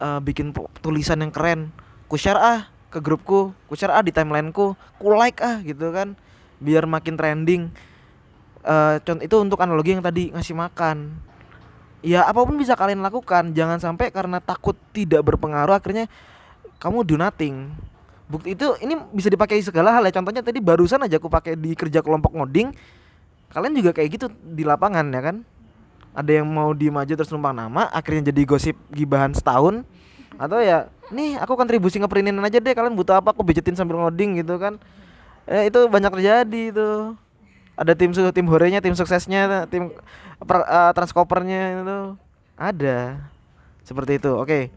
uh, 0.00 0.20
bikin 0.22 0.54
tulisan 0.80 1.20
yang 1.20 1.30
keren. 1.34 1.70
Ku 2.06 2.14
share 2.18 2.38
ah 2.38 2.60
ke 2.90 2.98
grupku. 3.02 3.54
Ku 3.66 3.74
share 3.74 3.94
ah 3.94 4.02
di 4.02 4.10
timelineku. 4.14 4.74
Ku 4.74 5.06
like 5.14 5.42
ah 5.42 5.60
gitu 5.62 5.90
kan. 5.90 6.18
Biar 6.62 6.86
makin 6.86 7.14
trending. 7.18 7.70
Uh, 8.64 8.96
itu 9.20 9.36
untuk 9.36 9.60
analogi 9.60 9.92
yang 9.92 10.04
tadi 10.04 10.32
ngasih 10.32 10.56
makan. 10.56 11.12
Ya 12.04 12.24
apa 12.24 12.40
pun 12.44 12.56
bisa 12.56 12.74
kalian 12.74 13.04
lakukan. 13.04 13.52
Jangan 13.52 13.78
sampai 13.80 14.08
karena 14.10 14.40
takut 14.40 14.76
tidak 14.96 15.24
berpengaruh 15.24 15.76
akhirnya 15.76 16.08
kamu 16.80 17.04
do 17.04 17.16
nothing. 17.20 17.72
Bukti 18.24 18.56
itu 18.56 18.72
ini 18.80 18.96
bisa 19.12 19.28
dipakai 19.28 19.60
segala 19.60 19.92
hal 19.92 20.04
ya. 20.08 20.12
Contohnya 20.16 20.40
tadi 20.40 20.64
barusan 20.64 21.04
aja 21.04 21.20
aku 21.20 21.28
pakai 21.28 21.60
di 21.60 21.76
kerja 21.76 22.00
kelompok 22.00 22.32
ngoding 22.32 22.72
kalian 23.54 23.74
juga 23.78 23.94
kayak 23.94 24.08
gitu 24.18 24.26
di 24.34 24.66
lapangan 24.66 25.06
ya 25.14 25.20
kan 25.22 25.36
ada 26.14 26.30
yang 26.30 26.46
mau 26.46 26.70
diem 26.70 26.94
aja 26.94 27.18
terus 27.18 27.28
numpang 27.34 27.50
nama 27.50 27.90
akhirnya 27.90 28.30
jadi 28.30 28.46
gosip 28.46 28.78
gibahan 28.94 29.34
setahun. 29.34 29.82
Atau 30.38 30.62
ya 30.62 30.86
nih 31.10 31.38
aku 31.42 31.58
kontribusi 31.58 31.98
ngeprintin 31.98 32.38
aja 32.38 32.62
deh 32.62 32.72
kalian 32.72 32.94
butuh 32.94 33.18
apa? 33.18 33.34
Aku 33.34 33.42
budgetin 33.42 33.74
sambil 33.74 33.98
ngoding 33.98 34.38
gitu 34.38 34.54
kan. 34.62 34.78
Eh, 35.50 35.68
itu 35.68 35.90
banyak 35.90 36.14
terjadi 36.14 36.62
itu. 36.70 37.18
Ada 37.74 37.98
tim 37.98 38.14
tim 38.14 38.46
horenya 38.46 38.78
tim 38.78 38.94
suksesnya 38.94 39.66
tim 39.66 39.90
per, 40.38 40.62
uh, 40.62 40.94
transkopernya 40.94 41.82
itu. 41.82 41.98
Ada. 42.54 43.18
Seperti 43.82 44.22
itu. 44.22 44.30
Oke. 44.38 44.70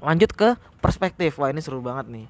Lanjut 0.00 0.32
ke 0.32 0.56
perspektif. 0.80 1.36
Wah 1.36 1.52
ini 1.52 1.60
seru 1.60 1.84
banget 1.84 2.08
nih. 2.08 2.26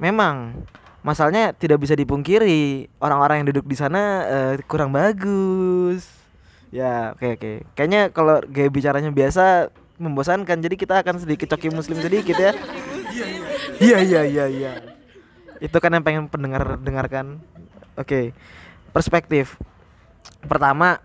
Memang 0.00 0.64
masalahnya 1.04 1.52
tidak 1.52 1.84
bisa 1.84 1.92
dipungkiri 1.92 2.88
orang-orang 2.98 3.44
yang 3.44 3.48
duduk 3.52 3.68
di 3.68 3.76
sana 3.76 4.24
uh, 4.24 4.52
kurang 4.64 4.90
bagus 4.90 6.17
ya 6.68 7.16
oke 7.16 7.38
oke. 7.38 7.52
Kayaknya 7.74 8.10
kalau 8.12 8.40
gaya 8.46 8.68
bicaranya 8.68 9.10
biasa 9.12 9.72
membosankan. 9.98 10.58
Jadi 10.60 10.74
kita 10.78 11.00
akan 11.02 11.22
sedikit 11.22 11.50
coki 11.56 11.72
muslim 11.72 11.98
sedikit 11.98 12.36
ya. 12.38 12.52
Iya 13.78 13.98
iya 14.02 14.20
iya 14.26 14.44
iya. 14.46 14.72
Itu 15.58 15.78
kan 15.78 15.94
yang 15.94 16.04
pengen 16.06 16.26
pendengar 16.30 16.78
dengarkan. 16.80 17.42
Oke 17.98 18.32
perspektif. 18.94 19.58
Pertama 20.44 21.02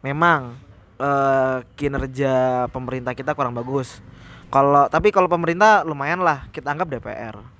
memang 0.00 0.56
uh, 1.00 1.64
kinerja 1.76 2.66
pemerintah 2.72 3.12
kita 3.12 3.36
kurang 3.36 3.56
bagus. 3.56 4.00
Kalau 4.48 4.86
tapi 4.86 5.10
kalau 5.10 5.26
pemerintah 5.26 5.82
lumayan 5.82 6.22
lah 6.22 6.46
kita 6.54 6.70
anggap 6.70 6.86
DPR 6.86 7.54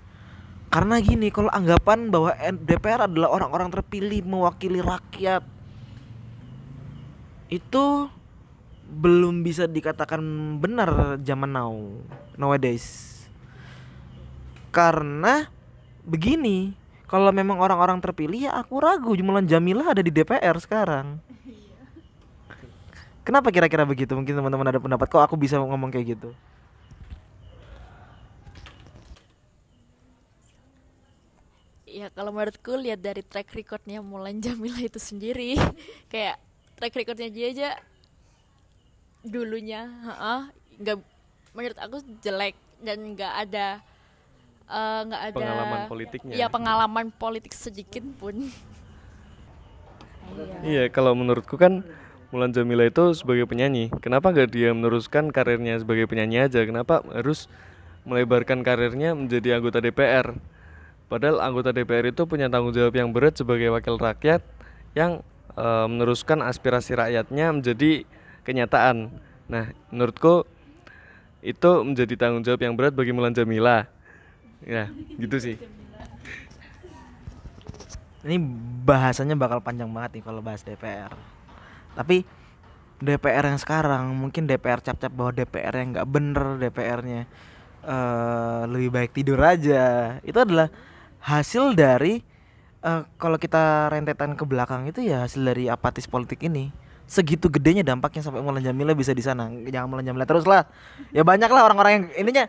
karena 0.74 0.98
gini 0.98 1.30
kalau 1.30 1.46
anggapan 1.54 2.10
bahwa 2.10 2.34
DPR 2.66 3.06
adalah 3.06 3.30
orang-orang 3.30 3.70
terpilih 3.70 4.26
mewakili 4.26 4.82
rakyat 4.82 5.46
itu 7.54 8.10
belum 8.84 9.46
bisa 9.46 9.64
dikatakan 9.70 10.20
benar 10.58 11.18
zaman 11.22 11.50
now 11.54 11.72
nowadays. 12.34 13.12
Karena 14.74 15.46
begini 16.02 16.74
kalau 17.06 17.30
memang 17.30 17.62
orang-orang 17.62 18.02
terpilih 18.02 18.50
ya 18.50 18.52
aku 18.58 18.82
ragu 18.82 19.14
Jumlah 19.14 19.46
Jamila 19.46 19.94
ada 19.94 20.02
di 20.02 20.10
DPR 20.10 20.58
sekarang. 20.58 21.22
Kenapa 23.24 23.48
kira-kira 23.48 23.88
begitu? 23.88 24.12
Mungkin 24.12 24.36
teman-teman 24.36 24.68
ada 24.68 24.76
pendapat. 24.76 25.08
Kok 25.08 25.24
aku 25.24 25.40
bisa 25.40 25.56
ngomong 25.56 25.88
kayak 25.88 26.18
gitu? 26.18 26.36
Ya 31.88 32.10
kalau 32.12 32.34
menurutku 32.34 32.74
lihat 32.76 33.00
dari 33.00 33.24
track 33.24 33.54
recordnya 33.56 34.04
Mulan 34.04 34.42
Jamila 34.44 34.76
itu 34.76 35.00
sendiri 35.00 35.56
kayak 36.12 36.36
track 36.76 36.94
recordnya 36.94 37.30
dia 37.30 37.46
aja 37.50 37.70
dulunya 39.24 39.88
nggak 40.78 40.98
menurut 41.56 41.78
aku 41.80 41.96
jelek 42.20 42.58
dan 42.84 43.16
nggak 43.16 43.34
ada 43.48 43.80
Eh, 44.64 45.00
nggak 45.04 45.20
uh, 45.20 45.26
ada 45.28 45.36
pengalaman 45.36 45.80
politiknya. 45.92 46.32
Ya 46.32 46.46
pengalaman 46.48 47.06
politik 47.12 47.52
sedikit 47.52 48.00
pun. 48.16 48.48
Iya. 50.64 50.88
Kalau 50.88 51.12
menurutku 51.12 51.60
kan 51.60 51.84
Mulan 52.32 52.50
Jamila 52.50 52.82
itu 52.88 53.14
sebagai 53.14 53.46
penyanyi 53.46 53.94
kenapa 54.02 54.34
gak 54.34 54.50
dia 54.50 54.74
meneruskan 54.74 55.30
karirnya 55.30 55.78
sebagai 55.78 56.10
penyanyi 56.10 56.48
aja? 56.48 56.66
Kenapa 56.66 57.04
harus 57.12 57.46
melebarkan 58.02 58.66
karirnya 58.66 59.14
menjadi 59.14 59.60
anggota 59.60 59.78
DPR 59.78 60.34
Padahal 61.06 61.38
anggota 61.38 61.70
DPR 61.70 62.10
itu 62.10 62.26
punya 62.26 62.50
tanggung 62.50 62.74
jawab 62.74 62.90
yang 62.96 63.14
berat 63.14 63.38
sebagai 63.38 63.70
wakil 63.70 64.00
rakyat 64.00 64.42
yang 64.98 65.22
eh, 65.54 65.86
meneruskan 65.88 66.42
aspirasi 66.44 66.94
rakyatnya 66.98 67.54
menjadi 67.54 68.06
kenyataan. 68.44 69.10
Nah, 69.48 69.72
menurutku 69.92 70.48
itu 71.44 71.70
menjadi 71.84 72.14
tanggung 72.16 72.40
jawab 72.40 72.60
yang 72.64 72.74
berat 72.74 72.96
bagi 72.96 73.12
Mulan 73.12 73.36
Jamila. 73.36 73.84
Ya, 74.64 74.88
gitu 75.20 75.36
sih. 75.36 75.56
Ini 78.24 78.40
bahasanya 78.88 79.36
bakal 79.36 79.60
panjang 79.60 79.92
banget 79.92 80.20
nih 80.20 80.24
kalau 80.24 80.40
bahas 80.40 80.64
DPR. 80.64 81.12
Tapi 81.92 82.24
DPR 83.04 83.52
yang 83.52 83.60
sekarang 83.60 84.16
mungkin 84.16 84.48
DPR 84.48 84.80
cap-cap 84.80 85.12
bahwa 85.12 85.36
DPR 85.36 85.74
yang 85.76 85.88
nggak 85.92 86.08
bener 86.08 86.46
DPR-nya 86.56 87.22
eh 87.84 88.62
lebih 88.64 88.88
baik 88.88 89.12
tidur 89.12 89.36
aja. 89.44 90.16
Itu 90.24 90.40
adalah 90.40 90.72
hasil 91.20 91.76
dari 91.76 92.24
eh, 92.84 93.02
kalau 93.16 93.40
kita 93.40 93.88
rentetan 93.88 94.36
ke 94.36 94.44
belakang 94.44 94.84
itu 94.84 95.00
ya 95.00 95.24
hasil 95.24 95.40
dari 95.40 95.72
apatis 95.72 96.04
politik 96.04 96.44
ini. 96.44 96.68
Segitu 97.04 97.52
gedenya 97.52 97.84
dampaknya 97.84 98.24
sampai 98.24 98.40
Mulan 98.40 98.64
Jamila 98.64 98.96
bisa 98.96 99.12
di 99.12 99.20
sana. 99.20 99.48
Jangan 99.48 99.88
Mulan 99.88 100.04
Jamila 100.04 100.24
terus 100.24 100.44
lah. 100.48 100.68
Ya 101.12 101.24
banyak 101.24 101.48
lah 101.48 101.68
orang-orang 101.68 101.92
yang 101.92 102.04
ininya 102.24 102.44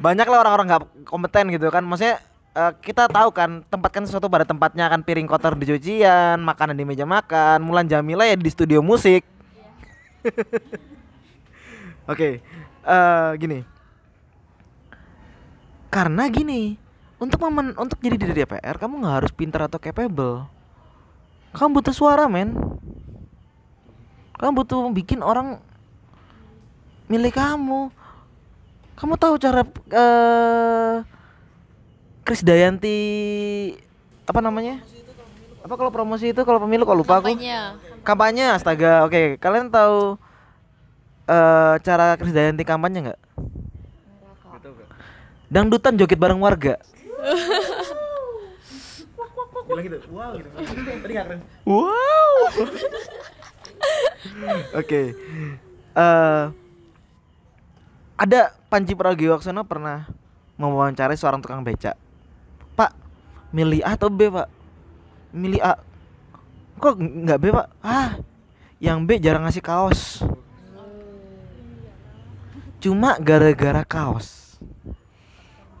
banyak 0.00 0.24
lah 0.24 0.38
orang-orang 0.44 0.66
nggak 0.72 0.82
kompeten 1.08 1.52
gitu 1.52 1.68
kan. 1.68 1.84
Maksudnya 1.84 2.20
eh, 2.56 2.72
kita 2.80 3.08
tahu 3.08 3.28
kan 3.32 3.64
tempatkan 3.68 4.04
sesuatu 4.08 4.28
pada 4.28 4.44
tempatnya 4.48 4.88
kan 4.88 5.00
piring 5.04 5.28
kotor 5.28 5.56
di 5.56 5.68
cucian, 5.68 6.40
makanan 6.40 6.76
di 6.76 6.84
meja 6.84 7.04
makan. 7.04 7.60
Mulan 7.64 7.88
Jamila 7.88 8.24
ya 8.24 8.36
di 8.36 8.48
studio 8.52 8.80
musik. 8.80 9.24
Oke, 12.10 12.40
eh 12.84 13.30
gini. 13.40 13.64
Karena 15.92 16.26
gini, 16.26 16.74
untuk 17.24 17.40
memen, 17.48 17.72
untuk 17.80 17.96
jadi 18.04 18.20
di 18.20 18.36
DPR 18.36 18.76
kamu 18.76 19.00
nggak 19.00 19.14
harus 19.24 19.32
pintar 19.32 19.64
atau 19.64 19.80
capable. 19.80 20.44
Kamu 21.56 21.80
butuh 21.80 21.94
suara, 21.96 22.28
men. 22.28 22.52
Kamu 24.36 24.52
butuh 24.60 24.84
bikin 24.92 25.24
orang 25.24 25.56
milik 27.08 27.40
kamu. 27.40 27.88
Kamu 28.94 29.14
tahu 29.16 29.40
cara 29.40 29.64
eh 29.90 30.96
Kris 32.28 32.44
Dayanti 32.44 32.98
apa 34.28 34.44
namanya? 34.44 34.84
Apa 35.64 35.80
kalau 35.80 35.88
promosi 35.88 36.28
itu 36.28 36.44
kalau 36.44 36.60
pemilu 36.60 36.84
kok 36.84 36.98
lupa 36.98 37.24
aku? 37.24 37.32
Kampanye. 38.04 38.52
Astaga. 38.52 39.08
Oke, 39.08 39.40
kalian 39.40 39.72
tahu 39.72 40.20
eh 41.24 41.74
cara 41.80 42.20
Kris 42.20 42.36
Dayanti 42.36 42.68
kampanye 42.68 43.10
nggak? 43.10 43.20
Dangdutan 45.48 45.94
joget 45.94 46.18
bareng 46.18 46.42
warga. 46.42 46.82
Gitu. 49.64 49.96
Wow 50.12 50.36
gitu. 50.36 50.48
Tadi 51.00 51.12
nggak. 51.12 51.40
Wow. 51.64 52.36
Oke. 54.76 55.16
Eh 55.94 56.44
ada 58.14 58.54
Panji 58.70 58.94
Pragiwaksono 58.94 59.66
pernah 59.66 60.06
mewawancarai 60.54 61.18
seorang 61.18 61.42
tukang 61.42 61.66
beca. 61.66 61.98
Pak, 62.78 62.90
milih 63.50 63.82
A 63.82 63.98
atau 63.98 64.06
B, 64.06 64.30
Pak? 64.30 64.48
Milih 65.34 65.58
A. 65.62 65.78
Kok 66.78 66.94
nggak 66.98 67.38
B, 67.42 67.44
Pak? 67.50 67.66
Ah, 67.82 68.18
yang 68.78 69.02
B 69.02 69.18
jarang 69.18 69.42
ngasih 69.46 69.62
kaos. 69.62 70.22
Cuma 72.78 73.18
gara-gara 73.18 73.82
kaos. 73.82 74.43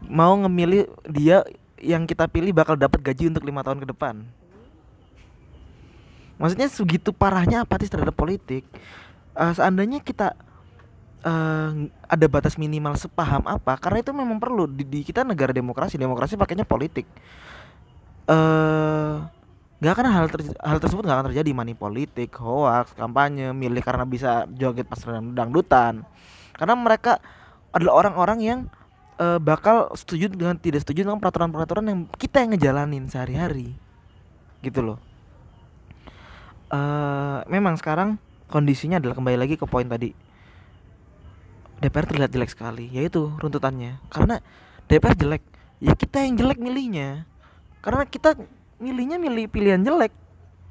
Mau 0.08 0.36
ngemilih 0.40 0.88
dia 1.08 1.42
yang 1.80 2.08
kita 2.08 2.28
pilih 2.28 2.52
bakal 2.56 2.76
dapat 2.76 3.00
gaji 3.04 3.28
untuk 3.28 3.44
lima 3.44 3.60
tahun 3.60 3.82
ke 3.82 3.88
depan. 3.92 4.24
Maksudnya 6.40 6.66
segitu 6.66 7.14
parahnya 7.14 7.62
apatis 7.62 7.92
terhadap 7.92 8.16
politik. 8.16 8.66
Eh, 9.34 9.52
seandainya 9.54 10.02
kita 10.02 10.34
eh, 11.22 11.70
ada 11.88 12.26
batas 12.26 12.58
minimal 12.58 12.98
sepaham 12.98 13.44
apa, 13.46 13.78
karena 13.78 14.02
itu 14.02 14.10
memang 14.10 14.38
perlu 14.40 14.66
di, 14.66 14.82
di 14.82 15.00
kita 15.06 15.22
negara 15.22 15.54
demokrasi, 15.54 15.94
demokrasi 16.00 16.34
pakainya 16.34 16.66
politik. 16.66 17.06
Eh 18.28 19.16
nggak 19.74 20.00
akan 20.00 20.06
hal 20.08 20.26
ter- 20.32 20.60
hal 20.64 20.78
tersebut 20.80 21.04
nggak 21.04 21.18
akan 21.20 21.28
terjadi 21.28 21.50
money 21.52 21.76
politik, 21.76 22.32
hoax, 22.40 22.96
kampanye, 22.96 23.52
milih 23.52 23.84
karena 23.84 24.08
bisa 24.08 24.48
joget 24.56 24.88
pas 24.88 24.96
dang- 24.96 25.36
dangdutan. 25.36 26.06
Karena 26.56 26.74
mereka 26.78 27.20
adalah 27.74 28.06
orang-orang 28.06 28.38
yang 28.40 28.58
eh, 29.18 29.38
bakal 29.38 29.92
setuju 29.94 30.30
dengan 30.30 30.58
tidak 30.58 30.82
setuju 30.82 31.06
dengan 31.06 31.20
peraturan-peraturan 31.22 31.84
yang 31.86 32.00
kita 32.18 32.42
yang 32.42 32.50
ngejalanin 32.56 33.04
sehari-hari. 33.10 33.74
Gitu 34.64 34.80
loh. 34.80 34.98
eh 36.72 37.38
memang 37.46 37.76
sekarang 37.76 38.16
kondisinya 38.48 38.98
adalah 38.98 39.14
kembali 39.14 39.38
lagi 39.38 39.54
ke 39.60 39.66
poin 39.68 39.86
tadi. 39.86 40.16
DPR 41.82 42.06
terlihat 42.08 42.30
jelek 42.32 42.50
sekali, 42.54 42.88
yaitu 42.94 43.28
runtutannya. 43.38 44.00
Karena 44.08 44.40
DPR 44.88 45.14
jelek, 45.18 45.42
ya 45.84 45.92
kita 45.92 46.24
yang 46.24 46.40
jelek 46.40 46.56
milihnya. 46.56 47.28
Karena 47.84 48.08
kita 48.08 48.38
milihnya 48.80 49.20
milih 49.20 49.52
pilihan 49.52 49.84
jelek. 49.84 50.12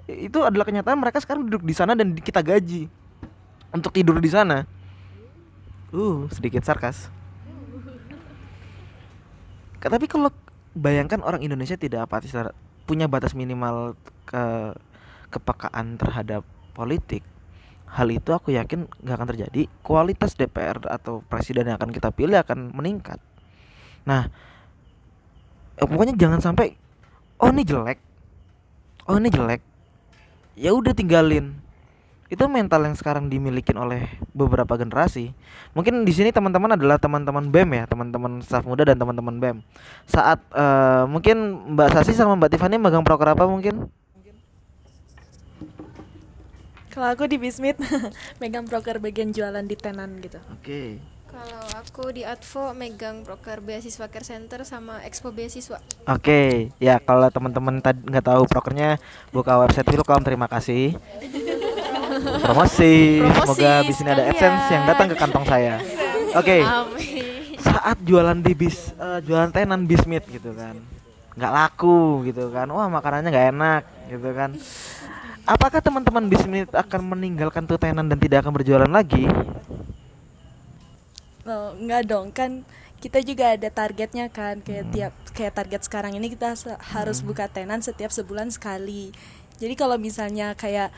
Itu 0.10 0.44
adalah 0.44 0.66
kenyataan 0.66 0.98
mereka 1.00 1.22
sekarang 1.22 1.46
duduk 1.48 1.64
di 1.64 1.76
sana 1.78 1.94
dan 1.94 2.18
kita 2.18 2.42
gaji 2.42 2.90
untuk 3.72 3.94
tidur 3.94 4.18
di 4.18 4.30
sana. 4.32 4.66
Uh, 5.94 6.26
sedikit 6.34 6.66
sarkas. 6.66 7.14
Tapi 9.90 10.06
kalau 10.08 10.32
bayangkan 10.78 11.20
orang 11.24 11.44
Indonesia 11.44 11.76
tidak 11.76 12.08
apatis 12.08 12.32
punya 12.84 13.08
batas 13.08 13.36
minimal 13.36 13.96
ke 14.28 14.76
kepekaan 15.34 15.98
terhadap 15.98 16.46
politik, 16.78 17.26
hal 17.90 18.10
itu 18.10 18.30
aku 18.34 18.54
yakin 18.54 18.86
nggak 19.02 19.16
akan 19.18 19.30
terjadi. 19.34 19.62
Kualitas 19.82 20.38
DPR 20.38 20.78
atau 20.90 21.26
presiden 21.26 21.70
yang 21.70 21.78
akan 21.80 21.90
kita 21.90 22.14
pilih 22.14 22.38
akan 22.38 22.74
meningkat. 22.74 23.18
Nah, 24.04 24.28
eh, 25.80 25.88
pokoknya 25.88 26.14
jangan 26.20 26.44
sampai 26.44 26.76
oh 27.40 27.50
ini 27.50 27.64
jelek, 27.64 28.00
oh 29.08 29.18
ini 29.18 29.30
jelek, 29.32 29.62
ya 30.60 30.76
udah 30.76 30.94
tinggalin. 30.94 31.63
Itu 32.34 32.50
mental 32.50 32.82
yang 32.90 32.98
sekarang 32.98 33.30
dimiliki 33.30 33.78
oleh 33.78 34.10
beberapa 34.34 34.74
generasi. 34.74 35.38
Mungkin 35.78 36.02
di 36.02 36.10
sini 36.18 36.34
teman-teman 36.34 36.74
adalah 36.74 36.98
teman-teman 36.98 37.46
BEM 37.54 37.70
ya, 37.78 37.84
teman-teman 37.86 38.42
staf 38.42 38.66
muda 38.66 38.82
dan 38.82 38.98
teman-teman 38.98 39.38
BEM. 39.38 39.58
Saat 40.10 40.42
eh, 40.50 41.06
mungkin 41.06 41.38
Mbak 41.78 41.94
Sasi 41.94 42.18
sama 42.18 42.34
Mbak 42.34 42.58
Tiffany 42.58 42.82
megang 42.82 43.06
proker 43.06 43.38
apa 43.38 43.46
mungkin? 43.46 43.86
Kalau 46.90 47.10
aku 47.10 47.26
di 47.30 47.38
Bismit 47.38 47.78
megang 48.42 48.70
broker 48.70 48.98
bagian 48.98 49.30
jualan 49.30 49.66
di 49.66 49.78
tenan 49.78 50.18
gitu. 50.22 50.38
Oke. 50.58 51.02
Kalau 51.26 51.66
aku 51.82 52.14
di 52.14 52.22
Advo 52.22 52.78
megang 52.78 53.26
broker 53.26 53.62
beasiswa 53.62 54.06
care 54.10 54.26
center 54.26 54.62
sama 54.62 55.02
expo 55.02 55.34
beasiswa. 55.34 55.82
Oke, 56.06 56.70
ya 56.78 57.02
kalau 57.02 57.30
teman-teman 57.34 57.82
tadi 57.82 57.98
nggak 58.06 58.26
tahu 58.26 58.46
prokernya 58.46 59.02
buka 59.34 59.58
website 59.58 59.90
Wilcom 59.90 60.22
terima 60.22 60.46
kasih. 60.46 60.94
Promosi. 62.24 63.20
Semoga 63.22 63.72
di 63.84 63.94
sini 63.94 64.10
ada 64.12 64.24
AdSense 64.30 64.68
yang 64.72 64.84
datang 64.88 65.08
ke 65.12 65.16
kantong 65.20 65.46
saya. 65.46 65.80
Oke. 66.34 66.64
Amin. 66.64 67.60
Saat 67.60 67.98
jualan 68.04 68.38
di 68.40 68.54
bis 68.56 68.92
eh, 68.96 69.20
jualan 69.24 69.52
tenan 69.52 69.84
bismit 69.88 70.24
gitu 70.28 70.56
kan. 70.56 70.78
nggak 71.34 71.50
laku 71.50 72.30
gitu 72.30 72.54
kan. 72.54 72.70
Wah, 72.70 72.86
makanannya 72.86 73.30
nggak 73.34 73.48
enak 73.58 73.84
gitu 74.14 74.30
kan. 74.38 74.54
Apakah 75.44 75.82
teman-teman 75.84 76.30
bismit 76.30 76.70
akan 76.72 77.02
meninggalkan 77.18 77.66
tuh 77.66 77.76
tenan 77.76 78.06
dan 78.06 78.16
tidak 78.22 78.46
akan 78.46 78.54
berjualan 78.54 78.88
lagi? 78.88 79.26
Oh, 81.44 81.76
enggak 81.76 82.08
dong 82.08 82.32
kan 82.32 82.64
kita 83.04 83.20
juga 83.20 83.52
ada 83.52 83.68
targetnya 83.68 84.32
kan 84.32 84.64
kayak 84.64 84.86
tiap 84.96 85.14
kayak 85.36 85.52
target 85.60 85.82
sekarang 85.84 86.16
ini 86.16 86.32
kita 86.32 86.56
harus 86.96 87.20
buka 87.20 87.52
tenan 87.52 87.84
setiap 87.84 88.16
sebulan 88.16 88.48
sekali 88.48 89.12
jadi 89.60 89.76
kalau 89.76 90.00
misalnya 90.00 90.56
kayak 90.56 90.96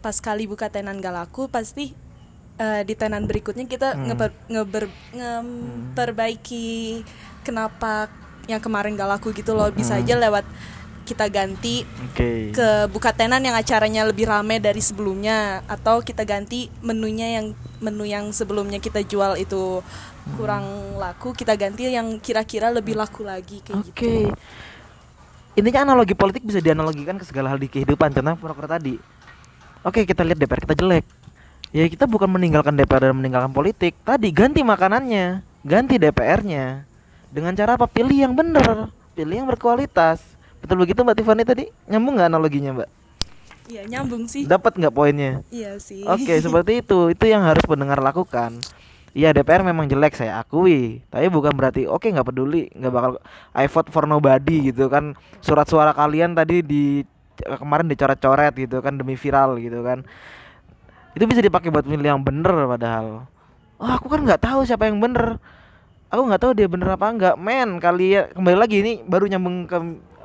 pas 0.00 0.16
kali 0.18 0.46
buka 0.46 0.70
tenan 0.70 0.98
gak 1.02 1.14
laku 1.14 1.50
pasti 1.50 1.92
eh, 2.58 2.82
di 2.86 2.94
tenan 2.94 3.24
berikutnya 3.24 3.66
kita 3.66 3.94
ngeper, 3.96 4.30
ngeber, 4.50 4.84
ngeperbaiki 5.14 7.02
kenapa 7.42 8.10
yang 8.48 8.60
kemarin 8.62 8.96
gak 8.96 9.18
laku 9.18 9.30
gitu 9.36 9.52
loh 9.52 9.68
bisa 9.72 10.00
aja 10.00 10.16
lewat 10.16 10.44
kita 11.08 11.24
ganti 11.32 11.88
Oke. 12.12 12.52
ke 12.52 12.68
buka 12.92 13.16
tenan 13.16 13.40
yang 13.40 13.56
acaranya 13.56 14.04
lebih 14.04 14.28
rame 14.28 14.60
dari 14.60 14.84
sebelumnya 14.84 15.64
atau 15.64 16.04
kita 16.04 16.28
ganti 16.28 16.68
menunya 16.84 17.40
yang 17.40 17.56
menu 17.80 18.04
yang 18.04 18.28
sebelumnya 18.28 18.76
kita 18.76 19.00
jual 19.00 19.40
itu 19.40 19.80
kurang 20.36 20.98
laku 21.00 21.32
kita 21.32 21.56
ganti 21.56 21.88
yang 21.88 22.20
kira-kira 22.20 22.68
lebih 22.68 22.92
laku 22.92 23.24
lagi 23.24 23.64
kayak 23.64 23.80
Oke. 23.80 23.88
gitu. 23.88 24.36
Intinya 25.56 25.90
analogi 25.90 26.14
politik 26.14 26.44
bisa 26.44 26.60
dianalogikan 26.62 27.18
ke 27.18 27.26
segala 27.26 27.50
hal 27.50 27.58
di 27.58 27.66
kehidupan. 27.66 28.14
Contoh 28.14 28.38
proker 28.38 28.68
tadi. 28.70 28.94
Oke, 29.82 30.04
kita 30.04 30.26
lihat 30.26 30.38
DPR 30.38 30.60
kita 30.62 30.74
jelek. 30.74 31.04
Ya 31.68 31.84
kita 31.84 32.08
bukan 32.08 32.28
meninggalkan 32.28 32.74
DPR 32.74 33.12
dan 33.12 33.16
meninggalkan 33.16 33.52
politik. 33.52 33.92
Tadi 34.02 34.32
ganti 34.32 34.64
makanannya, 34.64 35.44
ganti 35.62 36.00
DPR-nya. 36.00 36.88
Dengan 37.28 37.52
cara 37.52 37.76
apa? 37.76 37.84
Pilih 37.84 38.16
yang 38.16 38.32
bener. 38.32 38.88
pilih 39.12 39.42
yang 39.42 39.50
berkualitas 39.50 40.22
betul 40.62 40.78
begitu 40.78 41.02
mbak 41.02 41.18
Tiffany 41.18 41.42
tadi 41.42 41.66
nyambung 41.86 42.14
nggak 42.14 42.30
analoginya 42.30 42.70
mbak 42.70 42.90
Iya 43.66 43.82
nyambung 43.90 44.30
sih. 44.30 44.46
dapat 44.46 44.78
nggak 44.78 44.94
poinnya 44.94 45.42
Iya 45.50 45.74
sih. 45.82 46.06
Oke, 46.06 46.38
seperti 46.46 46.86
itu. 46.86 47.10
Itu 47.10 47.26
yang 47.26 47.42
harus 47.42 47.66
pendengar 47.66 47.98
lakukan. 47.98 48.62
Iya 49.12 49.34
DPR 49.34 49.66
memang 49.66 49.90
jelek 49.90 50.14
saya 50.14 50.38
akui, 50.38 51.02
tapi 51.10 51.26
bukan 51.26 51.50
berarti 51.50 51.90
oke 51.90 52.06
nggak 52.06 52.30
peduli, 52.30 52.70
nggak 52.78 52.92
bakal 52.94 53.12
I 53.58 53.66
vote 53.66 53.90
for 53.90 54.06
nobody 54.06 54.70
gitu 54.70 54.86
kan. 54.86 55.18
Surat 55.42 55.66
suara 55.66 55.90
kalian 55.90 56.38
tadi 56.38 56.62
di 56.62 57.02
kemarin 57.44 57.86
dicoret-coret 57.86 58.54
gitu 58.58 58.82
kan 58.82 58.94
demi 58.98 59.14
viral 59.14 59.58
gitu 59.58 59.80
kan. 59.82 60.02
Itu 61.14 61.24
bisa 61.26 61.42
dipakai 61.42 61.72
buat 61.72 61.86
milih 61.86 62.14
yang 62.18 62.22
bener 62.22 62.52
padahal. 62.66 63.26
Oh 63.78 63.90
aku 63.90 64.10
kan 64.10 64.26
nggak 64.26 64.42
tahu 64.42 64.66
siapa 64.66 64.90
yang 64.90 64.98
bener. 64.98 65.38
Aku 66.08 66.24
nggak 66.24 66.40
tahu 66.40 66.52
dia 66.56 66.66
bener 66.66 66.94
apa 66.94 67.06
enggak. 67.10 67.34
Men 67.38 67.78
kalian 67.78 68.34
kembali 68.34 68.56
lagi 68.58 68.76
ini 68.82 68.92
baru 69.06 69.28
nyambung 69.30 69.68
ke 69.68 69.76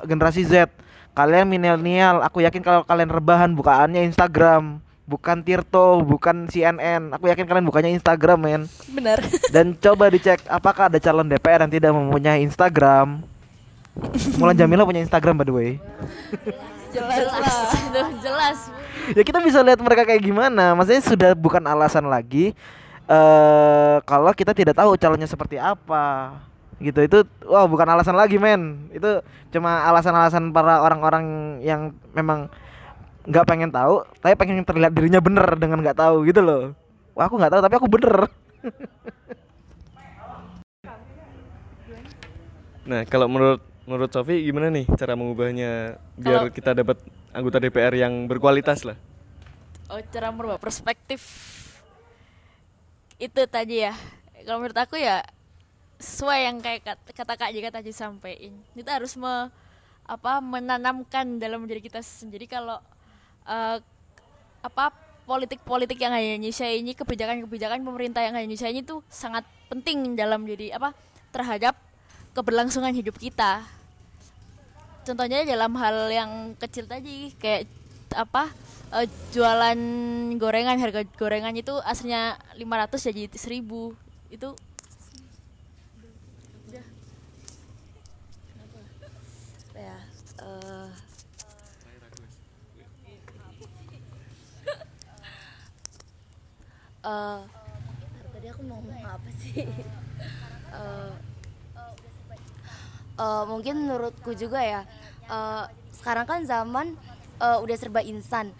generasi 0.06 0.42
Z. 0.44 0.70
Kalian 1.14 1.46
milenial, 1.46 2.26
aku 2.26 2.42
yakin 2.42 2.58
kalau 2.58 2.82
kalian 2.82 3.06
rebahan 3.06 3.54
bukaannya 3.54 4.02
Instagram, 4.10 4.82
bukan 5.06 5.46
Tirto, 5.46 6.02
bukan 6.02 6.50
CNN. 6.50 7.14
Aku 7.14 7.30
yakin 7.30 7.46
kalian 7.46 7.62
bukanya 7.70 7.90
Instagram, 7.94 8.42
men. 8.42 8.62
Benar. 8.90 9.22
Dan 9.54 9.78
coba 9.78 10.10
dicek 10.10 10.42
apakah 10.50 10.90
ada 10.90 10.98
calon 10.98 11.30
DPR 11.30 11.62
yang 11.62 11.70
tidak 11.70 11.94
mempunyai 11.94 12.42
Instagram. 12.42 13.22
Mulan 14.42 14.58
Jamila 14.58 14.82
punya 14.82 15.06
Instagram 15.06 15.38
by 15.38 15.46
the 15.46 15.54
way. 15.54 15.70
jelas 16.94 17.58
itu 17.90 18.00
jelas 18.26 18.58
ya 19.12 19.22
kita 19.26 19.38
bisa 19.44 19.60
lihat 19.60 19.80
mereka 19.84 20.08
kayak 20.08 20.22
gimana. 20.24 20.72
Maksudnya 20.72 21.02
sudah 21.04 21.30
bukan 21.36 21.60
alasan 21.66 22.08
lagi 22.08 22.56
eh 23.04 23.96
kalau 24.08 24.32
kita 24.32 24.56
tidak 24.56 24.78
tahu 24.78 24.96
calonnya 24.96 25.28
seperti 25.28 25.60
apa. 25.60 26.38
Gitu 26.80 27.04
itu 27.04 27.18
wah 27.44 27.68
bukan 27.68 27.84
alasan 27.84 28.16
lagi, 28.16 28.40
men. 28.40 28.88
Itu 28.94 29.20
cuma 29.52 29.84
alasan-alasan 29.92 30.50
para 30.54 30.80
orang-orang 30.80 31.58
yang 31.60 31.92
memang 32.16 32.48
nggak 33.24 33.46
pengen 33.48 33.72
tahu, 33.72 34.04
tapi 34.20 34.36
pengen 34.36 34.64
terlihat 34.64 34.92
dirinya 34.92 35.20
bener 35.20 35.46
dengan 35.56 35.80
nggak 35.84 36.00
tahu 36.00 36.24
gitu 36.28 36.40
loh. 36.40 36.62
Wah 37.12 37.28
aku 37.28 37.36
nggak 37.36 37.52
tahu 37.52 37.60
tapi 37.62 37.74
aku 37.76 37.88
bener. 37.88 38.16
Nah, 42.84 43.00
kalau 43.08 43.32
menurut 43.32 43.64
menurut 43.84 44.10
Sofi 44.10 44.44
gimana 44.44 44.72
nih 44.72 44.88
cara 44.96 45.12
mengubahnya 45.12 46.00
biar 46.16 46.48
Kalau- 46.48 46.54
kita 46.54 46.70
dapat 46.72 46.98
anggota 47.36 47.60
DPR 47.60 47.94
yang 47.94 48.24
berkualitas 48.24 48.84
lah? 48.84 48.96
oh 49.92 50.00
cara 50.08 50.32
merubah 50.32 50.56
perspektif 50.56 51.20
itu 53.20 53.42
tadi 53.46 53.84
ya 53.84 53.92
kalau 54.44 54.64
menurut 54.64 54.78
aku 54.80 54.96
ya 54.96 55.20
sesuai 56.00 56.38
yang 56.50 56.56
kayak 56.60 56.80
kat- 56.82 57.12
kata 57.14 57.34
kak 57.38 57.50
Jika 57.54 57.70
tadi 57.70 57.92
sampaikan 57.94 58.52
kita 58.74 58.90
harus 58.98 59.14
me, 59.14 59.48
apa 60.04 60.42
menanamkan 60.42 61.38
dalam 61.38 61.64
diri 61.64 61.80
kita 61.80 62.00
sendiri 62.00 62.44
kalau 62.44 62.76
eh, 63.46 63.78
apa 64.60 64.84
politik-politik 65.24 65.96
yang 65.96 66.12
hanya 66.12 66.36
Indonesia 66.36 66.68
ini 66.68 66.92
kebijakan-kebijakan 66.92 67.80
pemerintah 67.80 68.20
yang 68.20 68.36
hanya 68.36 68.44
Indonesia 68.44 68.68
ini 68.68 68.84
tuh 68.84 69.00
sangat 69.08 69.44
penting 69.72 70.12
dalam 70.12 70.44
jadi 70.44 70.76
apa 70.76 70.92
terhadap 71.32 71.76
keberlangsungan 72.34 72.92
hidup 72.92 73.14
kita. 73.16 73.62
Contohnya 75.06 75.46
dalam 75.46 75.72
hal 75.78 76.10
yang 76.10 76.30
kecil 76.58 76.90
tadi 76.90 77.30
kayak 77.38 77.70
apa 78.14 78.50
eh, 78.94 79.06
jualan 79.30 79.78
gorengan 80.38 80.78
harga 80.78 81.06
gorengan 81.14 81.54
itu 81.54 81.74
aslinya 81.82 82.38
500 82.58 83.10
jadi 83.10 83.22
1000 83.30 84.34
itu 84.34 84.50
ya 89.74 89.98
eh, 90.42 90.90
eh, 97.04 97.40
tadi 98.34 98.46
aku 98.50 98.62
mau 98.66 98.78
ngomong 98.82 99.06
apa 99.06 99.30
sih? 99.38 99.62
Eh, 100.74 101.12
eh, 103.18 103.44
mungkin 103.48 103.86
menurutku 103.86 104.34
juga 104.34 104.60
ya. 104.62 104.82
Eh, 105.30 105.64
sekarang 105.94 106.26
kan 106.26 106.40
zaman 106.44 106.94
eh, 107.40 107.58
udah 107.60 107.76
serba 107.78 108.00
instan. 108.04 108.50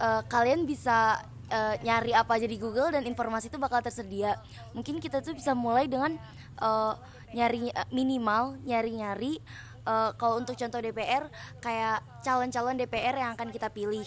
Eh, 0.00 0.22
kalian 0.26 0.66
bisa 0.66 1.22
eh, 1.50 1.74
nyari 1.82 2.14
apa 2.16 2.38
aja 2.38 2.48
di 2.48 2.58
Google 2.58 2.94
dan 2.94 3.04
informasi 3.06 3.52
itu 3.52 3.58
bakal 3.58 3.82
tersedia. 3.82 4.38
Mungkin 4.74 4.98
kita 4.98 5.22
tuh 5.22 5.34
bisa 5.36 5.52
mulai 5.52 5.86
dengan 5.86 6.16
eh, 6.58 6.94
nyari 7.34 7.74
minimal 7.90 8.62
nyari-nyari 8.62 9.42
eh, 9.84 10.10
kalau 10.16 10.38
untuk 10.38 10.54
contoh 10.54 10.80
DPR 10.80 11.26
kayak 11.58 12.02
calon-calon 12.22 12.78
DPR 12.78 13.14
yang 13.18 13.30
akan 13.34 13.50
kita 13.50 13.68
pilih 13.70 14.06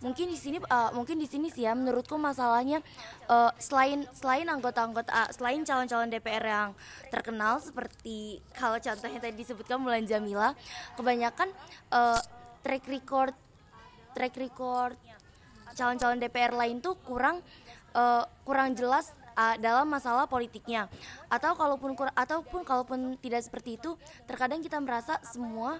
mungkin 0.00 0.32
di 0.32 0.38
sini 0.40 0.58
eh, 0.60 0.90
mungkin 0.96 1.16
di 1.20 1.28
sini 1.28 1.52
sih 1.52 1.68
ya 1.68 1.76
menurutku 1.76 2.16
masalahnya 2.16 2.80
eh, 3.28 3.52
selain 3.60 4.08
selain 4.16 4.48
anggota-anggota 4.48 5.10
ah, 5.12 5.28
selain 5.32 5.60
calon-calon 5.64 6.08
DPR 6.08 6.44
yang 6.44 6.70
terkenal 7.12 7.60
seperti 7.60 8.40
kalau 8.56 8.80
contohnya 8.80 9.20
tadi 9.20 9.36
disebutkan 9.36 9.76
Mulan 9.80 10.08
Jamila 10.08 10.56
kebanyakan 10.96 11.52
eh, 11.92 12.20
track 12.64 12.84
record 12.88 13.36
track 14.16 14.34
record 14.36 14.96
calon-calon 15.76 16.18
DPR 16.18 16.52
lain 16.56 16.80
tuh 16.80 16.96
kurang 17.04 17.44
eh, 17.94 18.24
kurang 18.44 18.74
jelas 18.74 19.12
ah, 19.38 19.56
dalam 19.56 19.86
masalah 19.88 20.26
politiknya. 20.26 20.90
Atau 21.30 21.54
kalaupun 21.54 21.94
ataupun 22.14 22.60
kalaupun 22.66 22.98
tidak 23.22 23.46
seperti 23.46 23.78
itu 23.78 23.94
terkadang 24.26 24.60
kita 24.60 24.76
merasa 24.82 25.16
semua 25.24 25.78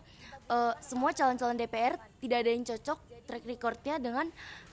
eh, 0.48 0.74
semua 0.80 1.10
calon-calon 1.12 1.58
DPR 1.58 2.00
tidak 2.22 2.38
ada 2.46 2.50
yang 2.50 2.64
cocok 2.64 2.98
track 3.30 3.46
recordnya 3.46 4.02
dengan 4.02 4.26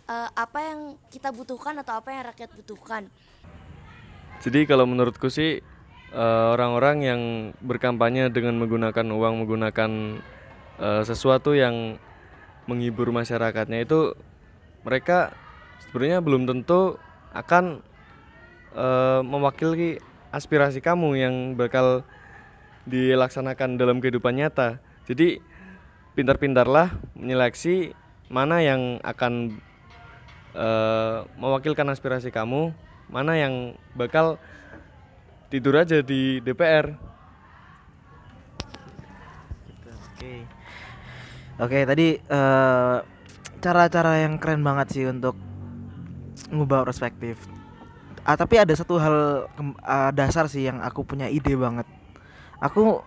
eh, 0.10 0.30
apa 0.34 0.60
yang 0.66 0.80
kita 1.14 1.30
butuhkan 1.30 1.78
atau 1.78 2.02
apa 2.02 2.10
yang 2.10 2.26
rakyat 2.34 2.50
butuhkan 2.58 3.06
Jadi 4.42 4.66
kalau 4.66 4.90
menurutku 4.90 5.30
sih 5.30 5.62
eh, 6.14 6.48
orang-orang 6.50 6.98
yang 7.06 7.22
berkampanye 7.62 8.34
dengan 8.34 8.58
menggunakan 8.58 9.06
uang 9.14 9.46
menggunakan 9.46 9.92
eh, 10.82 11.04
sesuatu 11.06 11.54
yang 11.54 12.02
menghibur 12.66 13.14
masyarakatnya 13.14 13.86
itu 13.86 14.18
mereka 14.82 15.32
sebenarnya 15.88 16.20
belum 16.26 16.50
tentu 16.50 16.98
akan 17.38 17.86
eh, 18.74 19.22
mewakili 19.22 20.02
aspirasi 20.34 20.84
kamu 20.84 21.10
yang 21.16 21.36
bakal 21.56 22.04
dilaksanakan 22.88 23.76
dalam 23.76 24.00
kehidupan 24.00 24.40
nyata. 24.40 24.80
Jadi 25.08 25.44
pintar-pintarlah 26.16 26.96
menyeleksi 27.14 27.94
mana 28.28 28.60
yang 28.60 29.00
akan 29.04 29.60
eh, 30.56 31.18
mewakilkan 31.40 31.88
aspirasi 31.88 32.32
kamu, 32.32 32.76
mana 33.08 33.40
yang 33.40 33.76
bakal 33.96 34.36
tidur 35.48 35.80
aja 35.80 36.04
di 36.04 36.44
DPR. 36.44 36.92
Oke. 39.88 40.34
Oke, 41.58 41.80
tadi 41.88 42.08
eh, 42.20 42.98
cara-cara 43.64 44.14
yang 44.22 44.38
keren 44.38 44.62
banget 44.62 44.88
sih 44.94 45.06
untuk 45.08 45.36
ngubah 46.52 46.86
perspektif. 46.86 47.40
Ah, 48.28 48.36
tapi 48.36 48.60
ada 48.60 48.76
satu 48.76 49.00
hal 49.00 49.48
ah, 49.82 50.12
dasar 50.12 50.52
sih 50.52 50.68
yang 50.68 50.84
aku 50.84 51.08
punya 51.08 51.32
ide 51.32 51.56
banget. 51.56 51.88
Aku 52.60 53.00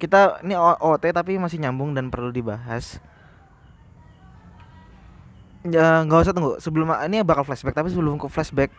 kita 0.00 0.40
ini 0.42 0.56
OT 0.58 1.12
tapi 1.14 1.36
masih 1.36 1.60
nyambung 1.60 1.92
dan 1.92 2.08
perlu 2.08 2.32
dibahas. 2.32 2.98
Ya 5.64 6.04
nggak 6.04 6.20
usah 6.28 6.34
tunggu. 6.36 6.60
Sebelum 6.60 6.92
ini 7.08 7.24
bakal 7.24 7.44
flashback 7.48 7.76
tapi 7.76 7.88
sebelum 7.88 8.20
ke 8.20 8.28
flashback 8.28 8.70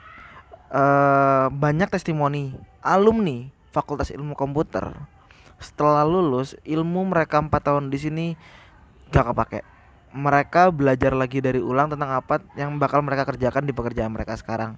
eh 0.70 1.46
banyak 1.50 1.90
testimoni 1.90 2.54
alumni 2.82 3.50
Fakultas 3.74 4.14
Ilmu 4.14 4.38
Komputer. 4.38 4.94
Setelah 5.58 6.04
lulus 6.06 6.54
ilmu 6.68 7.08
mereka 7.08 7.40
empat 7.40 7.72
tahun 7.72 7.90
di 7.90 7.98
sini 7.98 8.26
gak 9.10 9.32
kepake. 9.34 9.62
Mereka 10.16 10.72
belajar 10.72 11.12
lagi 11.16 11.40
dari 11.44 11.60
ulang 11.60 11.92
tentang 11.92 12.12
apa 12.12 12.40
yang 12.56 12.76
bakal 12.80 13.04
mereka 13.04 13.28
kerjakan 13.28 13.64
di 13.68 13.74
pekerjaan 13.76 14.12
mereka 14.12 14.36
sekarang. 14.40 14.76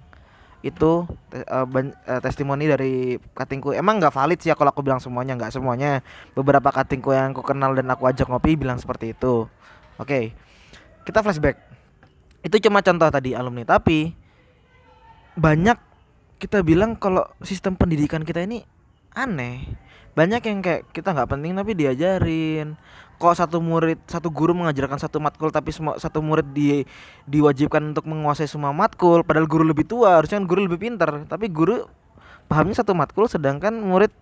Itu 0.62 1.06
te- 1.30 1.46
ban- 1.46 1.94
eh, 1.94 2.20
testimoni 2.22 2.66
dari 2.66 3.18
katingku. 3.36 3.70
Emang 3.74 3.98
nggak 4.02 4.14
valid 4.14 4.38
sih 4.42 4.50
ya 4.50 4.56
kalau 4.58 4.70
aku 4.74 4.82
bilang 4.82 4.98
semuanya. 5.02 5.34
Nggak 5.38 5.54
semuanya. 5.54 6.02
Beberapa 6.34 6.70
katingku 6.72 7.10
yang 7.14 7.34
aku 7.34 7.42
kenal 7.46 7.74
dan 7.74 7.86
aku 7.90 8.06
ajak 8.10 8.26
ngopi 8.30 8.54
bilang 8.58 8.78
seperti 8.80 9.14
itu. 9.14 9.46
Oke 9.98 10.34
kita 11.08 11.24
flashback 11.24 11.56
itu 12.42 12.56
cuma 12.68 12.84
contoh 12.84 13.08
tadi 13.10 13.34
alumni. 13.34 13.66
Tapi 13.66 14.14
banyak 15.38 15.78
kita 16.38 16.62
bilang 16.62 16.94
kalau 16.94 17.26
sistem 17.42 17.74
pendidikan 17.74 18.22
kita 18.22 18.46
ini 18.46 18.62
aneh. 19.14 19.66
Banyak 20.14 20.42
yang 20.50 20.58
kayak 20.62 20.90
kita 20.90 21.14
nggak 21.14 21.30
penting 21.30 21.54
tapi 21.54 21.72
diajarin. 21.78 22.74
Kok 23.18 23.34
satu 23.34 23.58
murid 23.58 23.98
satu 24.06 24.30
guru 24.30 24.54
mengajarkan 24.54 24.98
satu 24.98 25.18
matkul 25.18 25.50
tapi 25.50 25.74
semua 25.74 25.98
satu 25.98 26.22
murid 26.22 26.54
di 26.54 26.86
diwajibkan 27.26 27.82
untuk 27.94 28.06
menguasai 28.06 28.46
semua 28.46 28.70
matkul 28.70 29.26
padahal 29.26 29.50
guru 29.50 29.66
lebih 29.66 29.86
tua. 29.86 30.18
Harusnya 30.18 30.38
kan 30.42 30.46
guru 30.46 30.66
lebih 30.66 30.78
pintar 30.78 31.10
tapi 31.26 31.50
guru 31.50 31.86
pahamnya 32.46 32.78
satu 32.78 32.94
matkul 32.94 33.26
sedangkan 33.26 33.74
murid 33.74 34.14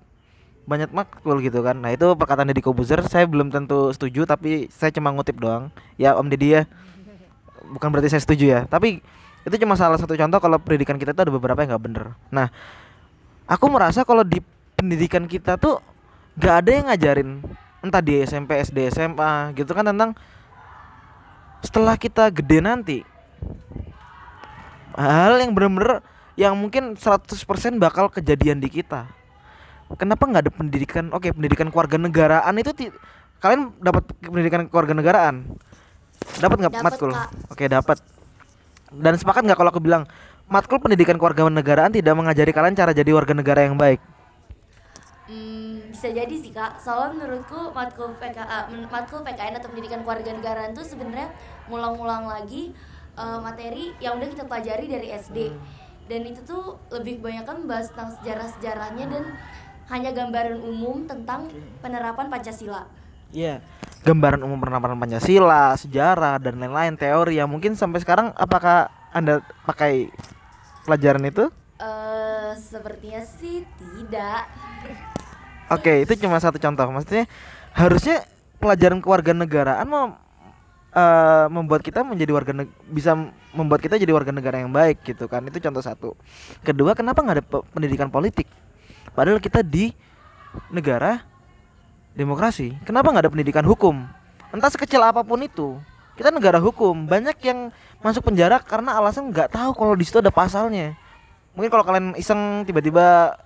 banyak 0.66 0.90
matkul 0.92 1.38
gitu 1.44 1.60
kan. 1.60 1.78
Nah 1.80 1.92
itu 1.92 2.12
perkataan 2.16 2.48
Deddy 2.50 2.64
Kobuzer. 2.64 3.00
Saya 3.06 3.24
belum 3.28 3.52
tentu 3.52 3.92
setuju 3.92 4.24
tapi 4.24 4.68
saya 4.72 4.90
cuma 4.92 5.12
ngutip 5.12 5.36
doang. 5.38 5.68
Ya 6.00 6.16
Om 6.16 6.28
Deddy 6.32 6.60
ya 6.60 6.62
bukan 7.74 7.88
berarti 7.90 8.14
saya 8.14 8.22
setuju 8.22 8.44
ya 8.46 8.60
tapi 8.66 9.02
itu 9.46 9.56
cuma 9.62 9.78
salah 9.78 9.94
satu 9.94 10.18
contoh 10.18 10.42
kalau 10.42 10.58
pendidikan 10.58 10.98
kita 10.98 11.14
itu 11.14 11.22
ada 11.22 11.30
beberapa 11.30 11.62
yang 11.62 11.78
nggak 11.78 11.84
bener. 11.86 12.04
Nah 12.34 12.50
aku 13.46 13.70
merasa 13.70 14.02
kalau 14.02 14.26
di 14.26 14.42
pendidikan 14.74 15.30
kita 15.30 15.54
tuh 15.54 15.78
nggak 16.34 16.54
ada 16.66 16.70
yang 16.74 16.84
ngajarin 16.90 17.30
entah 17.78 18.02
di 18.02 18.26
SMP 18.26 18.58
SD 18.58 18.90
SMA 18.90 19.54
gitu 19.54 19.70
kan 19.70 19.86
tentang 19.86 20.18
setelah 21.62 21.94
kita 21.94 22.26
gede 22.34 22.58
nanti 22.58 22.98
hal 24.98 25.38
yang 25.38 25.54
bener-bener 25.54 26.02
yang 26.34 26.58
mungkin 26.58 26.98
100% 26.98 27.30
bakal 27.80 28.12
kejadian 28.12 28.60
di 28.60 28.68
kita. 28.68 29.08
Kenapa 29.94 30.26
nggak 30.26 30.42
ada 30.42 30.52
pendidikan? 30.52 31.14
Oke 31.14 31.30
pendidikan 31.30 31.70
keluarga 31.70 31.94
negaraan 31.94 32.54
itu 32.58 32.74
kalian 33.38 33.70
dapat 33.78 34.10
pendidikan 34.18 34.66
keluarga 34.66 34.92
negaraan 34.98 35.54
dapat 36.38 36.56
nggak 36.66 36.74
matkul 36.82 37.10
Kak. 37.12 37.28
oke 37.52 37.64
dapat 37.66 37.98
dan 38.92 39.14
sepakat 39.18 39.42
nggak 39.46 39.58
kalau 39.58 39.70
aku 39.70 39.82
bilang 39.82 40.04
matkul 40.46 40.78
pendidikan 40.78 41.18
keluarga 41.18 41.46
negaraan 41.50 41.90
tidak 41.90 42.14
mengajari 42.14 42.52
kalian 42.54 42.76
cara 42.78 42.94
jadi 42.94 43.10
warga 43.10 43.34
negara 43.34 43.66
yang 43.66 43.78
baik 43.78 43.98
Hmm, 45.26 45.90
bisa 45.90 46.06
jadi 46.14 46.30
sih 46.38 46.54
kak. 46.54 46.78
Soalnya 46.78 47.18
menurutku 47.18 47.74
matkul 47.74 48.14
PKA, 48.14 48.70
matkul 48.86 49.26
PKN 49.26 49.58
atau 49.58 49.68
pendidikan 49.74 50.06
keluarga 50.06 50.30
negaraan 50.30 50.70
tuh 50.70 50.86
sebenarnya 50.86 51.34
ngulang-ngulang 51.66 52.30
lagi 52.30 52.70
eh, 53.18 53.38
materi 53.42 53.90
yang 53.98 54.22
udah 54.22 54.28
kita 54.30 54.46
pelajari 54.46 54.86
dari 54.86 55.10
SD. 55.10 55.50
Dan 56.06 56.22
itu 56.30 56.46
tuh 56.46 56.78
lebih 56.94 57.18
kebanyakan 57.18 57.66
membahas 57.66 57.90
tentang 57.90 58.14
sejarah-sejarahnya 58.22 59.04
dan 59.10 59.24
hanya 59.90 60.10
gambaran 60.14 60.62
umum 60.62 61.10
tentang 61.10 61.50
penerapan 61.82 62.30
Pancasila. 62.30 62.86
Iya. 63.36 63.60
Gambaran 64.00 64.40
umum 64.48 64.56
penerapan 64.56 64.96
Pancasila, 64.96 65.76
sejarah 65.76 66.40
dan 66.40 66.56
lain-lain 66.56 66.96
teori 66.96 67.36
yang 67.36 67.52
mungkin 67.52 67.76
sampai 67.76 68.00
sekarang 68.00 68.32
apakah 68.32 68.88
Anda 69.12 69.44
pakai 69.68 70.08
pelajaran 70.88 71.28
itu? 71.28 71.52
eh 71.76 72.56
sepertinya 72.56 73.20
sih 73.20 73.60
tidak. 73.76 74.48
Oke, 75.68 76.08
itu 76.08 76.16
cuma 76.24 76.40
satu 76.40 76.56
contoh. 76.56 76.88
Maksudnya 76.88 77.28
harusnya 77.76 78.24
pelajaran 78.56 79.04
kewarganegaraan 79.04 79.84
mem 79.84 80.16
eh, 80.96 81.46
membuat 81.52 81.84
kita 81.84 82.00
menjadi 82.00 82.32
warga 82.32 82.52
neg- 82.56 82.72
bisa 82.88 83.12
membuat 83.52 83.84
kita 83.84 84.00
jadi 84.00 84.08
warga 84.16 84.32
negara 84.32 84.64
yang 84.64 84.72
baik 84.72 85.04
gitu 85.04 85.28
kan. 85.28 85.44
Itu 85.44 85.60
contoh 85.60 85.84
satu. 85.84 86.16
Kedua, 86.64 86.96
kenapa 86.96 87.20
nggak 87.20 87.36
ada 87.36 87.44
pe- 87.44 87.66
pendidikan 87.76 88.08
politik? 88.08 88.48
Padahal 89.12 89.36
kita 89.36 89.60
di 89.60 89.92
negara 90.72 91.35
demokrasi. 92.16 92.74
Kenapa 92.82 93.12
nggak 93.12 93.28
ada 93.28 93.32
pendidikan 93.32 93.62
hukum? 93.68 94.08
Entah 94.50 94.72
sekecil 94.72 95.04
apa 95.04 95.20
pun 95.20 95.38
itu. 95.44 95.76
Kita 96.16 96.32
negara 96.32 96.56
hukum. 96.56 97.04
Banyak 97.04 97.36
yang 97.44 97.70
masuk 98.00 98.32
penjara 98.32 98.56
karena 98.58 98.96
alasan 98.96 99.28
nggak 99.28 99.52
tahu 99.52 99.76
kalau 99.76 99.92
di 99.92 100.04
situ 100.08 100.18
ada 100.24 100.32
pasalnya. 100.32 100.96
Mungkin 101.52 101.68
kalau 101.68 101.84
kalian 101.84 102.16
iseng 102.16 102.64
tiba-tiba 102.64 103.36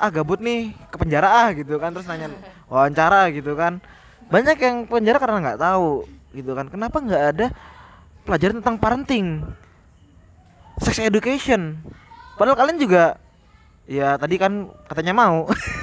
ah 0.00 0.08
gabut 0.08 0.40
nih 0.40 0.72
ke 0.88 0.96
penjara 0.96 1.28
ah 1.28 1.48
gitu 1.52 1.76
kan 1.76 1.92
terus 1.92 2.08
nanya 2.08 2.32
wawancara 2.72 3.28
gitu 3.36 3.52
kan 3.52 3.84
banyak 4.32 4.56
yang 4.56 4.88
penjara 4.88 5.20
karena 5.20 5.44
nggak 5.44 5.60
tahu 5.60 6.08
gitu 6.32 6.56
kan 6.56 6.72
kenapa 6.72 6.96
nggak 7.04 7.24
ada 7.36 7.46
pelajaran 8.24 8.64
tentang 8.64 8.80
parenting 8.80 9.44
sex 10.80 10.96
education 11.04 11.76
padahal 12.40 12.56
kalian 12.56 12.80
juga 12.80 13.20
ya 13.84 14.16
tadi 14.16 14.40
kan 14.40 14.72
katanya 14.88 15.12
mau 15.12 15.44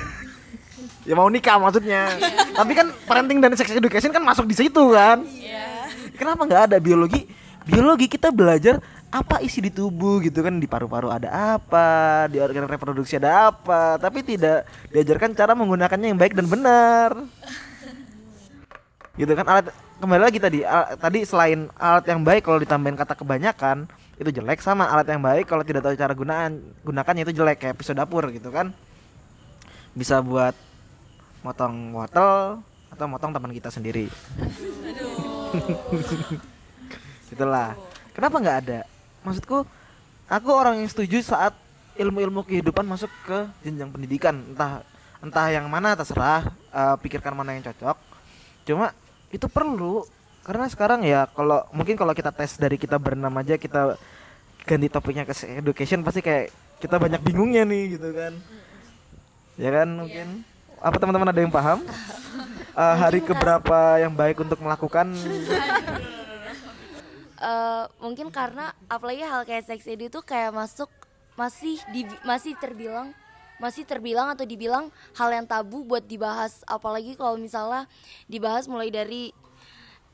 ya 1.08 1.16
mau 1.16 1.32
nikah 1.32 1.56
maksudnya. 1.56 2.12
Tapi 2.52 2.72
kan 2.76 2.92
parenting 3.08 3.40
dan 3.40 3.56
sex 3.56 3.72
education 3.72 4.12
kan 4.12 4.20
masuk 4.20 4.44
di 4.44 4.56
situ 4.60 4.92
kan. 4.92 5.24
Kenapa 6.20 6.44
nggak 6.44 6.62
ada? 6.68 6.78
Biologi 6.84 7.32
biologi 7.64 8.12
kita 8.12 8.28
belajar 8.36 8.84
apa 9.08 9.40
isi 9.40 9.64
di 9.64 9.72
tubuh 9.72 10.20
gitu 10.20 10.44
kan. 10.44 10.60
Di 10.60 10.68
paru-paru 10.68 11.08
ada 11.08 11.56
apa 11.56 12.28
di 12.28 12.44
organ 12.44 12.68
reproduksi 12.68 13.16
ada 13.16 13.56
apa. 13.56 13.96
Tapi 13.96 14.20
tidak 14.28 14.68
diajarkan 14.92 15.32
cara 15.32 15.56
menggunakannya 15.56 16.12
yang 16.12 16.20
baik 16.20 16.36
dan 16.36 16.52
benar. 16.52 17.16
Gitu 19.16 19.32
kan 19.32 19.48
alat 19.48 19.72
kembali 19.98 20.22
lagi 20.30 20.38
tadi 20.38 20.62
al- 20.62 20.94
tadi 21.00 21.26
selain 21.26 21.72
alat 21.80 22.06
yang 22.06 22.22
baik 22.22 22.46
kalau 22.46 22.62
ditambahin 22.62 22.94
kata 22.94 23.18
kebanyakan 23.18 23.90
itu 24.18 24.30
jelek 24.30 24.62
sama 24.62 24.86
alat 24.86 25.10
yang 25.10 25.22
baik 25.26 25.50
kalau 25.50 25.66
tidak 25.66 25.82
tahu 25.86 25.98
cara 25.98 26.14
gunaan 26.14 26.62
gunakannya 26.86 27.26
itu 27.26 27.34
jelek 27.34 27.58
kayak 27.66 27.76
pisau 27.80 27.98
dapur 27.98 28.28
gitu 28.30 28.52
kan. 28.54 28.76
Bisa 29.98 30.22
buat 30.22 30.54
motong 31.48 31.96
wortel 31.96 32.60
atau 32.92 33.06
motong 33.08 33.32
teman 33.32 33.56
kita 33.56 33.72
sendiri. 33.72 34.12
Itulah. 37.34 37.80
Kenapa 38.12 38.36
nggak 38.44 38.58
ada? 38.68 38.80
Maksudku 39.24 39.64
aku 40.28 40.50
orang 40.52 40.84
yang 40.84 40.90
setuju 40.92 41.24
saat 41.24 41.56
ilmu-ilmu 41.96 42.44
kehidupan 42.44 42.84
masuk 42.84 43.08
ke 43.24 43.48
jenjang 43.64 43.94
pendidikan. 43.94 44.36
Entah 44.52 44.84
entah 45.24 45.48
yang 45.50 45.66
mana 45.72 45.96
terserah 45.96 46.52
eh, 46.52 46.96
pikirkan 47.00 47.32
mana 47.32 47.56
yang 47.56 47.64
cocok. 47.72 47.98
Cuma 48.68 48.92
itu 49.32 49.48
perlu. 49.48 50.04
Karena 50.44 50.68
sekarang 50.72 51.04
ya 51.04 51.28
kalau 51.32 51.68
mungkin 51.76 52.00
kalau 52.00 52.16
kita 52.16 52.32
tes 52.32 52.56
dari 52.56 52.80
kita 52.80 52.96
berenam 52.96 53.36
aja 53.36 53.60
kita 53.60 54.00
ganti 54.64 54.88
topiknya 54.88 55.28
ke 55.28 55.36
education 55.60 56.04
pasti 56.08 56.24
kayak 56.24 56.52
kita 56.80 56.96
banyak 56.96 57.20
bingungnya 57.20 57.68
nih 57.68 58.00
gitu 58.00 58.16
kan. 58.16 58.34
Ya 59.60 59.70
kan 59.76 59.88
mungkin 59.92 60.48
apa 60.82 60.96
teman-teman 60.98 61.30
ada 61.30 61.42
yang 61.42 61.54
paham? 61.54 61.82
Eh, 62.78 62.96
hari 63.02 63.26
keberapa 63.26 63.98
yang 63.98 64.14
baik 64.14 64.38
untuk 64.46 64.62
melakukan? 64.62 65.10
Eh, 67.38 67.86
mungkin 68.02 68.34
karena 68.34 68.74
apalagi 68.90 69.22
hal 69.22 69.46
kayak 69.46 69.70
sex 69.70 69.86
edu 69.86 70.10
itu 70.10 70.20
kayak 70.26 70.50
masuk 70.50 70.90
masih 71.38 71.78
di 71.94 72.02
masih 72.26 72.58
terbilang 72.58 73.14
masih 73.62 73.86
terbilang 73.86 74.34
atau 74.34 74.42
dibilang 74.42 74.90
hal 75.14 75.30
yang 75.30 75.46
tabu 75.46 75.86
buat 75.86 76.02
dibahas. 76.02 76.66
Apalagi 76.66 77.14
kalau 77.14 77.38
misalnya 77.38 77.86
dibahas 78.26 78.66
mulai 78.66 78.90
dari 78.90 79.30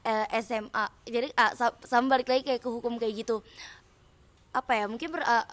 eh, 0.04 0.28
SMA 0.44 0.84
jadi 1.08 1.32
sa- 1.56 1.80
sama 1.88 2.12
balik 2.20 2.28
lagi 2.28 2.44
kayak 2.44 2.60
ke 2.60 2.68
hukum 2.68 3.00
kayak 3.00 3.24
gitu. 3.24 3.40
Apa 4.52 4.84
ya 4.84 4.86
mungkin 4.92 5.08
per- 5.08 5.24
ah, 5.24 5.48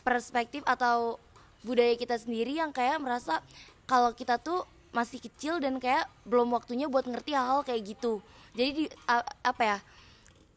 perspektif 0.00 0.64
atau 0.64 1.20
budaya 1.60 1.92
kita 2.00 2.16
sendiri 2.16 2.56
yang 2.56 2.72
kayak 2.72 2.96
merasa 2.96 3.44
kalau 3.90 4.14
kita 4.14 4.38
tuh 4.38 4.62
masih 4.94 5.18
kecil 5.18 5.58
dan 5.58 5.82
kayak 5.82 6.06
belum 6.22 6.54
waktunya 6.54 6.86
buat 6.86 7.10
ngerti 7.10 7.34
hal-hal 7.34 7.66
kayak 7.66 7.82
gitu 7.90 8.22
jadi 8.54 8.70
di, 8.70 8.84
a- 9.10 9.26
apa 9.42 9.62
ya 9.66 9.78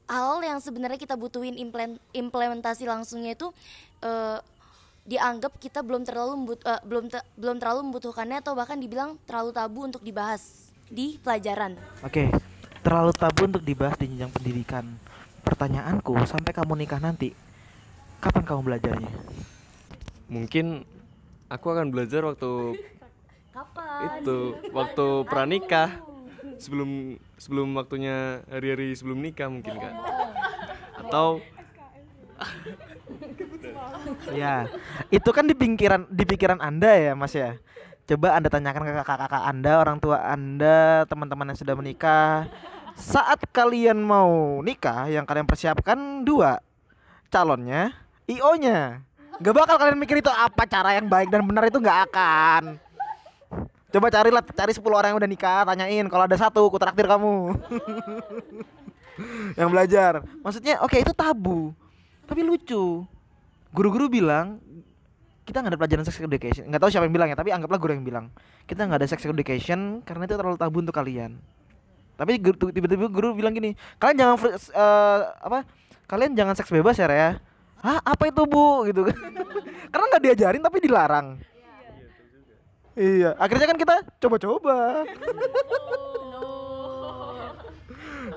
hal 0.06 0.46
yang 0.46 0.62
sebenarnya 0.62 1.02
kita 1.02 1.18
butuhin 1.18 1.58
implementasi 2.14 2.86
langsungnya 2.86 3.34
itu 3.34 3.50
eh, 4.06 4.38
dianggap 5.04 5.58
kita 5.58 5.82
belum 5.84 6.06
terlalu 6.06 6.34
membut- 6.38 6.64
eh, 6.64 6.82
belum 6.86 7.10
te- 7.10 7.26
belum 7.36 7.58
terlalu 7.58 7.80
membutuhkannya 7.90 8.40
atau 8.40 8.54
bahkan 8.54 8.78
dibilang 8.78 9.18
terlalu 9.26 9.52
tabu 9.52 9.80
untuk 9.84 10.06
dibahas 10.06 10.70
di 10.88 11.18
pelajaran. 11.20 11.74
Oke, 12.06 12.30
terlalu 12.86 13.12
tabu 13.18 13.50
untuk 13.50 13.64
dibahas 13.66 13.98
di 13.98 14.14
jenjang 14.14 14.30
pendidikan. 14.30 14.86
Pertanyaanku, 15.44 16.16
sampai 16.24 16.56
kamu 16.56 16.86
nikah 16.86 17.02
nanti, 17.04 17.36
kapan 18.24 18.44
kamu 18.48 18.62
belajarnya? 18.64 19.12
Mungkin 20.32 20.88
aku 21.52 21.68
akan 21.68 21.92
belajar 21.92 22.24
waktu 22.24 22.78
Kapan? 23.64 24.20
itu 24.20 24.38
waktu 24.76 25.08
pranikah 25.26 25.90
sebelum 26.60 27.16
sebelum 27.40 27.72
waktunya 27.76 28.44
hari-hari 28.52 28.92
sebelum 28.96 29.24
nikah 29.24 29.48
mungkin 29.48 29.80
kan 29.80 29.96
atau 31.00 31.40
Ya, 34.34 34.68
itu 35.08 35.30
kan 35.32 35.48
di 35.48 35.56
pikiran 35.56 36.10
di 36.12 36.24
pikiran 36.28 36.60
Anda 36.60 36.92
ya, 36.98 37.14
Mas 37.16 37.32
ya. 37.32 37.56
Coba 38.04 38.36
Anda 38.36 38.52
tanyakan 38.52 38.84
ke 38.84 38.92
kakak-kakak 39.00 39.44
Anda, 39.48 39.72
orang 39.80 39.98
tua 40.04 40.20
Anda, 40.28 41.08
teman-teman 41.08 41.54
yang 41.54 41.60
sudah 41.60 41.76
menikah. 41.78 42.52
Saat 43.00 43.48
kalian 43.56 44.04
mau 44.04 44.60
nikah, 44.60 45.08
yang 45.08 45.24
kalian 45.24 45.48
persiapkan 45.48 46.28
dua 46.28 46.60
calonnya, 47.32 47.96
IO-nya. 48.28 49.08
Gak 49.40 49.56
bakal 49.56 49.76
kalian 49.80 49.98
mikir 49.98 50.20
itu 50.20 50.30
apa 50.30 50.68
cara 50.68 51.00
yang 51.00 51.08
baik 51.08 51.32
dan 51.32 51.42
benar 51.48 51.66
itu 51.66 51.80
nggak 51.80 52.12
akan. 52.12 52.78
Coba 53.94 54.10
carilah, 54.10 54.42
cari 54.42 54.74
10 54.74 54.82
orang 54.90 55.14
yang 55.14 55.20
udah 55.22 55.30
nikah, 55.30 55.62
tanyain 55.70 56.10
kalau 56.10 56.26
ada 56.26 56.34
satu, 56.34 56.66
ku 56.74 56.82
traktir 56.82 57.06
kamu. 57.06 57.54
yang 59.60 59.70
belajar. 59.70 60.26
Maksudnya, 60.42 60.82
oke 60.82 60.98
itu 60.98 61.14
tabu. 61.14 61.78
Tapi 62.26 62.42
lucu. 62.42 63.06
Guru-guru 63.70 64.10
bilang 64.10 64.58
kita 65.46 65.62
nggak 65.62 65.78
ada 65.78 65.80
pelajaran 65.80 66.04
sex 66.10 66.18
education. 66.18 66.66
Nggak 66.74 66.82
tahu 66.82 66.90
siapa 66.90 67.06
yang 67.06 67.14
bilang 67.14 67.30
ya 67.30 67.38
tapi 67.38 67.54
anggaplah 67.54 67.78
guru 67.78 67.94
yang 67.94 68.06
bilang 68.06 68.26
kita 68.66 68.88
nggak 68.88 69.06
ada 69.06 69.08
sex 69.12 69.22
education 69.28 70.02
karena 70.08 70.24
itu 70.26 70.34
terlalu 70.40 70.58
tabu 70.58 70.82
untuk 70.82 70.96
kalian. 70.96 71.38
Tapi 72.18 72.42
tiba-tiba 72.74 73.10
guru 73.12 73.38
bilang 73.38 73.54
gini 73.54 73.78
kalian 73.98 74.18
jangan 74.18 74.36
eh, 74.56 75.20
apa 75.42 75.66
kalian 76.08 76.32
jangan 76.38 76.54
seks 76.56 76.70
bebas 76.70 76.96
ya 76.98 77.10
Rea 77.10 77.30
Hah? 77.84 78.00
Apa 78.00 78.32
itu 78.32 78.48
bu? 78.48 78.88
Gitu 78.88 79.04
kan. 79.04 79.18
Karena 79.92 80.06
nggak 80.16 80.24
diajarin 80.24 80.64
tapi 80.64 80.78
dilarang 80.80 81.36
iya. 82.98 83.32
Akhirnya 83.38 83.68
kan 83.70 83.78
kita 83.78 83.96
coba-coba. 84.22 85.06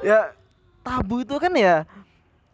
Ya 0.04 0.32
tabu 0.84 1.24
itu 1.24 1.34
kan 1.40 1.52
ya 1.56 1.82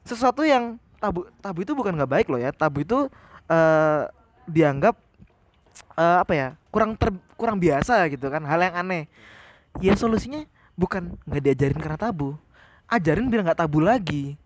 sesuatu 0.07 0.43
yang 0.47 0.81
tabu 0.97 1.29
tabu 1.43 1.67
itu 1.67 1.73
bukan 1.75 1.93
nggak 1.95 2.11
baik 2.11 2.27
loh 2.31 2.41
ya. 2.41 2.51
Tabu 2.55 2.87
itu 2.87 3.11
eh 3.51 4.03
dianggap 4.49 4.97
eh 5.99 6.17
apa 6.23 6.33
ya 6.33 6.49
kurang 6.73 6.97
ter, 6.97 7.13
kurang 7.37 7.61
biasa 7.61 8.07
gitu 8.11 8.31
kan 8.33 8.43
hal 8.47 8.61
yang 8.63 8.77
aneh. 8.79 9.05
Ya 9.81 9.97
solusinya 9.97 10.45
bukan 10.79 11.17
nggak 11.29 11.43
diajarin 11.43 11.81
karena 11.81 11.99
tabu 12.01 12.39
ajarin 12.89 13.29
biar 13.29 13.43
nggak 13.47 13.61
tabu 13.61 13.81
lagi. 13.81 14.37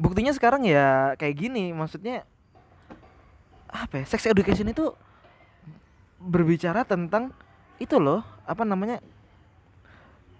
Buktinya 0.00 0.32
sekarang 0.32 0.64
ya 0.64 1.12
kayak 1.20 1.36
gini 1.36 1.76
maksudnya 1.76 2.24
apa 3.68 4.00
ya 4.00 4.04
sex 4.08 4.26
education 4.26 4.72
itu 4.72 4.90
berbicara 6.20 6.84
tentang 6.84 7.32
itu 7.80 7.96
loh 7.96 8.20
apa 8.44 8.62
namanya 8.68 9.00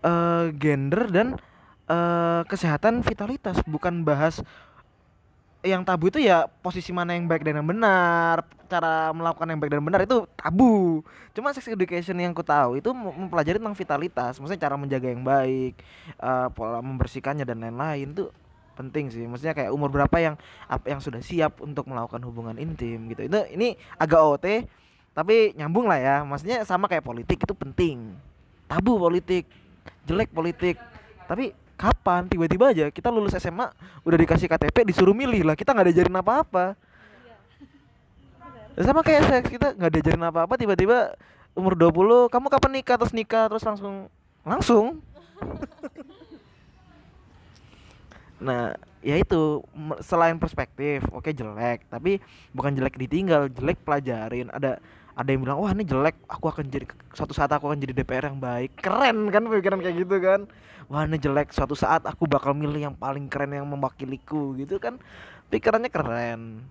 eh 0.05 0.47
gender 0.61 1.09
dan 1.09 1.29
eh 1.89 2.43
kesehatan 2.47 3.01
vitalitas. 3.03 3.59
Bukan 3.65 4.05
bahas 4.05 4.45
yang 5.61 5.85
tabu 5.85 6.09
itu 6.09 6.25
ya 6.25 6.49
posisi 6.65 6.89
mana 6.89 7.13
yang 7.13 7.29
baik 7.29 7.45
dan 7.45 7.61
yang 7.61 7.69
benar 7.69 8.49
cara 8.65 9.13
melakukan 9.13 9.45
yang 9.51 9.61
baik 9.61 9.73
dan 9.77 9.85
benar 9.85 10.01
itu 10.09 10.25
tabu. 10.33 11.05
Cuma 11.37 11.53
sex 11.53 11.69
education 11.69 12.17
yang 12.17 12.33
ku 12.33 12.41
tahu 12.41 12.81
itu 12.81 12.89
mem- 12.97 13.27
mempelajari 13.27 13.61
tentang 13.61 13.77
vitalitas 13.77 14.41
maksudnya 14.41 14.63
cara 14.63 14.81
menjaga 14.81 15.09
yang 15.13 15.21
baik 15.21 15.75
eh, 16.17 16.49
pola 16.57 16.81
membersihkannya 16.81 17.45
dan 17.45 17.61
lain-lain 17.61 18.09
itu 18.17 18.33
penting 18.79 19.13
sih. 19.13 19.29
Maksudnya 19.29 19.53
kayak 19.53 19.71
umur 19.77 19.93
berapa 19.93 20.17
yang 20.17 20.35
apa 20.65 20.87
yang 20.89 21.05
sudah 21.05 21.21
siap 21.21 21.61
untuk 21.61 21.85
melakukan 21.93 22.25
hubungan 22.25 22.57
intim 22.57 23.13
gitu. 23.13 23.29
Itu 23.29 23.45
ini 23.53 23.77
agak 24.01 24.21
OT 24.23 24.47
tapi 25.21 25.53
nyambung 25.53 25.85
lah 25.85 26.01
ya 26.01 26.17
maksudnya 26.25 26.65
sama 26.65 26.89
kayak 26.89 27.05
politik 27.05 27.45
itu 27.45 27.53
penting. 27.53 28.17
Tabu 28.65 28.97
politik 28.97 29.45
jelek 30.09 30.33
politik. 30.33 30.81
Tapi 31.29 31.53
kapan? 31.77 32.25
Tiba-tiba 32.25 32.73
aja 32.73 32.89
kita 32.89 33.13
lulus 33.13 33.37
SMA 33.37 33.69
udah 34.01 34.17
dikasih 34.17 34.49
KTP 34.49 34.89
disuruh 34.89 35.13
milih 35.13 35.45
lah. 35.45 35.53
Kita 35.53 35.77
nggak 35.77 35.93
diajarin 35.93 36.17
apa-apa. 36.17 36.73
Ya 38.81 38.83
sama 38.89 39.05
kayak 39.05 39.29
seks 39.29 39.49
kita 39.53 39.77
nggak 39.77 39.93
diajarin 40.01 40.25
apa-apa 40.25 40.57
tiba-tiba 40.57 41.13
umur 41.53 41.77
20 41.77 42.33
kamu 42.33 42.47
kapan 42.49 42.73
nikah? 42.81 42.97
Terus 42.97 43.13
nikah 43.13 43.45
terus 43.53 43.65
langsung 43.69 44.09
langsung. 44.41 45.05
Nah, 48.41 48.73
ya 49.05 49.21
itu 49.21 49.61
selain 50.01 50.41
perspektif, 50.41 51.05
oke 51.13 51.29
jelek, 51.29 51.85
tapi 51.93 52.25
bukan 52.57 52.73
jelek 52.73 52.97
ditinggal, 52.97 53.53
jelek 53.53 53.77
pelajarin. 53.85 54.49
Ada 54.49 54.81
ada 55.15 55.29
yang 55.31 55.43
bilang, 55.43 55.59
"Wah, 55.61 55.73
ini 55.75 55.85
jelek, 55.87 56.17
aku 56.31 56.47
akan 56.51 56.65
jadi 56.71 56.87
suatu 57.15 57.35
saat 57.35 57.51
aku 57.51 57.67
akan 57.71 57.79
jadi 57.79 57.93
DPR 57.97 58.31
yang 58.31 58.39
baik." 58.39 58.79
Keren 58.79 59.29
kan 59.31 59.43
pikiran 59.47 59.79
kayak 59.83 59.97
gitu 60.07 60.17
kan. 60.23 60.41
Wah, 60.91 61.07
ini 61.07 61.19
jelek, 61.19 61.55
suatu 61.55 61.79
saat 61.79 62.03
aku 62.07 62.27
bakal 62.27 62.51
milih 62.55 62.91
yang 62.91 62.97
paling 62.99 63.31
keren 63.31 63.55
yang 63.55 63.67
mewakiliku 63.69 64.59
gitu 64.59 64.83
kan. 64.83 64.99
Pikirannya 65.51 65.91
keren. 65.91 66.67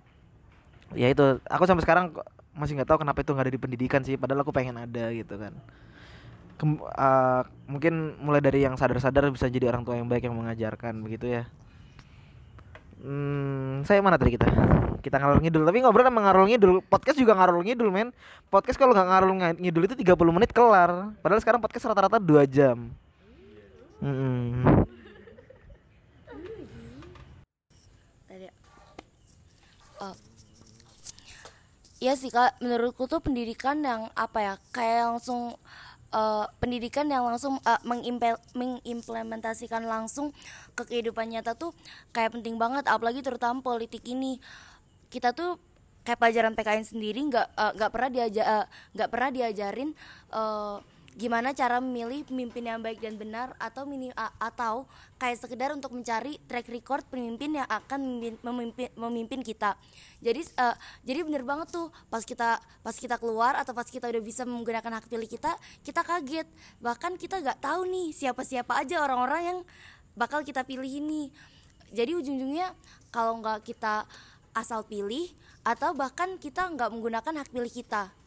Ya 0.96 1.08
itu, 1.12 1.38
aku 1.46 1.64
sampai 1.64 1.84
sekarang 1.86 2.12
masih 2.52 2.74
nggak 2.76 2.88
tahu 2.90 2.98
kenapa 3.06 3.22
itu 3.22 3.30
nggak 3.32 3.46
ada 3.46 3.54
di 3.54 3.60
pendidikan 3.62 4.00
sih, 4.02 4.18
padahal 4.18 4.42
aku 4.42 4.52
pengen 4.52 4.76
ada 4.76 5.08
gitu 5.14 5.38
kan. 5.38 5.54
Kem- 6.60 6.82
eh, 6.84 7.42
mungkin 7.70 7.94
mulai 8.20 8.44
dari 8.44 8.60
yang 8.66 8.76
sadar-sadar 8.76 9.30
bisa 9.32 9.48
jadi 9.48 9.72
orang 9.72 9.82
tua 9.86 9.96
yang 9.96 10.08
baik 10.10 10.28
yang 10.28 10.36
mengajarkan 10.36 11.00
begitu 11.00 11.40
ya. 11.40 11.44
Hmm, 13.00 13.80
saya 13.88 14.04
mana 14.04 14.20
tadi 14.20 14.36
kita? 14.36 14.44
Kita 15.00 15.16
ngalor 15.16 15.40
ngidul, 15.40 15.64
tapi 15.64 15.80
ngobrol 15.80 16.04
emang 16.04 16.28
ngalor 16.28 16.44
ngidul. 16.44 16.84
Podcast 16.84 17.16
juga 17.16 17.32
ngalor 17.32 17.64
ngidul, 17.64 17.88
men. 17.88 18.12
Podcast 18.52 18.76
kalau 18.76 18.92
nggak 18.92 19.08
ngalor 19.08 19.30
nga- 19.40 19.56
ngidul 19.56 19.88
itu 19.88 19.96
30 19.96 20.36
menit 20.36 20.52
kelar. 20.52 21.16
Padahal 21.24 21.40
sekarang 21.40 21.64
podcast 21.64 21.88
rata-rata 21.88 22.20
2 22.20 22.44
jam. 22.44 22.92
Hmm. 24.04 24.84
Tadi. 28.28 28.46
Oh. 30.04 30.14
Iya 32.00 32.12
sih 32.16 32.28
kak, 32.28 32.60
menurutku 32.60 33.08
tuh 33.08 33.20
pendidikan 33.24 33.80
yang 33.80 34.12
apa 34.12 34.38
ya, 34.44 34.54
kayak 34.72 35.16
langsung 35.16 35.56
eh, 36.10 36.46
pendidikan 36.58 37.06
yang 37.06 37.26
langsung 37.26 37.58
mengimpel- 37.86 38.42
mengimplementasikan 38.54 39.86
langsung 39.86 40.34
ke 40.74 40.86
kehidupan 40.86 41.30
nyata 41.30 41.54
tuh 41.54 41.74
kayak 42.14 42.34
penting 42.38 42.58
banget, 42.58 42.86
apalagi 42.90 43.22
terutama 43.22 43.62
politik 43.62 44.02
ini. 44.06 44.38
Kita 45.10 45.34
tuh 45.34 45.58
kayak 46.04 46.18
pelajaran 46.20 46.52
PKN 46.56 46.84
sendiri 46.86 47.20
nggak 47.28 47.46
eh, 47.54 47.72
nggak 47.76 47.90
pernah 47.92 48.10
diajar 48.10 48.44
eh, 48.44 48.66
nggak 48.96 49.10
pernah 49.12 49.30
diajarin 49.30 49.90
eh, 50.32 50.76
gimana 51.18 51.50
cara 51.50 51.82
memilih 51.82 52.22
pemimpin 52.22 52.70
yang 52.70 52.78
baik 52.78 53.02
dan 53.02 53.18
benar 53.18 53.50
atau 53.58 53.82
mini 53.82 54.14
atau 54.14 54.86
kayak 55.18 55.42
sekedar 55.42 55.74
untuk 55.74 55.90
mencari 55.90 56.38
track 56.46 56.70
record 56.70 57.02
pemimpin 57.10 57.58
yang 57.58 57.66
akan 57.66 57.98
memimpin 57.98 58.38
memimpin, 58.46 58.88
memimpin 58.94 59.40
kita. 59.42 59.74
Jadi 60.22 60.46
eh, 60.46 60.76
jadi 61.02 61.26
bener 61.26 61.42
banget 61.42 61.74
tuh 61.74 61.90
pas 62.06 62.22
kita 62.22 62.62
pas 62.62 62.94
kita 62.94 63.18
keluar 63.18 63.58
atau 63.58 63.74
pas 63.74 63.86
kita 63.86 64.06
udah 64.06 64.22
bisa 64.22 64.46
menggunakan 64.46 65.02
hak 65.02 65.10
pilih 65.10 65.26
kita 65.26 65.58
kita 65.82 66.00
kaget. 66.06 66.46
Bahkan 66.78 67.18
kita 67.18 67.42
nggak 67.42 67.58
tahu 67.58 67.90
nih 67.90 68.14
siapa 68.14 68.46
siapa 68.46 68.78
aja 68.78 69.02
orang-orang 69.02 69.42
yang 69.42 69.58
bakal 70.14 70.46
kita 70.46 70.62
pilih 70.62 70.88
ini. 70.88 71.34
Jadi 71.90 72.14
ujung-ujungnya 72.14 72.70
kalau 73.10 73.42
nggak 73.42 73.66
kita 73.66 74.06
asal 74.54 74.86
pilih 74.86 75.26
atau 75.66 75.90
bahkan 75.92 76.38
kita 76.38 76.70
nggak 76.70 76.90
menggunakan 76.94 77.34
hak 77.42 77.50
pilih 77.50 77.70
kita 77.70 78.19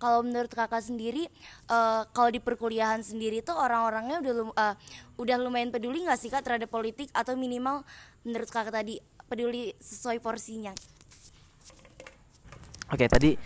kalau 0.00 0.24
menurut 0.24 0.48
kakak 0.48 0.80
sendiri 0.80 1.28
eh, 1.68 2.02
kalau 2.10 2.30
di 2.32 2.40
perkuliahan 2.40 3.04
sendiri 3.04 3.44
tuh 3.44 3.54
orang-orangnya 3.54 4.24
udah 4.24 4.32
lum- 4.32 4.56
eh, 4.56 4.74
udah 5.20 5.36
lumayan 5.36 5.68
peduli 5.68 6.02
nggak 6.02 6.18
sih 6.18 6.32
kak 6.32 6.42
terhadap 6.42 6.72
politik 6.72 7.12
atau 7.12 7.36
minimal 7.36 7.84
menurut 8.24 8.48
kakak 8.48 8.72
tadi 8.72 8.98
peduli 9.28 9.76
sesuai 9.78 10.18
porsinya 10.18 10.72
Oke, 12.90 13.06
tadi 13.06 13.38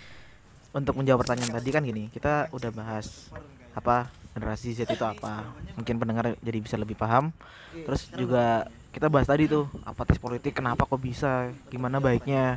untuk 0.73 0.97
menjawab 0.97 1.21
pertanyaan 1.21 1.61
tadi 1.61 1.69
kan 1.69 1.85
gini, 1.85 2.09
kita 2.09 2.49
udah 2.49 2.73
bahas 2.73 3.29
apa 3.77 4.09
generasi 4.33 4.73
Z 4.73 4.89
itu 4.89 5.05
apa. 5.05 5.45
Mungkin 5.77 6.01
pendengar 6.01 6.33
jadi 6.41 6.59
bisa 6.65 6.81
lebih 6.81 6.97
paham. 6.97 7.29
Terus 7.77 8.09
juga 8.17 8.65
kita 8.89 9.13
bahas 9.13 9.29
tadi 9.29 9.45
tuh 9.45 9.69
apatis 9.85 10.17
politik 10.17 10.57
kenapa 10.57 10.89
kok 10.89 10.97
bisa, 10.97 11.53
gimana 11.69 12.01
baiknya 12.01 12.57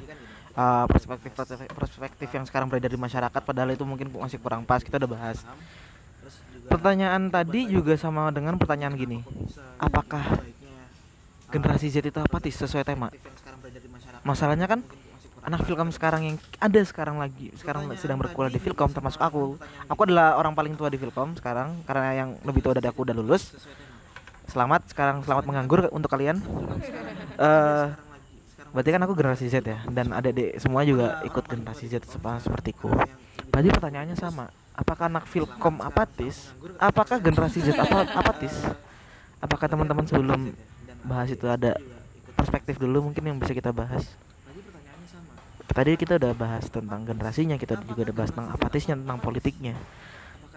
uh, 0.58 0.86
perspektif 0.89 1.32
perspektif 1.72 2.30
yang 2.34 2.45
sekarang 2.49 2.68
beredar 2.68 2.89
di 2.89 2.99
masyarakat 2.99 3.41
padahal 3.45 3.70
itu 3.72 3.86
mungkin 3.86 4.10
masih 4.10 4.41
kurang 4.41 4.66
pas 4.66 4.82
kita 4.82 4.97
udah 4.97 5.10
bahas. 5.10 5.38
Pertanyaan 6.68 7.32
tadi 7.32 7.70
juga 7.72 7.95
sama 7.95 8.28
dengan 8.34 8.60
pertanyaan 8.60 8.97
gini. 8.97 9.24
Apakah 9.80 10.41
generasi 11.47 11.88
Z 11.88 12.03
itu 12.03 12.20
apatis 12.20 12.60
sesuai 12.60 12.84
tema? 12.84 13.08
Masalahnya 14.28 14.68
kan 14.68 14.84
anak 15.47 15.64
Filkom 15.64 15.88
sekarang 15.95 16.28
yang 16.28 16.38
ada 16.60 16.82
sekarang 16.84 17.24
lagi 17.24 17.55
sekarang 17.55 17.88
sedang 17.95 18.20
berkuliah 18.20 18.51
di 18.51 18.60
Filkom 18.60 18.91
termasuk 18.91 19.24
aku 19.24 19.55
aku 19.88 20.01
adalah 20.03 20.36
orang 20.36 20.51
paling 20.51 20.76
tua 20.76 20.91
di 20.91 20.99
Filkom 20.99 21.39
sekarang 21.39 21.88
karena 21.88 22.12
yang 22.20 22.30
lebih 22.43 22.60
tua 22.60 22.76
dari 22.76 22.91
aku 22.91 23.08
udah 23.08 23.16
lulus 23.16 23.55
selamat 24.51 24.91
sekarang 24.91 25.24
selamat 25.24 25.47
menganggur 25.47 25.88
untuk 25.95 26.12
kalian 26.12 26.43
eh 27.39 28.07
berarti 28.78 28.93
kan 28.93 29.01
aku 29.09 29.17
generasi 29.17 29.49
Z 29.49 29.65
ya 29.65 29.82
dan 29.89 30.13
adik-adik 30.13 30.61
semua 30.61 30.86
juga 30.86 31.25
ikut 31.25 31.49
generasi 31.49 31.89
Z 31.89 32.05
sepertiku. 32.13 32.93
Berarti 33.49 33.73
pertanyaannya 33.73 34.13
sama 34.13 34.53
apakah 34.78 35.09
anak 35.09 35.25
Filkom 35.25 35.82
apatis? 35.82 36.53
Apakah 36.78 37.17
generasi 37.17 37.65
Z 37.65 37.73
apa 37.73 38.05
apatis? 38.05 38.53
Apakah 39.41 39.65
teman-teman 39.65 40.05
sebelum 40.05 40.53
bahas 41.01 41.34
itu 41.34 41.49
ada 41.49 41.73
perspektif 42.38 42.78
dulu 42.78 43.09
mungkin 43.09 43.25
yang 43.25 43.41
bisa 43.41 43.57
kita 43.57 43.73
bahas? 43.73 44.05
Tadi 45.73 45.97
kita 45.97 46.21
udah 46.21 46.38
bahas 46.38 46.69
tentang 46.69 47.01
generasinya 47.01 47.57
kita 47.57 47.82
juga 47.82 48.13
udah 48.13 48.15
bahas 48.21 48.30
tentang 48.30 48.53
apatisnya 48.53 48.93
tentang 48.93 49.17
politiknya. 49.17 49.73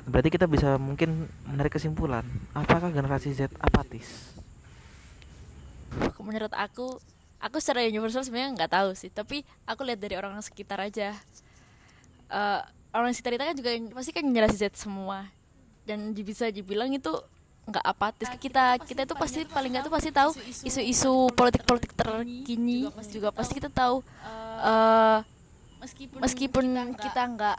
Berarti 0.04 0.28
kita 0.28 0.44
bisa 0.44 0.76
mungkin 0.76 1.24
menarik 1.48 1.72
kesimpulan 1.72 2.28
apakah 2.52 2.92
generasi 2.92 3.32
Z 3.32 3.48
apatis? 3.64 4.36
Menurut 6.20 6.52
aku 6.52 7.00
aku 7.40 7.56
secara 7.58 7.88
universal 7.88 8.22
sebenarnya 8.22 8.52
nggak 8.54 8.72
tahu 8.72 8.90
sih 8.92 9.08
tapi 9.08 9.42
aku 9.64 9.80
lihat 9.82 9.98
dari 9.98 10.14
orang 10.14 10.36
sekitar 10.44 10.78
aja. 10.78 11.16
Eh, 12.30 12.60
orang 12.92 13.10
sekitar 13.16 13.34
kita 13.34 13.44
kan 13.50 13.56
juga 13.56 13.70
pasti 13.96 14.10
kan 14.12 14.24
generasi 14.28 14.56
Z 14.60 14.76
semua. 14.76 15.26
Dan 15.88 16.12
bisa 16.14 16.46
dibilang 16.52 16.92
itu 16.92 17.10
nggak 17.66 17.84
apatis 17.86 18.28
kita 18.38 18.78
kita. 18.82 19.02
itu 19.06 19.14
pasti 19.16 19.40
paling 19.48 19.70
nggak 19.74 19.84
tuh 19.88 19.94
pasti 19.94 20.10
tahu 20.10 20.30
isu-isu 20.66 21.30
politik-politik 21.34 21.92
terkini 21.96 22.86
juga 23.10 23.32
pasti 23.32 23.52
kita 23.56 23.72
tahu. 23.72 24.04
eh 24.60 25.18
meskipun 26.20 26.92
kita 27.00 27.22
nggak 27.24 27.58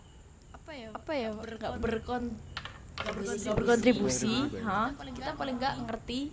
apa 0.53 0.71
ya 0.77 0.87
apa 0.93 1.11
ya 1.17 1.29
nggak 1.33 1.73
berkon 1.81 2.23
nggak 3.01 3.55
berkontribusi. 3.57 4.61
ha, 4.61 4.93
kita 4.93 5.33
paling 5.33 5.57
nggak 5.57 5.73
ngerti 5.89 6.29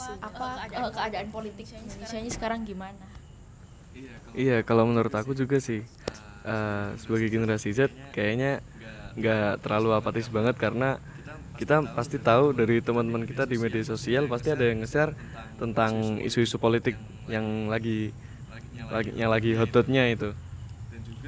apa 0.00 0.46
eh, 0.68 0.90
keadaan 0.92 1.28
politik 1.32 1.66
Indonesia 1.72 2.18
ini 2.20 2.30
sekarang 2.30 2.62
gimana? 2.64 3.04
Iya, 4.36 4.60
kalau 4.62 4.84
menurut 4.84 5.12
aku 5.12 5.32
juga 5.32 5.56
sih 5.56 5.80
eh, 6.44 6.88
sebagai 7.00 7.28
generasi 7.32 7.72
Z 7.72 7.88
kayaknya 8.12 8.60
nggak 9.16 9.64
terlalu 9.64 9.96
apatis 9.96 10.28
banget 10.28 10.60
karena 10.60 11.00
kita 11.56 11.80
pasti 11.96 12.20
tahu 12.20 12.52
dari 12.52 12.84
teman-teman 12.84 13.24
kita 13.24 13.48
di 13.48 13.56
media 13.56 13.80
sosial 13.80 14.28
pasti 14.28 14.52
ada 14.52 14.68
yang 14.68 14.84
nge-share 14.84 15.16
tentang 15.56 16.20
isu-isu 16.20 16.60
politik 16.60 17.00
yang 17.32 17.72
lagi, 17.72 18.12
lagi 18.92 19.10
yang 19.16 19.32
lagi 19.32 19.56
hot-hotnya 19.56 20.04
itu. 20.12 20.36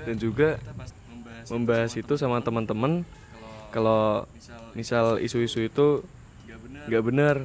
Dan 0.04 0.20
juga 0.20 0.60
membahas 1.48 1.96
itu 1.96 2.14
sama 2.20 2.44
teman-teman. 2.44 3.08
kalau 3.68 4.24
misal 4.72 5.20
isu-isu 5.20 5.68
itu 5.68 6.00
nggak 6.88 7.04
benar 7.04 7.36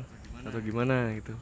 atau 0.43 0.59
gimana 0.59 1.11
gitu. 1.15 1.33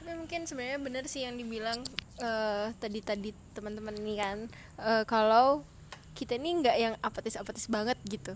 tapi 0.00 0.12
mungkin 0.16 0.48
sebenarnya 0.48 0.80
benar 0.80 1.04
sih 1.10 1.26
yang 1.26 1.36
dibilang 1.36 1.84
eh, 2.20 2.66
tadi 2.80 3.00
tadi 3.04 3.30
teman-teman 3.52 3.94
ini 4.00 4.14
kan 4.16 4.38
eh, 4.80 5.04
kalau 5.04 5.62
kita 6.16 6.40
ini 6.40 6.64
nggak 6.64 6.76
yang 6.80 6.94
apatis-apatis 7.04 7.68
banget 7.68 8.00
gitu 8.08 8.32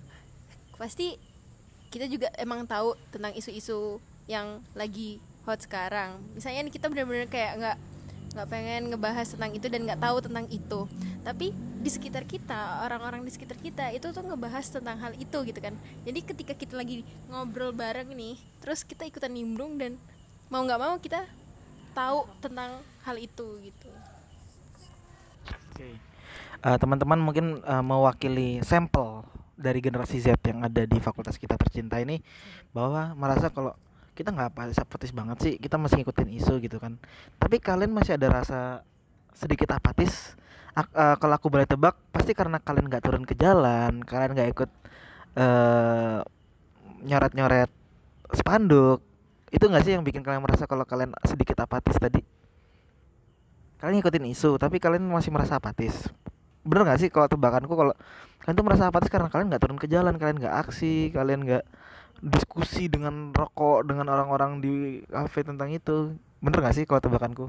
pasti 0.77 1.17
kita 1.91 2.07
juga 2.07 2.29
emang 2.39 2.69
tahu 2.69 2.95
tentang 3.11 3.35
isu-isu 3.35 3.99
yang 4.31 4.63
lagi 4.77 5.19
hot 5.49 5.65
sekarang 5.65 6.21
misalnya 6.37 6.69
kita 6.69 6.87
benar-benar 6.87 7.27
kayak 7.27 7.53
nggak 7.59 7.79
nggak 8.31 8.47
pengen 8.47 8.95
ngebahas 8.95 9.27
tentang 9.35 9.51
itu 9.51 9.67
dan 9.67 9.81
nggak 9.91 10.01
tahu 10.01 10.17
tentang 10.23 10.47
itu. 10.51 10.81
Tapi 11.27 11.47
di 11.81 11.91
sekitar 11.91 12.29
kita 12.29 12.85
orang-orang 12.87 13.27
di 13.27 13.33
sekitar 13.35 13.59
kita 13.59 13.91
itu 13.91 14.13
tuh 14.13 14.23
ngebahas 14.23 14.67
tentang 14.71 14.97
hal 15.03 15.13
itu 15.19 15.39
gitu 15.43 15.59
kan. 15.59 15.75
Jadi 16.07 16.21
ketika 16.23 16.53
kita 16.55 16.79
lagi 16.79 17.03
ngobrol 17.27 17.75
bareng 17.75 18.13
nih 18.15 18.39
terus 18.63 18.87
kita 18.87 19.03
ikutan 19.09 19.35
nimbrung 19.35 19.81
dan 19.81 19.99
mau 20.47 20.63
nggak 20.63 20.81
mau 20.81 20.95
kita 21.03 21.27
tahu 21.91 22.27
tentang 22.39 22.79
hal 23.03 23.17
itu 23.19 23.47
gitu. 23.67 23.91
Oke. 25.73 25.99
Eh, 26.61 26.77
teman-teman 26.79 27.19
mungkin 27.19 27.47
eh, 27.65 27.85
mewakili 27.85 28.63
sampel 28.63 29.27
dari 29.61 29.85
generasi 29.85 30.21
Z 30.25 30.41
yang 30.49 30.65
ada 30.65 30.89
di 30.89 30.99
fakultas 31.01 31.37
kita 31.37 31.57
tercinta 31.61 32.01
ini 32.01 32.25
bahwa 32.73 33.13
merasa 33.13 33.53
kalau 33.53 33.77
kita 34.21 34.37
nggak 34.37 34.53
apa 34.53 34.69
apatis 34.69 35.17
banget 35.17 35.37
sih 35.41 35.55
kita 35.57 35.81
masih 35.81 36.05
ngikutin 36.05 36.29
isu 36.37 36.61
gitu 36.61 36.77
kan. 36.77 37.01
Tapi 37.41 37.57
kalian 37.57 37.89
masih 37.97 38.21
ada 38.21 38.29
rasa 38.29 38.61
sedikit 39.33 39.73
apatis 39.73 40.37
eh, 40.77 41.17
kalau 41.17 41.35
aku 41.41 41.49
boleh 41.49 41.65
tebak 41.65 41.97
pasti 42.13 42.37
karena 42.37 42.61
kalian 42.61 42.93
nggak 42.93 43.01
turun 43.01 43.25
ke 43.25 43.33
jalan 43.33 44.05
kalian 44.05 44.37
nggak 44.37 44.49
ikut 44.53 44.71
eh 45.41 46.21
nyoret-nyoret 47.01 47.73
spanduk 48.37 49.01
itu 49.51 49.65
nggak 49.65 49.83
sih 49.83 49.93
yang 49.97 50.05
bikin 50.05 50.21
kalian 50.21 50.45
merasa 50.45 50.69
kalau 50.69 50.85
kalian 50.85 51.17
sedikit 51.25 51.59
apatis 51.65 51.97
tadi? 51.97 52.21
Kalian 53.81 54.05
ngikutin 54.05 54.29
isu 54.31 54.61
tapi 54.61 54.77
kalian 54.77 55.09
masih 55.09 55.33
merasa 55.33 55.57
apatis. 55.57 56.07
Bener 56.61 56.85
nggak 56.85 57.01
sih 57.01 57.09
kalau 57.09 57.27
tebakanku 57.27 57.73
kalau 57.73 57.97
kalian 58.45 58.57
tuh 58.61 58.67
merasa 58.69 58.85
apatis 58.93 59.09
karena 59.09 59.33
kalian 59.33 59.49
nggak 59.49 59.63
turun 59.65 59.79
ke 59.81 59.89
jalan 59.89 60.15
kalian 60.21 60.39
nggak 60.39 60.57
aksi 60.69 61.09
kalian 61.17 61.49
nggak 61.49 61.65
diskusi 62.21 62.93
dengan 62.93 63.33
rokok 63.33 63.89
dengan 63.89 64.13
orang-orang 64.13 64.61
di 64.61 65.01
kafe 65.09 65.41
tentang 65.41 65.73
itu. 65.73 66.13
Bener 66.45 66.61
nggak 66.61 66.77
sih 66.77 66.85
kalau 66.85 67.01
tebakanku? 67.01 67.47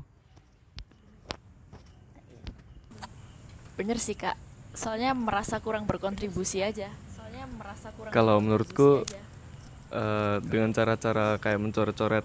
Bener 3.76 3.99
sih 3.99 4.15
kak. 4.15 4.39
Soalnya 4.72 5.11
merasa 5.11 5.59
kurang 5.59 5.84
berkontribusi 5.84 6.63
aja. 6.63 6.88
Soalnya 7.11 7.43
merasa 7.51 7.91
kurang 7.91 8.15
Kalau 8.15 8.39
menurutku 8.39 9.03
eh, 9.91 10.38
dengan 10.47 10.72
cara-cara 10.72 11.36
kayak 11.39 11.59
mencoret-coret 11.59 12.24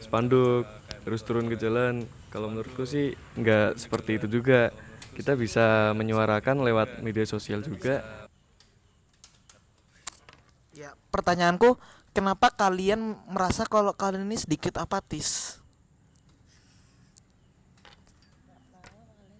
spanduk 0.00 0.68
terus 1.00 1.24
turun 1.24 1.48
ke 1.48 1.56
jalan 1.56 2.04
kalau 2.28 2.52
menurutku 2.52 2.84
sih 2.84 3.16
nggak 3.40 3.80
seperti 3.80 4.20
itu 4.20 4.28
juga. 4.28 4.68
Kita 5.10 5.36
bisa 5.36 5.92
menyuarakan 5.92 6.64
lewat 6.64 7.04
media 7.04 7.28
sosial 7.28 7.60
juga 7.60 8.20
pertanyaanku 11.10 11.76
kenapa 12.14 12.50
kalian 12.54 13.18
merasa 13.30 13.66
kalau 13.66 13.94
kalian 13.94 14.26
ini 14.26 14.38
sedikit 14.38 14.78
apatis? 14.78 15.58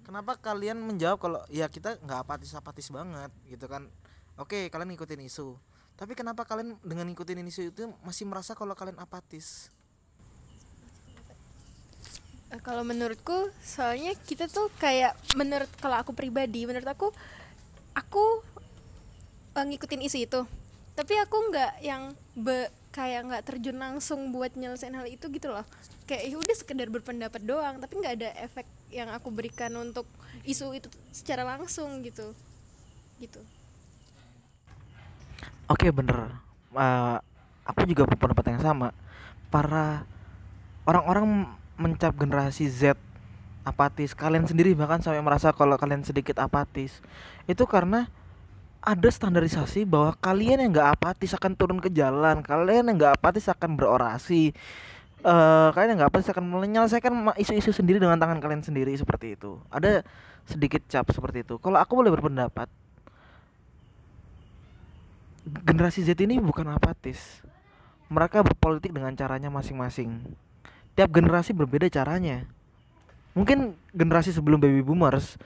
Kenapa 0.06 0.34
kalian 0.42 0.82
menjawab 0.82 1.22
kalau 1.22 1.40
ya 1.54 1.70
kita 1.70 1.94
nggak 2.02 2.26
apatis 2.26 2.50
apatis 2.58 2.90
banget 2.90 3.30
gitu 3.46 3.70
kan? 3.70 3.86
Oke 4.34 4.66
kalian 4.66 4.90
ngikutin 4.94 5.22
isu. 5.22 5.54
Tapi 5.94 6.18
kenapa 6.18 6.42
kalian 6.42 6.74
dengan 6.82 7.06
ngikutin 7.06 7.46
isu 7.46 7.62
itu 7.70 7.86
masih 8.02 8.26
merasa 8.26 8.58
kalau 8.58 8.74
kalian 8.74 8.98
apatis? 8.98 9.70
Eh, 12.50 12.58
kalau 12.66 12.82
menurutku 12.82 13.54
soalnya 13.62 14.10
kita 14.26 14.50
tuh 14.50 14.66
kayak 14.82 15.14
menurut 15.38 15.70
kalau 15.78 15.94
aku 16.02 16.10
pribadi 16.10 16.66
menurut 16.66 16.90
aku 16.90 17.14
aku 17.94 18.42
eh, 19.54 19.64
ngikutin 19.70 20.02
isu 20.02 20.18
itu 20.26 20.40
tapi 21.00 21.16
aku 21.16 21.36
nggak 21.48 21.72
yang 21.80 22.12
be, 22.36 22.68
kayak 22.92 23.24
nggak 23.24 23.44
terjun 23.48 23.80
langsung 23.80 24.28
buat 24.36 24.52
nyelesain 24.52 24.92
hal 24.92 25.08
itu 25.08 25.32
gitu 25.32 25.48
loh. 25.48 25.64
Kayak 26.04 26.28
ya 26.28 26.36
udah 26.36 26.56
sekedar 26.56 26.92
berpendapat 26.92 27.40
doang 27.40 27.80
tapi 27.80 28.04
nggak 28.04 28.14
ada 28.20 28.30
efek 28.44 28.68
yang 28.92 29.08
aku 29.08 29.32
berikan 29.32 29.72
untuk 29.80 30.04
isu 30.44 30.76
itu 30.76 30.92
secara 31.08 31.40
langsung 31.40 32.04
gitu. 32.04 32.36
Gitu. 33.16 33.40
Oke 35.72 35.88
bener. 35.88 36.36
Eh, 36.76 37.18
Aku 37.70 37.86
juga 37.86 38.02
berpendapat 38.08 38.50
yang 38.50 38.62
sama. 38.62 38.90
Para 39.46 40.02
orang-orang 40.82 41.46
mencap 41.78 42.12
generasi 42.18 42.66
Z 42.68 42.98
apatis 43.60 44.16
Kalian 44.16 44.48
sendiri 44.48 44.72
bahkan 44.72 45.04
sampai 45.04 45.20
merasa 45.20 45.54
kalau 45.54 45.78
kalian 45.78 46.02
sedikit 46.02 46.42
apatis. 46.42 46.98
Itu 47.46 47.70
karena 47.70 48.10
ada 48.80 49.08
standarisasi 49.12 49.84
bahwa 49.84 50.16
kalian 50.18 50.64
yang 50.64 50.72
nggak 50.72 50.90
apatis 50.96 51.36
akan 51.36 51.52
turun 51.52 51.78
ke 51.78 51.92
jalan 51.92 52.40
Kalian 52.40 52.88
yang 52.88 52.96
nggak 52.96 53.14
apatis 53.20 53.46
akan 53.48 53.76
berorasi 53.76 54.56
eh 55.20 55.68
kalian 55.76 55.92
yang 55.92 55.98
nggak 56.00 56.10
apatis 56.16 56.32
akan 56.32 56.44
menyelesaikan 56.48 57.12
isu-isu 57.36 57.76
sendiri 57.76 58.00
dengan 58.00 58.16
tangan 58.16 58.40
kalian 58.40 58.64
sendiri 58.64 58.96
seperti 58.96 59.36
itu 59.36 59.60
Ada 59.68 60.00
sedikit 60.48 60.80
cap 60.88 61.04
seperti 61.12 61.44
itu 61.44 61.60
Kalau 61.60 61.76
aku 61.76 61.92
boleh 62.00 62.08
berpendapat 62.08 62.72
generasi 65.44 66.04
Z 66.04 66.18
ini 66.20 66.38
bukan 66.38 66.68
apatis. 66.70 67.42
Mereka 68.10 68.42
berpolitik 68.42 68.90
dengan 68.90 69.14
caranya 69.14 69.48
masing-masing. 69.48 70.18
Tiap 70.98 71.10
generasi 71.14 71.54
berbeda 71.54 71.86
caranya. 71.86 72.44
Mungkin 73.38 73.78
generasi 73.94 74.34
sebelum 74.34 74.58
baby 74.58 74.82
boomers 74.82 75.38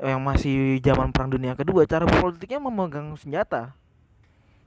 yang 0.00 0.20
masih 0.24 0.80
zaman 0.80 1.12
perang 1.12 1.28
dunia 1.28 1.52
kedua 1.52 1.84
cara 1.84 2.08
berpolitiknya 2.08 2.62
memegang 2.62 3.12
senjata. 3.18 3.76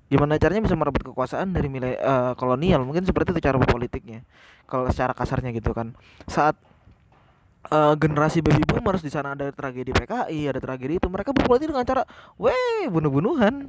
Gimana 0.06 0.38
caranya 0.38 0.62
bisa 0.62 0.78
merebut 0.78 1.02
kekuasaan 1.02 1.50
dari 1.50 1.66
nilai 1.66 1.98
eh, 1.98 2.34
kolonial? 2.38 2.86
Mungkin 2.86 3.10
seperti 3.10 3.34
itu 3.34 3.42
cara 3.42 3.58
berpolitiknya. 3.58 4.22
Kalau 4.70 4.86
secara 4.94 5.18
kasarnya 5.18 5.50
gitu 5.50 5.74
kan. 5.74 5.98
Saat 6.30 6.54
eh, 7.74 7.94
generasi 7.98 8.46
baby 8.46 8.62
boomers 8.70 9.02
di 9.02 9.10
sana 9.10 9.34
ada 9.34 9.50
tragedi 9.50 9.90
PKI, 9.90 10.54
ada 10.54 10.62
tragedi 10.62 11.02
itu, 11.02 11.10
mereka 11.10 11.34
berpolitik 11.34 11.74
dengan 11.74 11.86
cara, 11.90 12.06
weh, 12.38 12.86
bunuh-bunuhan 12.86 13.66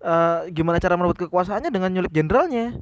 eh 0.00 0.48
gimana 0.56 0.80
cara 0.80 0.96
merebut 0.96 1.28
kekuasaannya 1.28 1.68
dengan 1.68 1.92
nyulik 1.92 2.12
jenderalnya 2.12 2.80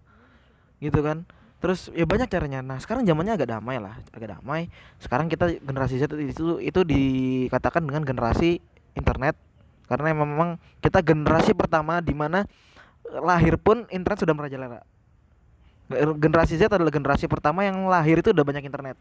gitu 0.78 1.02
kan 1.02 1.26
terus 1.59 1.90
ya 1.90 2.06
banyak 2.06 2.30
caranya. 2.30 2.62
Nah 2.62 2.78
sekarang 2.78 3.02
zamannya 3.02 3.34
agak 3.34 3.50
damai 3.50 3.82
lah 3.82 3.98
agak 4.14 4.38
damai. 4.38 4.70
Sekarang 5.02 5.26
kita 5.26 5.59
generasi 5.59 5.98
Z 5.98 6.14
itu 6.14 6.62
itu 6.62 6.80
dikatakan 6.86 7.82
dengan 7.82 8.06
generasi 8.06 8.62
internet. 8.94 9.34
Karena 9.90 10.12
memang 10.12 10.61
kita 10.84 11.00
generasi 11.02 11.56
pertama 11.56 11.98
di 11.98 12.14
mana 12.14 12.46
eh, 13.11 13.20
lahir 13.22 13.59
pun 13.59 13.88
internet 13.90 14.22
sudah 14.22 14.34
merajalela. 14.36 14.80
Generasi 16.20 16.61
Z 16.61 16.68
adalah 16.68 16.92
generasi 16.92 17.24
pertama 17.26 17.64
yang 17.64 17.88
lahir 17.88 18.20
itu 18.20 18.30
udah 18.30 18.44
banyak 18.44 18.68
internet. 18.68 18.96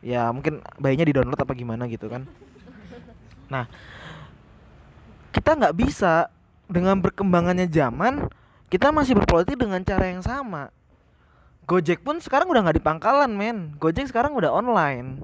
Ya 0.00 0.32
mungkin 0.32 0.64
bayinya 0.80 1.04
di 1.04 1.12
download 1.12 1.38
apa 1.38 1.52
gimana 1.52 1.84
gitu 1.86 2.08
kan. 2.08 2.24
Nah 3.52 3.68
kita 5.30 5.52
nggak 5.52 5.76
bisa 5.76 6.32
dengan 6.66 6.98
berkembangannya 6.98 7.70
zaman 7.70 8.26
kita 8.66 8.90
masih 8.90 9.14
berpolitik 9.14 9.54
dengan 9.54 9.78
cara 9.86 10.10
yang 10.10 10.24
sama 10.24 10.74
Gojek 11.66 12.06
pun 12.06 12.22
sekarang 12.22 12.46
udah 12.46 12.62
nggak 12.62 12.78
di 12.78 12.84
pangkalan 12.84 13.34
men. 13.34 13.74
Gojek 13.82 14.06
sekarang 14.06 14.38
udah 14.38 14.54
online. 14.54 15.18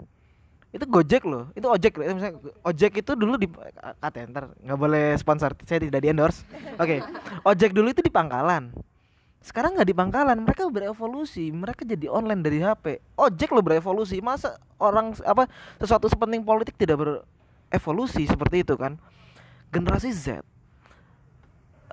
Itu 0.75 0.91
Gojek 0.91 1.23
loh. 1.23 1.55
Itu 1.55 1.71
ojek 1.71 1.95
loh. 1.95 2.11
misalnya 2.11 2.43
ojek 2.67 2.99
itu 2.99 3.13
dulu 3.15 3.39
di 3.39 3.47
kata 4.03 4.27
ntar 4.27 4.45
nggak 4.59 4.79
boleh 4.79 5.15
sponsor. 5.15 5.55
Saya 5.63 5.87
tidak 5.87 6.03
di 6.03 6.11
endorse. 6.11 6.43
Oke. 6.83 6.99
Ojek 7.47 7.71
dulu 7.71 7.95
itu 7.95 8.03
di 8.03 8.11
pangkalan. 8.11 8.75
Sekarang 9.39 9.79
nggak 9.79 9.87
di 9.87 9.95
pangkalan. 9.95 10.43
Mereka 10.43 10.67
berevolusi. 10.67 11.55
Mereka 11.55 11.87
jadi 11.87 12.11
online 12.11 12.43
dari 12.43 12.59
HP 12.59 12.99
ojek 13.15 13.55
loh 13.55 13.63
berevolusi. 13.63 14.19
Masa 14.19 14.59
orang 14.83 15.15
apa 15.23 15.47
sesuatu 15.79 16.11
sepenting 16.11 16.43
politik 16.43 16.75
tidak 16.75 16.99
berevolusi 16.99 18.27
seperti 18.27 18.67
itu 18.67 18.75
kan? 18.75 18.99
Generasi 19.71 20.11
Z. 20.11 20.43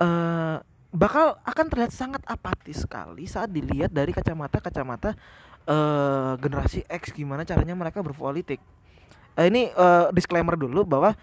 Eh 0.00 0.56
bakal 0.90 1.38
akan 1.46 1.66
terlihat 1.70 1.94
sangat 1.94 2.22
apatis 2.26 2.82
sekali 2.82 3.26
saat 3.30 3.50
dilihat 3.54 3.94
dari 3.94 4.10
kacamata-kacamata 4.10 5.14
eh 5.70 6.32
generasi 6.42 6.82
X 6.88 7.14
gimana 7.14 7.46
caranya 7.46 7.78
mereka 7.78 8.02
berpolitik. 8.02 8.58
Eh, 9.38 9.46
ini 9.46 9.70
eh, 9.70 10.06
disclaimer 10.10 10.58
dulu 10.58 10.82
bahwa 10.82 11.14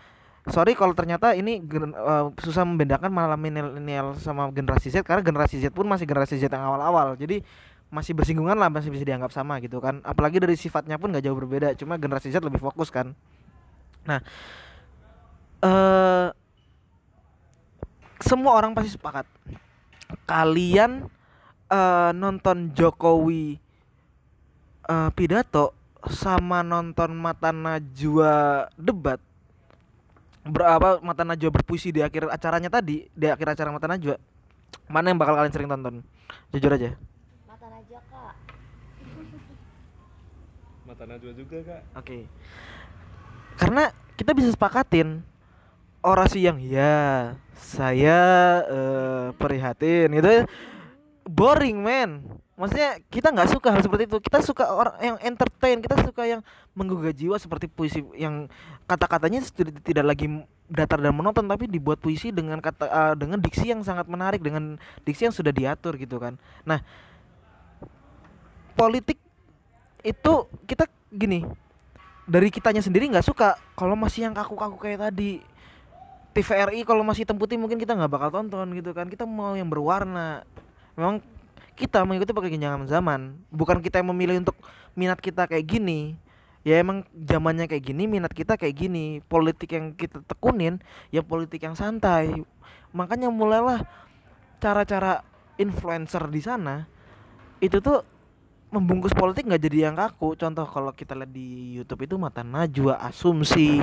sorry 0.48 0.72
kalau 0.72 0.96
ternyata 0.96 1.36
ini 1.36 1.60
eh, 1.60 2.26
susah 2.40 2.64
membedakan 2.64 3.12
malah 3.12 3.36
milenial 3.36 4.16
sama 4.24 4.48
generasi 4.56 4.88
Z 4.88 5.04
karena 5.04 5.20
generasi 5.20 5.60
Z 5.60 5.76
pun 5.76 5.84
masih 5.84 6.08
generasi 6.08 6.40
Z 6.40 6.48
yang 6.48 6.64
awal-awal. 6.64 7.20
Jadi 7.20 7.44
masih 7.88 8.16
bersinggungan 8.16 8.56
lah 8.60 8.72
masih 8.72 8.92
bisa 8.92 9.04
dianggap 9.04 9.36
sama 9.36 9.60
gitu 9.60 9.84
kan. 9.84 10.00
Apalagi 10.08 10.40
dari 10.40 10.56
sifatnya 10.56 10.96
pun 10.96 11.12
nggak 11.12 11.24
jauh 11.28 11.36
berbeda. 11.36 11.76
Cuma 11.76 12.00
generasi 12.00 12.32
Z 12.32 12.40
lebih 12.40 12.64
fokus 12.64 12.88
kan. 12.88 13.12
Nah, 14.08 14.24
eh 15.60 16.47
semua 18.22 18.58
orang 18.58 18.74
pasti 18.74 18.94
sepakat. 18.94 19.26
Kalian 20.24 21.08
eh 21.68 22.12
nonton 22.16 22.72
Jokowi 22.72 23.60
eh, 24.88 25.10
pidato 25.12 25.76
sama 26.08 26.64
nonton 26.64 27.12
Mata 27.12 27.52
Najwa 27.52 28.68
debat 28.80 29.20
berapa 30.48 31.04
Mata 31.04 31.28
Najwa 31.28 31.52
berpuisi 31.52 31.92
di 31.92 32.00
akhir 32.00 32.32
acaranya 32.32 32.72
tadi 32.72 33.12
di 33.12 33.28
akhir 33.28 33.52
acara 33.52 33.76
Mata 33.76 33.92
Najwa 33.92 34.16
mana 34.88 35.12
yang 35.12 35.20
bakal 35.20 35.36
kalian 35.36 35.52
sering 35.52 35.68
tonton 35.68 36.00
jujur 36.56 36.72
aja 36.72 36.96
Mata 37.44 37.68
Najwa 37.68 38.00
kak. 38.08 38.36
Mata 40.88 41.04
Najwa 41.04 41.32
juga 41.36 41.58
kak. 41.68 41.82
oke 42.00 42.18
karena 43.60 43.84
kita 44.16 44.32
bisa 44.32 44.50
sepakatin 44.56 45.20
orasi 46.08 46.48
yang 46.48 46.58
ya 46.64 47.36
saya 47.58 48.20
eh, 48.66 49.28
prihatin. 49.36 50.08
Gitu 50.16 50.30
ya. 50.30 50.44
boring 51.28 51.76
men. 51.84 52.24
Maksudnya 52.56 53.04
kita 53.12 53.30
nggak 53.36 53.52
suka 53.52 53.68
hal 53.70 53.84
seperti 53.84 54.08
itu. 54.08 54.18
Kita 54.24 54.40
suka 54.42 54.66
orang 54.72 54.96
yang 55.04 55.18
entertain. 55.22 55.78
Kita 55.84 56.00
suka 56.00 56.24
yang 56.24 56.42
menggugah 56.72 57.12
jiwa 57.12 57.36
seperti 57.36 57.68
puisi 57.68 58.02
yang 58.16 58.48
kata-katanya 58.88 59.44
tidak, 59.84 60.06
lagi 60.08 60.26
datar 60.72 61.00
dan 61.04 61.12
menonton 61.12 61.48
tapi 61.48 61.68
dibuat 61.68 62.00
puisi 62.00 62.32
dengan 62.32 62.64
kata 62.64 62.86
eh, 62.88 63.14
dengan 63.20 63.40
diksi 63.44 63.72
yang 63.72 63.84
sangat 63.84 64.08
menarik 64.08 64.40
dengan 64.40 64.80
diksi 65.04 65.28
yang 65.28 65.36
sudah 65.36 65.52
diatur 65.52 66.00
gitu 66.00 66.18
kan. 66.18 66.40
Nah 66.64 66.80
politik 68.78 69.20
itu 70.06 70.34
kita 70.70 70.86
gini 71.12 71.44
dari 72.28 72.52
kitanya 72.52 72.84
sendiri 72.84 73.08
nggak 73.10 73.26
suka. 73.26 73.56
Kalau 73.74 73.96
masih 73.96 74.30
yang 74.30 74.36
kaku-kaku 74.36 74.78
kayak 74.78 75.12
tadi 75.12 75.42
TVRI 76.38 76.86
kalau 76.86 77.02
masih 77.02 77.26
hitam 77.26 77.42
putih 77.42 77.58
mungkin 77.58 77.82
kita 77.82 77.98
nggak 77.98 78.14
bakal 78.14 78.30
tonton 78.30 78.70
gitu 78.78 78.94
kan. 78.94 79.10
Kita 79.10 79.26
mau 79.26 79.58
yang 79.58 79.66
berwarna. 79.66 80.46
Memang 80.94 81.26
kita 81.74 82.06
mengikuti 82.06 82.30
perkembangan 82.30 82.86
zaman. 82.86 83.42
Bukan 83.50 83.82
kita 83.82 84.06
yang 84.06 84.14
memilih 84.14 84.46
untuk 84.46 84.54
minat 84.94 85.18
kita 85.18 85.50
kayak 85.50 85.66
gini. 85.66 86.14
Ya 86.62 86.78
emang 86.78 87.10
zamannya 87.16 87.66
kayak 87.66 87.90
gini 87.90 88.06
minat 88.06 88.38
kita 88.38 88.54
kayak 88.54 88.78
gini. 88.78 89.26
Politik 89.26 89.74
yang 89.74 89.98
kita 89.98 90.22
tekunin 90.30 90.78
ya 91.10 91.26
politik 91.26 91.66
yang 91.66 91.74
santai. 91.74 92.30
Makanya 92.94 93.34
mulailah 93.34 93.82
cara-cara 94.62 95.26
influencer 95.58 96.22
di 96.30 96.42
sana 96.42 96.86
itu 97.58 97.82
tuh 97.82 98.06
membungkus 98.68 99.16
politik 99.16 99.48
nggak 99.48 99.64
jadi 99.64 99.78
yang 99.90 99.96
kaku. 99.96 100.36
Contoh 100.36 100.68
kalau 100.68 100.92
kita 100.92 101.16
lihat 101.16 101.32
di 101.32 101.80
YouTube 101.80 102.04
itu 102.04 102.16
mata 102.20 102.44
najwa 102.44 103.00
asumsi 103.00 103.80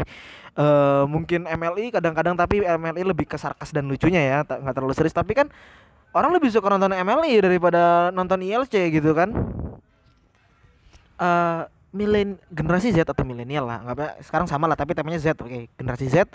eh 0.54 1.04
mungkin 1.10 1.50
MLI 1.50 1.90
kadang-kadang 1.90 2.38
tapi 2.38 2.62
MLI 2.62 3.02
lebih 3.02 3.26
ke 3.26 3.34
sarkas 3.40 3.74
dan 3.74 3.90
lucunya 3.90 4.20
ya 4.20 4.38
nggak 4.44 4.74
terlalu 4.76 4.94
serius. 4.94 5.16
Tapi 5.16 5.32
kan 5.32 5.48
orang 6.12 6.36
lebih 6.36 6.52
suka 6.52 6.68
nonton 6.68 6.92
MLI 6.92 7.40
daripada 7.40 8.12
nonton 8.12 8.44
ILC 8.44 8.92
gitu 8.92 9.16
kan. 9.16 9.32
Eh 11.18 11.62
milen 11.94 12.36
generasi 12.50 12.90
Z 12.90 13.06
atau 13.06 13.22
milenial 13.22 13.70
lah 13.70 13.78
nggak 13.86 14.26
sekarang 14.26 14.50
sama 14.50 14.66
lah 14.66 14.74
tapi 14.74 14.98
temanya 14.98 15.22
Z 15.22 15.38
oke 15.38 15.70
generasi 15.78 16.10
Z 16.10 16.26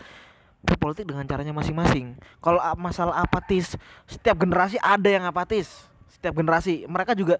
berpolitik 0.63 1.07
dengan 1.07 1.23
caranya 1.23 1.55
masing-masing. 1.55 2.19
Kalau 2.43 2.59
masalah 2.75 3.23
apatis 3.23 3.79
setiap 4.07 4.35
generasi 4.39 4.75
ada 4.79 5.07
yang 5.07 5.23
apatis 5.23 5.87
setiap 6.11 6.35
generasi. 6.35 6.83
Mereka 6.83 7.15
juga 7.15 7.39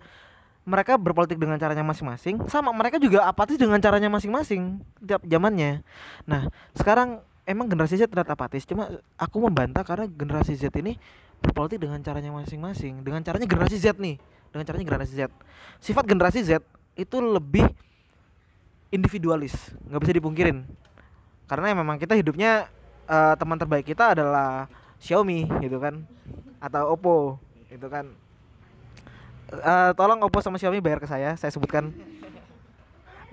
mereka 0.70 1.02
berpolitik 1.02 1.42
dengan 1.42 1.58
caranya 1.58 1.82
masing-masing 1.82 2.46
sama 2.46 2.70
mereka 2.70 3.02
juga 3.02 3.26
apatis 3.26 3.58
dengan 3.58 3.82
caranya 3.82 4.06
masing-masing 4.14 4.78
tiap 5.02 5.26
zamannya. 5.26 5.82
Nah 6.30 6.46
sekarang 6.78 7.26
emang 7.50 7.66
generasi 7.66 7.98
Z 7.98 8.06
terlihat 8.06 8.30
apatis 8.30 8.70
cuma 8.70 9.02
aku 9.18 9.42
membantah 9.42 9.82
karena 9.82 10.06
generasi 10.06 10.54
Z 10.54 10.70
ini 10.78 11.02
berpolitik 11.42 11.82
dengan 11.82 11.98
caranya 12.06 12.30
masing-masing 12.30 13.02
dengan 13.02 13.26
caranya 13.26 13.50
generasi 13.50 13.82
Z 13.82 13.98
nih 13.98 14.22
dengan 14.54 14.64
caranya 14.70 14.86
generasi 14.86 15.14
Z. 15.18 15.22
Sifat 15.82 16.06
generasi 16.06 16.46
Z 16.46 16.62
itu 16.94 17.18
lebih 17.18 17.66
individualis 18.94 19.74
nggak 19.90 20.02
bisa 20.06 20.14
dipungkirin. 20.14 20.70
Karena 21.50 21.74
memang 21.74 21.98
kita 21.98 22.14
hidupnya 22.14 22.70
eh, 23.10 23.34
teman 23.42 23.58
terbaik 23.58 23.90
kita 23.90 24.14
adalah 24.14 24.70
Xiaomi 25.02 25.50
gitu 25.66 25.82
kan 25.82 26.06
atau 26.62 26.94
Oppo 26.94 27.42
gitu 27.74 27.90
kan 27.90 28.14
Eh, 29.50 29.92
tolong 29.98 30.22
Oppo 30.22 30.46
sama 30.46 30.62
Xiaomi 30.62 30.78
bayar 30.78 31.02
ke 31.02 31.10
saya 31.10 31.34
saya 31.34 31.50
sebutkan. 31.50 31.90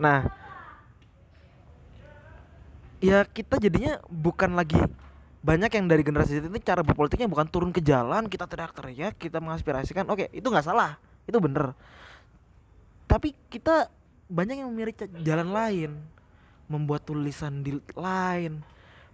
Nah 0.00 0.24
ya 3.04 3.28
kita 3.28 3.60
jadinya 3.60 4.00
bukan 4.08 4.56
lagi 4.56 4.80
banyak 5.44 5.68
yang 5.76 5.86
dari 5.86 6.00
generasi 6.00 6.40
Z 6.40 6.48
ini 6.48 6.58
cara 6.64 6.80
berpolitiknya 6.80 7.28
bukan 7.28 7.44
turun 7.46 7.70
ke 7.70 7.84
jalan 7.84 8.32
kita 8.32 8.48
teriak-teriak 8.48 9.20
kita 9.20 9.44
mengaspirasikan. 9.44 10.08
Oke 10.08 10.32
itu 10.32 10.48
nggak 10.48 10.64
salah 10.64 10.96
itu 11.28 11.36
bener. 11.36 11.76
Tapi 13.04 13.36
kita 13.52 13.92
banyak 14.32 14.64
yang 14.64 14.72
memilih 14.72 14.96
jalan 15.20 15.52
lain 15.52 15.90
membuat 16.66 17.04
tulisan 17.04 17.60
di 17.60 17.76
lain 17.92 18.64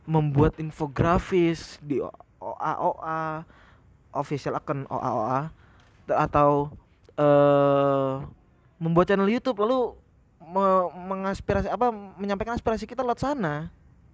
membuat 0.07 0.55
infografis 0.62 1.82
di 1.82 1.98
OA 2.38 2.72
OA 2.78 3.42
official 4.14 4.55
account 4.55 4.86
OA 4.86 5.11
OA 5.11 5.40
T- 6.07 6.16
atau 6.16 6.70
eh 7.18 8.14
membuat 8.82 9.06
channel 9.12 9.30
YouTube 9.30 9.62
lalu 9.62 9.94
me- 10.42 10.90
mengaspirasi 11.12 11.70
apa 11.70 11.92
menyampaikan 11.92 12.56
aspirasi 12.58 12.88
kita 12.88 13.04
lewat 13.04 13.22
sana 13.22 13.70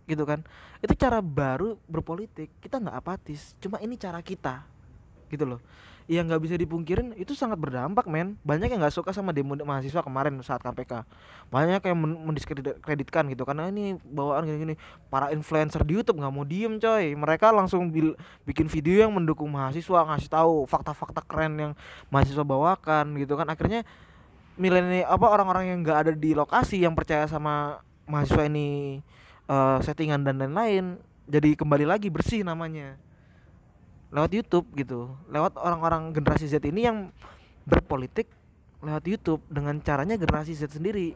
gitu 0.08 0.24
kan. 0.24 0.40
Itu 0.80 0.96
cara 0.96 1.20
baru 1.20 1.76
berpolitik. 1.84 2.48
Kita 2.62 2.80
nggak 2.80 2.96
apatis. 2.96 3.52
Cuma 3.60 3.80
ini 3.80 3.96
cara 4.00 4.20
kita 4.24 4.64
gitu 5.28 5.44
loh 5.44 5.60
yang 6.08 6.24
nggak 6.24 6.40
bisa 6.40 6.56
dipungkirin 6.56 7.12
itu 7.20 7.36
sangat 7.36 7.60
berdampak 7.60 8.08
men. 8.08 8.40
Banyak 8.40 8.72
yang 8.72 8.80
nggak 8.80 8.96
suka 8.96 9.12
sama 9.12 9.36
demo 9.36 9.52
mahasiswa 9.52 10.00
kemarin 10.00 10.40
saat 10.40 10.64
KPK 10.64 11.04
banyak 11.52 11.84
yang 11.84 11.96
men- 11.96 12.20
mendiskreditkan 12.32 13.28
gitu 13.28 13.44
karena 13.44 13.68
ini 13.68 14.00
bawaan 14.04 14.44
gini-gini 14.48 14.76
para 15.12 15.32
influencer 15.32 15.84
di 15.84 16.00
YouTube 16.00 16.24
nggak 16.24 16.32
mau 16.32 16.48
diem 16.48 16.80
coy. 16.80 17.12
Mereka 17.12 17.52
langsung 17.52 17.92
bikin 18.48 18.66
video 18.72 19.04
yang 19.04 19.12
mendukung 19.12 19.52
mahasiswa 19.52 20.08
ngasih 20.08 20.32
tahu 20.32 20.64
fakta-fakta 20.64 21.20
keren 21.28 21.54
yang 21.60 21.72
mahasiswa 22.08 22.44
bawakan 22.44 23.12
gitu 23.20 23.36
kan. 23.36 23.44
Akhirnya 23.52 23.84
milenial 24.56 25.12
apa 25.12 25.26
orang-orang 25.28 25.76
yang 25.76 25.78
nggak 25.84 25.98
ada 26.08 26.12
di 26.16 26.32
lokasi 26.32 26.82
yang 26.82 26.96
percaya 26.96 27.28
sama 27.28 27.84
mahasiswa 28.08 28.48
ini 28.48 28.98
eh, 29.46 29.78
settingan 29.84 30.24
dan 30.24 30.40
lain-lain 30.40 30.98
jadi 31.28 31.54
kembali 31.54 31.84
lagi 31.84 32.08
bersih 32.08 32.42
namanya 32.42 32.96
lewat 34.08 34.30
YouTube 34.32 34.66
gitu. 34.76 35.12
Lewat 35.28 35.56
orang-orang 35.60 36.12
generasi 36.16 36.48
Z 36.48 36.64
ini 36.64 36.88
yang 36.88 37.12
berpolitik 37.68 38.28
lewat 38.80 39.04
YouTube 39.04 39.42
dengan 39.50 39.76
caranya 39.82 40.16
generasi 40.16 40.56
Z 40.56 40.72
sendiri. 40.72 41.12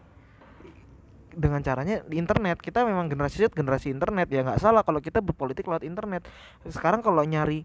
Dengan 1.32 1.64
caranya 1.64 2.05
di 2.05 2.20
internet. 2.20 2.60
Kita 2.60 2.85
memang 2.85 3.09
generasi 3.09 3.40
Z 3.40 3.56
generasi 3.56 3.89
internet. 3.93 4.28
Ya 4.28 4.44
nggak 4.44 4.60
salah 4.60 4.85
kalau 4.85 5.01
kita 5.01 5.24
berpolitik 5.24 5.64
lewat 5.64 5.85
internet. 5.86 6.28
Sekarang 6.69 7.01
kalau 7.01 7.24
nyari 7.24 7.64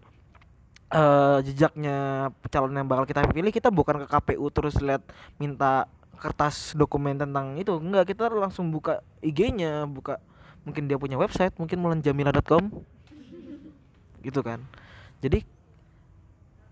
eh 0.88 1.38
jejaknya 1.44 2.32
calon 2.48 2.72
yang 2.72 2.88
bakal 2.88 3.04
kita 3.04 3.20
pilih 3.28 3.52
kita 3.52 3.68
bukan 3.68 4.00
ke 4.00 4.06
KPU 4.08 4.48
terus 4.48 4.80
lihat 4.80 5.04
minta 5.36 5.84
kertas 6.16 6.72
dokumen 6.72 7.20
tentang 7.20 7.60
itu. 7.60 7.76
Enggak 7.76 8.16
kita 8.16 8.32
langsung 8.32 8.72
buka 8.72 9.04
IG-nya 9.20 9.84
buka. 9.84 10.16
Mungkin 10.64 10.88
dia 10.88 10.96
punya 10.96 11.20
website 11.20 11.52
mungkin 11.60 11.84
mulanjamila.com 11.84 12.72
gitu 14.22 14.40
kan 14.42 14.60
jadi 15.18 15.42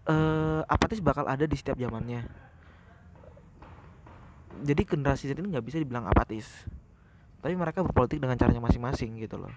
eh 0.06 0.62
apatis 0.70 1.02
bakal 1.02 1.26
ada 1.26 1.44
di 1.44 1.56
setiap 1.58 1.74
zamannya. 1.78 2.22
Jadi 4.62 4.82
generasi 4.88 5.28
Z 5.28 5.36
ini 5.36 5.52
nggak 5.52 5.66
bisa 5.66 5.76
dibilang 5.82 6.06
apatis. 6.06 6.46
Tapi 7.42 7.52
mereka 7.58 7.82
berpolitik 7.84 8.22
dengan 8.22 8.38
caranya 8.38 8.62
masing-masing 8.62 9.18
gitu 9.20 9.36
loh. 9.36 9.52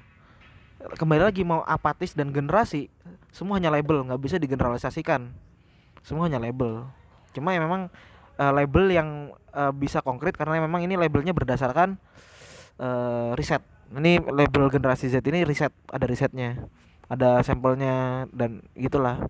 Kembali 0.79 1.21
lagi 1.21 1.45
mau 1.45 1.61
apatis 1.63 2.15
dan 2.17 2.33
generasi 2.33 2.89
semua 3.29 3.61
hanya 3.61 3.71
label 3.71 4.09
nggak 4.09 4.19
bisa 4.19 4.35
digeneralisasikan. 4.41 5.31
Semua 6.01 6.27
hanya 6.27 6.41
label. 6.41 6.89
Cuma 7.31 7.53
ya 7.53 7.61
memang 7.61 7.87
eh, 8.41 8.51
label 8.51 8.85
yang 8.89 9.09
eh, 9.53 9.73
bisa 9.77 10.01
konkret 10.01 10.33
karena 10.33 10.59
memang 10.59 10.81
ini 10.81 10.97
labelnya 10.97 11.31
berdasarkan 11.31 11.95
eh, 12.81 13.31
riset. 13.37 13.61
Ini 13.89 14.21
label 14.33 14.69
generasi 14.73 15.13
Z 15.13 15.21
ini 15.29 15.45
riset 15.45 15.73
ada 15.89 16.05
risetnya 16.05 16.57
ada 17.09 17.41
sampelnya 17.41 18.29
dan 18.29 18.61
gitulah. 18.77 19.25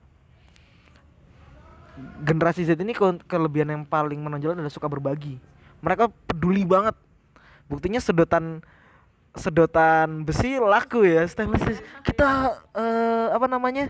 Generasi 2.24 2.68
Z 2.68 2.76
ini 2.80 2.92
ke- 2.92 3.24
kelebihan 3.24 3.72
yang 3.72 3.84
paling 3.88 4.20
menonjol 4.20 4.56
adalah 4.56 4.72
suka 4.72 4.92
berbagi. 4.92 5.40
Mereka 5.80 6.12
peduli 6.28 6.68
banget. 6.68 6.96
Buktinya 7.72 8.04
sedotan 8.04 8.60
sedotan 9.38 10.26
besi 10.26 10.58
laku 10.58 11.06
ya 11.06 11.22
stainless 11.24 11.80
kita 12.04 12.60
eh, 12.76 13.28
apa 13.32 13.48
namanya? 13.48 13.88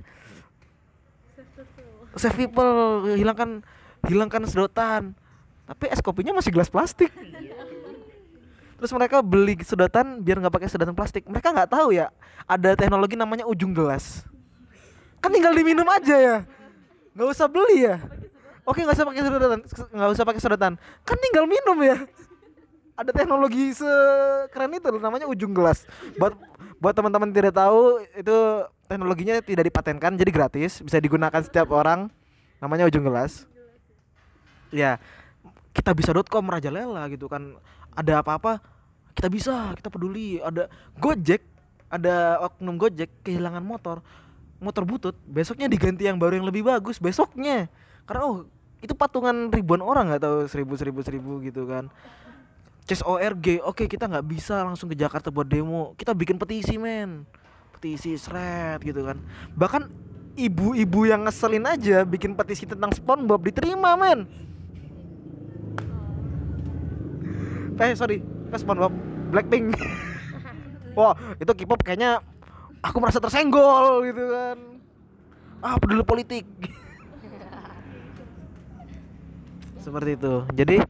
Save 2.14 2.46
people 2.46 3.10
hilangkan 3.18 3.66
hilangkan 4.06 4.46
sedotan. 4.46 5.18
Tapi 5.66 5.86
es 5.90 6.02
kopinya 6.02 6.38
masih 6.38 6.54
gelas 6.54 6.70
plastik 6.70 7.14
terus 8.80 8.96
mereka 8.96 9.20
beli 9.20 9.60
sedotan 9.60 10.24
biar 10.24 10.40
nggak 10.40 10.56
pakai 10.56 10.72
sedotan 10.72 10.96
plastik. 10.96 11.28
Mereka 11.28 11.52
nggak 11.52 11.70
tahu 11.70 11.92
ya 11.92 12.10
ada 12.48 12.74
teknologi 12.80 13.20
namanya 13.20 13.44
ujung 13.44 13.76
gelas. 13.76 14.24
Kan 15.20 15.36
tinggal 15.36 15.52
diminum 15.52 15.86
aja 15.86 16.16
ya. 16.16 16.38
Nggak 17.12 17.28
usah 17.36 17.48
beli 17.52 17.84
ya. 17.84 18.00
Oke 18.64 18.88
nggak 18.88 18.96
usah 18.96 19.06
pakai 19.06 19.22
sedotan. 19.28 19.60
Nggak 19.92 20.10
usah 20.16 20.24
pakai 20.24 20.42
sedotan. 20.42 20.74
Kan 21.04 21.18
tinggal 21.20 21.44
minum 21.44 21.78
ya. 21.84 22.08
Ada 22.96 23.12
teknologi 23.12 23.76
sekeren 23.76 24.72
itu 24.76 24.88
namanya 24.96 25.28
ujung 25.28 25.52
gelas. 25.52 25.84
Buat 26.16 26.40
buat 26.80 26.96
teman-teman 26.96 27.32
tidak 27.36 27.56
tahu 27.60 28.00
itu 28.16 28.38
teknologinya 28.88 29.44
tidak 29.44 29.68
dipatenkan 29.68 30.16
jadi 30.16 30.32
gratis. 30.32 30.80
Bisa 30.80 31.04
digunakan 31.04 31.44
setiap 31.44 31.68
orang. 31.76 32.08
Namanya 32.64 32.88
ujung 32.88 33.04
gelas. 33.04 33.44
Ya 34.72 35.00
kita 35.74 35.96
bisa.com 35.96 36.44
merajalela 36.44 37.08
gitu 37.14 37.30
kan 37.32 37.56
ada 38.00 38.24
apa-apa 38.24 38.64
kita 39.20 39.28
bisa 39.28 39.76
kita 39.76 39.92
peduli. 39.92 40.40
Ada 40.40 40.72
Gojek 40.96 41.44
ada 41.92 42.40
oknum 42.48 42.80
Gojek 42.80 43.12
kehilangan 43.28 43.60
motor 43.60 44.00
motor 44.64 44.84
butut 44.88 45.16
besoknya 45.28 45.68
diganti 45.68 46.08
yang 46.08 46.16
baru 46.16 46.40
yang 46.40 46.48
lebih 46.48 46.64
bagus 46.64 46.96
besoknya. 47.04 47.68
Karena 48.08 48.24
oh 48.24 48.48
itu 48.80 48.96
patungan 48.96 49.52
ribuan 49.52 49.84
orang 49.84 50.08
nggak 50.08 50.24
tahu 50.24 50.38
seribu 50.48 50.80
seribu 50.80 51.04
seribu 51.04 51.44
gitu 51.44 51.68
kan. 51.68 51.92
Ces 52.88 53.04
ORG 53.04 53.60
oke 53.68 53.86
kita 53.92 54.08
nggak 54.08 54.26
bisa 54.26 54.64
langsung 54.64 54.88
ke 54.88 54.96
Jakarta 54.96 55.28
buat 55.28 55.46
demo. 55.46 55.92
Kita 56.00 56.16
bikin 56.16 56.40
petisi 56.40 56.80
men. 56.80 57.28
Petisi 57.76 58.16
seret 58.16 58.80
gitu 58.84 59.04
kan. 59.04 59.20
Bahkan 59.56 59.84
ibu-ibu 60.40 61.04
yang 61.04 61.28
ngeselin 61.28 61.68
aja 61.68 62.08
bikin 62.08 62.40
petisi 62.40 62.64
tentang 62.64 62.96
SpongeBob 62.96 63.44
diterima 63.44 64.00
men 64.00 64.49
eh 67.80 67.96
sorry. 67.96 68.20
Eh, 68.52 68.60
SpongeBob. 68.60 68.92
Blackpink. 69.32 69.72
Wah 70.98 71.16
itu 71.40 71.48
K-pop 71.48 71.80
kayaknya 71.86 72.20
aku 72.84 73.00
merasa 73.00 73.24
tersenggol 73.24 74.04
gitu 74.04 74.24
kan. 74.36 74.58
Ah 75.64 75.80
peduli 75.80 76.04
politik. 76.04 76.44
Seperti 79.84 80.20
itu. 80.20 80.44
Jadi 80.52 80.84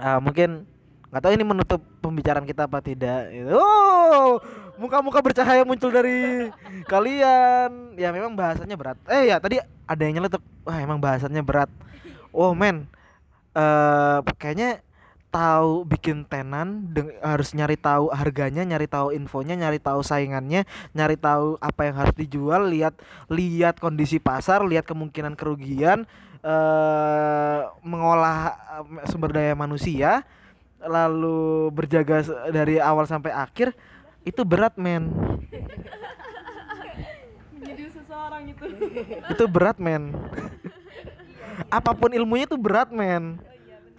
ah, 0.00 0.16
mungkin 0.22 0.64
nggak 1.10 1.22
tahu 1.26 1.32
ini 1.34 1.44
menutup 1.44 1.80
pembicaraan 1.98 2.46
kita 2.46 2.70
apa 2.70 2.78
tidak 2.78 3.34
Gitu. 3.34 3.50
oh 3.50 4.38
muka-muka 4.78 5.18
bercahaya 5.18 5.66
muncul 5.66 5.92
dari 5.92 6.48
kalian. 6.92 7.98
Ya 8.00 8.08
memang 8.14 8.32
bahasanya 8.32 8.78
berat. 8.78 8.96
Eh 9.10 9.28
ya 9.28 9.36
tadi 9.36 9.60
ada 9.60 10.00
yang 10.00 10.22
nyeletuk. 10.22 10.40
Wah 10.64 10.80
emang 10.80 11.02
bahasanya 11.02 11.44
berat. 11.44 11.68
Oh 12.32 12.56
men 12.56 12.88
eh 13.50 14.18
kayaknya 14.38 14.78
tahu 15.30 15.86
bikin 15.86 16.26
tenan 16.26 16.90
harus 17.22 17.54
nyari 17.54 17.78
tahu 17.78 18.10
harganya 18.10 18.66
nyari 18.66 18.90
tahu 18.90 19.14
infonya 19.14 19.54
nyari 19.54 19.78
tahu 19.78 20.02
saingannya 20.02 20.66
nyari 20.90 21.14
tahu 21.14 21.54
apa 21.62 21.86
yang 21.86 21.96
harus 22.02 22.14
dijual 22.18 22.66
lihat 22.66 22.98
lihat 23.30 23.78
kondisi 23.78 24.18
pasar 24.18 24.66
lihat 24.66 24.82
kemungkinan 24.84 25.38
kerugian 25.38 26.02
eh 26.40 27.60
mengolah 27.86 28.58
eh, 28.82 29.06
sumber 29.06 29.30
daya 29.30 29.54
manusia 29.54 30.26
lalu 30.80 31.68
berjaga 31.70 32.24
dari 32.48 32.80
awal 32.80 33.04
sampai 33.04 33.28
akhir 33.30 33.76
itu 34.24 34.40
berat 34.44 34.76
men. 34.80 35.12
Jadi 37.60 37.84
seseorang 37.92 38.42
itu. 38.48 38.64
itu 39.36 39.44
berat 39.44 39.76
men. 39.76 40.16
Apa 41.76 41.92
pun 41.92 42.12
ilmunya 42.16 42.48
itu 42.48 42.56
berat 42.56 42.88
men. 42.88 43.36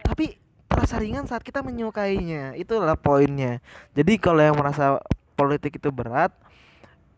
Tapi 0.01 0.40
terasa 0.71 0.95
ringan 0.97 1.27
saat 1.27 1.43
kita 1.43 1.59
menyukainya. 1.59 2.55
Itulah 2.55 2.95
poinnya. 2.95 3.59
Jadi 3.91 4.15
kalau 4.15 4.39
yang 4.39 4.55
merasa 4.55 5.03
politik 5.35 5.75
itu 5.77 5.91
berat 5.91 6.31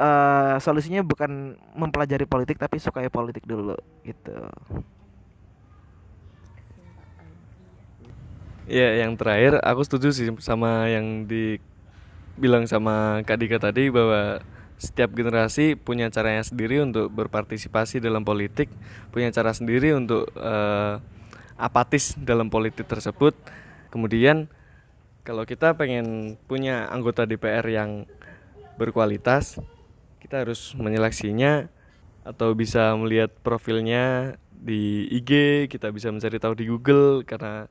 eh 0.02 0.58
solusinya 0.58 1.06
bukan 1.06 1.54
mempelajari 1.78 2.26
politik 2.26 2.58
tapi 2.58 2.82
sukai 2.82 3.14
politik 3.14 3.46
dulu 3.46 3.78
gitu. 4.02 4.36
Ya, 8.64 9.04
yang 9.04 9.20
terakhir 9.20 9.60
aku 9.60 9.84
setuju 9.84 10.16
sih 10.16 10.32
sama 10.40 10.88
yang 10.88 11.28
dibilang 11.28 12.64
sama 12.64 13.20
Kak 13.28 13.38
Dika 13.38 13.60
tadi 13.60 13.92
bahwa 13.92 14.40
setiap 14.80 15.12
generasi 15.16 15.76
punya 15.76 16.08
caranya 16.08 16.44
sendiri 16.44 16.80
untuk 16.80 17.12
berpartisipasi 17.12 18.00
dalam 18.00 18.24
politik, 18.24 18.72
punya 19.12 19.32
cara 19.36 19.52
sendiri 19.52 19.92
untuk 19.96 20.32
eh, 20.36 21.00
apatis 21.58 22.18
dalam 22.18 22.50
politik 22.50 22.88
tersebut. 22.88 23.36
Kemudian 23.90 24.50
kalau 25.24 25.48
kita 25.48 25.78
pengen 25.78 26.36
punya 26.50 26.90
anggota 26.92 27.24
DPR 27.24 27.64
yang 27.70 28.10
berkualitas, 28.76 29.62
kita 30.20 30.44
harus 30.44 30.74
menyeleksinya 30.76 31.70
atau 32.24 32.56
bisa 32.56 32.96
melihat 32.96 33.30
profilnya 33.44 34.36
di 34.50 35.12
IG, 35.12 35.66
kita 35.68 35.92
bisa 35.92 36.08
mencari 36.10 36.40
tahu 36.40 36.56
di 36.56 36.66
Google 36.68 37.28
karena 37.28 37.68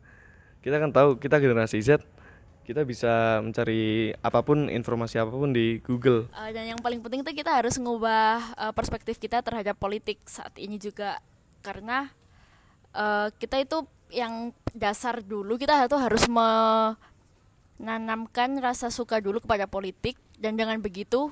kita 0.62 0.76
kan 0.78 0.90
tahu 0.94 1.18
kita 1.18 1.42
generasi 1.42 1.82
Z 1.82 2.04
kita 2.62 2.86
bisa 2.86 3.42
mencari 3.42 4.14
apa 4.22 4.40
pun 4.46 4.70
informasi 4.70 5.18
apa 5.18 5.34
pun 5.34 5.50
di 5.50 5.82
Google 5.82 6.30
Uh, 6.30 6.50
dan 6.54 6.70
yang 6.70 6.80
paling 6.80 7.02
penting 7.02 7.26
itu 7.26 7.42
kita 7.42 7.58
harus 7.58 7.74
mengubah 7.82 8.54
uh, 8.54 8.72
perspektif 8.72 9.18
kita 9.18 9.42
terhadap 9.42 9.74
politik 9.74 10.22
saat 10.30 10.54
ini 10.56 10.78
juga 10.78 11.18
karena 11.66 12.14
uh, 12.96 13.28
kita 13.36 13.60
itu 13.60 13.84
yang 14.12 14.52
dasar 14.76 15.24
dulu 15.24 15.56
kita 15.56 15.88
itu 15.88 15.96
harus 15.96 16.28
menanamkan 16.28 18.60
rasa 18.60 18.92
suka 18.92 19.20
dulu 19.20 19.40
kepada 19.40 19.66
politik. 19.68 20.16
Dan 20.36 20.56
dengan 20.58 20.82
begitu 20.82 21.30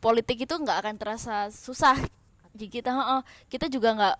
politik 0.00 0.40
itu 0.48 0.54
nggak 0.56 0.78
akan 0.82 0.96
terasa 0.96 1.50
susah. 1.52 1.96
Jadi 2.56 2.66
kita 2.80 2.90
heeh, 2.90 3.20
kita 3.52 3.68
juga 3.70 3.92
nggak 3.94 4.16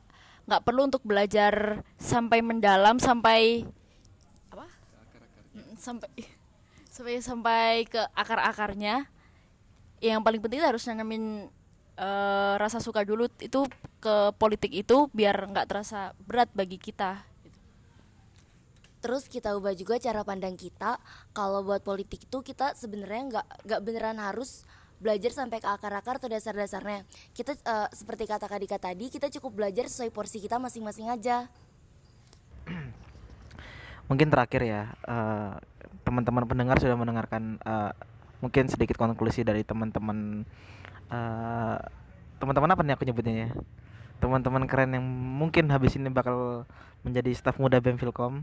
nggak 0.48 0.64
perlu 0.64 0.88
untuk 0.88 1.04
belajar 1.04 1.84
sampai 2.00 2.40
mendalam 2.40 2.98
sampai 3.00 3.64
apa? 4.52 4.66
Sampai 5.80 6.08
sampai 6.94 7.20
sampai 7.24 7.84
ke 7.88 8.00
akar-akarnya. 8.14 9.06
Yang 9.98 10.22
paling 10.22 10.40
penting 10.44 10.62
harus 10.62 10.86
nanamin 10.86 11.50
eh, 11.98 12.54
rasa 12.56 12.78
suka 12.78 13.02
dulu 13.02 13.26
itu 13.42 13.66
ke 13.98 14.30
politik 14.38 14.70
itu 14.70 15.10
biar 15.10 15.50
nggak 15.50 15.66
terasa 15.66 16.14
berat 16.24 16.48
bagi 16.54 16.78
kita 16.78 17.26
Terus 18.98 19.30
kita 19.30 19.54
ubah 19.54 19.78
juga 19.78 19.94
cara 20.02 20.26
pandang 20.26 20.58
kita 20.58 20.98
kalau 21.30 21.62
buat 21.62 21.86
politik 21.86 22.26
itu 22.26 22.42
kita 22.42 22.74
sebenarnya 22.74 23.22
nggak 23.30 23.46
nggak 23.70 23.80
beneran 23.86 24.18
harus 24.18 24.66
belajar 24.98 25.30
sampai 25.30 25.62
ke 25.62 25.70
akar-akar 25.70 26.18
atau 26.18 26.26
dasar-dasarnya. 26.26 27.06
Kita 27.30 27.54
eh, 27.54 27.88
seperti 27.94 28.26
kata 28.26 28.50
Kak 28.50 28.58
Dika 28.58 28.78
tadi, 28.82 29.06
kita 29.06 29.30
cukup 29.38 29.54
belajar 29.54 29.86
sesuai 29.86 30.10
porsi 30.10 30.42
kita 30.42 30.58
masing-masing 30.58 31.06
aja. 31.14 31.46
mungkin 34.08 34.32
terakhir 34.32 34.64
ya 34.64 34.82
eh, 35.04 35.52
teman-teman 36.02 36.48
pendengar 36.48 36.80
sudah 36.80 36.96
mendengarkan 36.96 37.60
eh, 37.60 37.92
mungkin 38.40 38.66
sedikit 38.66 38.96
konklusi 38.96 39.44
dari 39.44 39.62
teman-teman 39.62 40.48
eh, 41.12 41.76
teman-teman 42.38 42.72
apa 42.72 42.82
nih 42.84 42.94
aku 42.94 43.04
nyebutnya 43.08 43.34
ya 43.46 43.50
teman-teman 44.18 44.66
keren 44.66 44.98
yang 44.98 45.06
mungkin 45.06 45.70
habis 45.70 45.94
ini 45.94 46.10
bakal 46.10 46.66
menjadi 47.06 47.30
staf 47.34 47.62
muda 47.62 47.78
BEM 47.78 47.98
Filkom. 48.02 48.42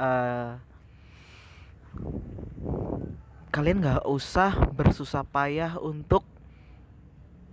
Eh, 0.00 0.50
kalian 3.52 3.84
nggak 3.84 4.08
usah 4.08 4.52
bersusah 4.72 5.24
payah 5.28 5.76
untuk 5.76 6.24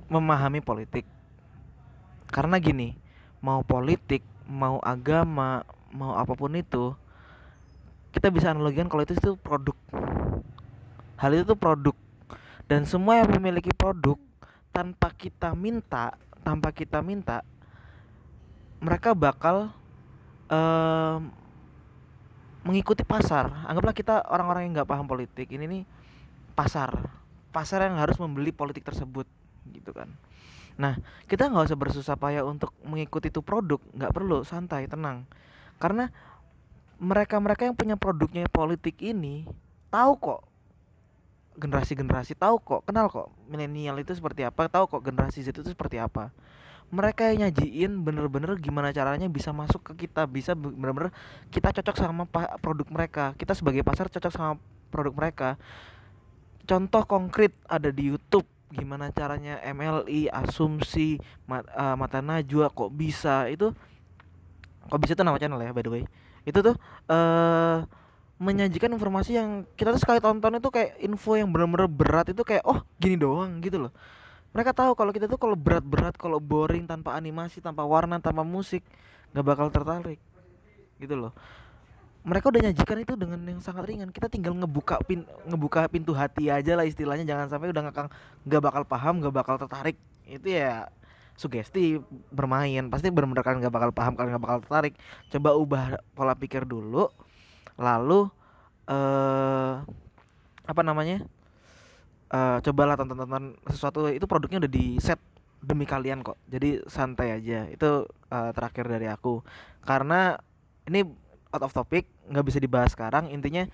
memahami 0.08 0.64
politik. 0.64 1.04
Karena 2.32 2.60
gini 2.60 2.96
mau 3.44 3.62
politik 3.68 4.24
mau 4.48 4.80
agama 4.80 5.68
mau 5.92 6.16
apa 6.18 6.34
pun 6.38 6.54
itu 6.56 6.94
kita 8.16 8.32
bisa 8.32 8.56
analogikan 8.56 8.88
kalau 8.88 9.04
itu 9.04 9.16
itu 9.16 9.36
produk. 9.36 9.76
Hal 11.20 11.36
itu 11.36 11.44
tuh 11.52 11.60
produk 11.60 11.96
dan 12.66 12.86
semua 12.90 13.22
yang 13.22 13.30
memiliki 13.38 13.70
produk 13.74 14.18
tanpa 14.74 15.14
kita 15.14 15.54
minta 15.54 16.18
tanpa 16.46 16.70
kita 16.74 17.02
minta 17.02 17.42
mereka 18.82 19.18
bakal 19.18 19.74
em, 20.52 21.34
mengikuti 22.66 23.06
pasar. 23.06 23.66
Anggaplah 23.66 23.94
kita 23.94 24.26
orang-orang 24.26 24.70
yang 24.70 24.82
nggak 24.82 24.90
paham 24.90 25.06
politik 25.06 25.50
ini 25.54 25.66
nih 25.66 25.84
pasar. 26.58 26.94
Pasar 27.54 27.86
yang 27.86 27.98
harus 28.02 28.18
membeli 28.18 28.52
politik 28.52 28.86
tersebut 28.86 29.26
gitu 29.70 29.94
kan. 29.94 30.14
Nah 30.76 31.00
kita 31.30 31.50
nggak 31.50 31.72
usah 31.72 31.80
bersusah 31.80 32.18
payah 32.20 32.44
untuk 32.46 32.74
mengikuti 32.84 33.34
itu 33.34 33.42
produk 33.42 33.82
nggak 33.94 34.12
perlu 34.12 34.42
santai 34.46 34.90
tenang. 34.90 35.26
Karena 35.78 36.10
mereka-mereka 37.02 37.68
yang 37.70 37.78
punya 37.78 37.96
produknya 37.98 38.48
politik 38.50 39.02
ini 39.02 39.46
tahu 39.92 40.16
kok 40.20 40.42
generasi-generasi 41.56 42.36
tahu 42.36 42.60
kok 42.60 42.82
kenal 42.84 43.08
kok 43.08 43.32
milenial 43.48 43.96
itu 44.00 44.12
seperti 44.12 44.44
apa 44.44 44.68
tahu 44.68 44.92
kok 44.92 45.02
generasi 45.04 45.42
Z 45.42 45.56
itu 45.56 45.72
seperti 45.72 46.00
apa. 46.00 46.32
Mereka 46.94 47.34
yang 47.34 47.50
nyajiin 47.50 48.06
bener-bener 48.06 48.56
gimana 48.62 48.94
caranya 48.94 49.26
bisa 49.26 49.50
masuk 49.50 49.82
ke 49.82 50.06
kita 50.06 50.30
bisa 50.30 50.54
be- 50.54 50.72
bener-bener 50.72 51.10
kita 51.50 51.74
cocok 51.74 51.96
sama 51.98 52.24
produk 52.62 52.88
mereka. 52.94 53.34
Kita 53.40 53.58
sebagai 53.58 53.82
pasar 53.82 54.12
cocok 54.12 54.32
sama 54.32 54.62
produk 54.94 55.14
mereka. 55.18 55.50
Contoh 56.66 57.04
konkret 57.10 57.56
ada 57.66 57.90
di 57.90 58.14
YouTube 58.14 58.46
gimana 58.74 59.10
caranya 59.14 59.62
MLI 59.64 60.28
asumsi 60.30 61.22
mat, 61.48 61.64
eh, 61.72 61.96
mata 61.96 62.20
najwa 62.22 62.70
kok 62.70 62.92
bisa? 62.94 63.48
Itu 63.50 63.74
kok 64.86 65.00
bisa 65.02 65.18
tuh 65.18 65.26
nama 65.26 65.42
channel 65.42 65.62
ya 65.64 65.74
by 65.74 65.82
the 65.82 65.92
way. 65.92 66.04
Itu 66.46 66.62
tuh 66.62 66.76
eh 67.10 68.05
menyajikan 68.36 68.92
informasi 68.92 69.40
yang 69.40 69.64
kita 69.80 69.96
tuh 69.96 70.02
sekali 70.04 70.20
tonton 70.20 70.60
itu 70.60 70.68
kayak 70.68 71.00
info 71.00 71.40
yang 71.40 71.48
bener-bener 71.48 71.88
berat 71.88 72.28
itu 72.36 72.44
kayak 72.44 72.68
oh 72.68 72.84
gini 73.00 73.16
doang 73.16 73.64
gitu 73.64 73.88
loh. 73.88 73.92
Mereka 74.52 74.76
tahu 74.76 74.96
kalau 74.96 75.12
kita 75.16 75.28
tuh 75.28 75.40
kalau 75.40 75.56
berat-berat 75.56 76.16
kalau 76.20 76.40
boring 76.40 76.88
tanpa 76.88 77.16
animasi 77.16 77.64
tanpa 77.64 77.88
warna 77.88 78.20
tanpa 78.20 78.44
musik 78.44 78.84
nggak 79.32 79.46
bakal 79.46 79.68
tertarik 79.72 80.20
gitu 81.00 81.16
loh. 81.16 81.32
Mereka 82.26 82.50
udah 82.50 82.62
nyajikan 82.68 82.98
itu 83.00 83.14
dengan 83.16 83.40
yang 83.46 83.62
sangat 83.64 83.86
ringan. 83.88 84.10
Kita 84.12 84.28
tinggal 84.28 84.52
ngebuka 84.58 85.00
pin 85.06 85.24
ngebuka 85.46 85.88
pintu 85.88 86.12
hati 86.12 86.52
aja 86.52 86.76
lah 86.76 86.84
istilahnya. 86.84 87.24
Jangan 87.24 87.48
sampai 87.52 87.72
udah 87.72 87.84
ngakang 87.88 88.08
nggak 88.48 88.62
bakal 88.64 88.84
paham 88.84 89.14
nggak 89.24 89.36
bakal 89.36 89.56
tertarik. 89.62 89.96
Itu 90.28 90.52
ya 90.52 90.92
sugesti 91.40 92.02
bermain. 92.34 92.90
Pasti 92.92 93.08
bener-bener 93.14 93.44
kalian 93.46 93.60
nggak 93.64 93.76
bakal 93.76 93.92
paham 93.96 94.14
kalian 94.18 94.32
nggak 94.36 94.44
bakal 94.44 94.60
tertarik. 94.66 94.94
Coba 95.32 95.50
ubah 95.56 95.84
pola 96.18 96.34
pikir 96.36 96.68
dulu 96.68 97.08
lalu 97.80 98.30
eh 98.90 99.74
apa 100.66 100.82
namanya? 100.82 101.24
Eh 102.34 102.58
cobalah 102.66 102.96
tonton-tonton 102.98 103.56
sesuatu 103.70 104.10
itu 104.10 104.26
produknya 104.26 104.60
udah 104.66 104.72
di 104.72 104.98
set 105.02 105.20
demi 105.62 105.86
kalian 105.86 106.22
kok. 106.26 106.38
Jadi 106.50 106.82
santai 106.90 107.38
aja. 107.38 107.70
Itu 107.70 108.10
eh, 108.34 108.52
terakhir 108.56 108.86
dari 108.90 109.08
aku. 109.10 109.42
Karena 109.86 110.38
ini 110.90 111.06
out 111.54 111.64
of 111.66 111.74
topic 111.74 112.10
nggak 112.30 112.46
bisa 112.46 112.60
dibahas 112.62 112.92
sekarang. 112.94 113.30
Intinya 113.34 113.66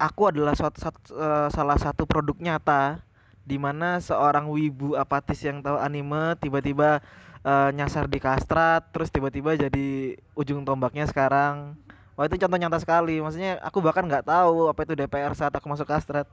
aku 0.00 0.32
adalah 0.32 0.54
suatu, 0.56 0.78
sat- 0.80 1.12
eh, 1.12 1.48
salah 1.52 1.78
satu 1.78 2.04
produk 2.08 2.36
nyata 2.40 3.02
di 3.44 3.58
mana 3.58 3.98
seorang 3.98 4.46
wibu 4.48 4.94
apatis 4.96 5.40
yang 5.42 5.60
tahu 5.64 5.76
anime 5.80 6.36
tiba-tiba 6.40 7.02
eh, 7.44 7.70
nyasar 7.76 8.06
di 8.08 8.18
kastrat 8.22 8.88
terus 8.94 9.10
tiba-tiba 9.12 9.56
jadi 9.58 10.16
ujung 10.36 10.64
tombaknya 10.64 11.04
sekarang 11.08 11.76
wah 12.20 12.28
itu 12.28 12.36
contoh 12.36 12.58
nyata 12.60 12.76
sekali. 12.76 13.16
Maksudnya 13.24 13.56
aku 13.64 13.80
bahkan 13.80 14.04
nggak 14.04 14.28
tahu 14.28 14.68
apa 14.68 14.84
itu 14.84 14.92
DPR 14.92 15.32
saat 15.32 15.56
aku 15.56 15.64
masuk 15.72 15.88
kastrat 15.88 16.28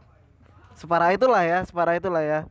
separah 0.75 1.15
itulah 1.15 1.47
ya 1.47 1.63
separah 1.63 1.95
itulah 1.95 2.19
ya. 2.19 2.43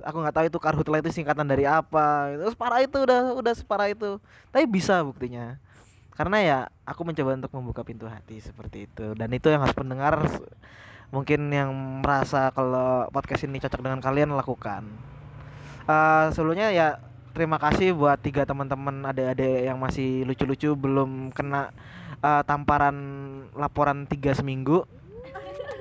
Aku 0.00 0.24
nggak 0.24 0.32
tahu 0.32 0.44
itu 0.48 0.56
karhutla 0.56 0.96
itu 1.04 1.12
singkatan 1.12 1.44
dari 1.44 1.68
apa 1.68 2.32
itu 2.32 2.48
separah 2.56 2.80
itu 2.80 2.96
udah 2.96 3.36
udah 3.36 3.52
separah 3.52 3.92
itu. 3.92 4.16
Tapi 4.48 4.64
bisa 4.64 5.04
buktinya. 5.04 5.60
Karena 6.16 6.38
ya 6.40 6.58
aku 6.88 7.04
mencoba 7.04 7.36
untuk 7.36 7.52
membuka 7.52 7.84
pintu 7.84 8.08
hati 8.08 8.40
seperti 8.40 8.88
itu. 8.88 9.12
Dan 9.12 9.28
itu 9.36 9.52
yang 9.52 9.60
harus 9.60 9.76
pendengar 9.76 10.24
mungkin 11.12 11.52
yang 11.52 11.68
merasa 12.00 12.48
kalau 12.56 13.04
podcast 13.12 13.44
ini 13.44 13.60
cocok 13.60 13.84
dengan 13.84 14.00
kalian 14.00 14.32
lakukan. 14.32 14.88
Eh 15.84 16.26
sebelumnya 16.32 16.72
ya 16.72 16.96
terima 17.34 17.56
kasih 17.60 17.96
buat 17.96 18.20
tiga 18.20 18.44
teman-teman 18.44 19.04
adik-adik 19.08 19.66
yang 19.68 19.78
masih 19.80 20.24
lucu-lucu 20.28 20.72
belum 20.76 21.32
kena 21.32 21.72
eh, 22.22 22.42
tamparan 22.44 22.96
laporan 23.56 24.04
tiga 24.08 24.32
seminggu. 24.36 24.84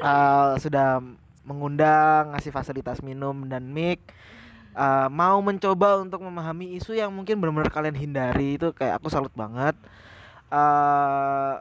Eh, 0.03 0.51
sudah 0.61 1.01
mengundang 1.47 2.35
ngasih 2.35 2.51
fasilitas 2.51 2.99
minum 3.05 3.47
dan 3.47 3.67
mic. 3.69 3.99
Eh, 4.77 5.07
mau 5.09 5.41
mencoba 5.41 6.01
untuk 6.01 6.21
memahami 6.21 6.77
isu 6.77 6.93
yang 6.93 7.09
mungkin 7.09 7.39
benar-benar 7.41 7.73
kalian 7.73 7.97
hindari 7.97 8.59
itu 8.59 8.73
kayak 8.75 9.01
aku 9.01 9.07
salut 9.09 9.33
banget. 9.33 9.75
Eh 10.53 11.55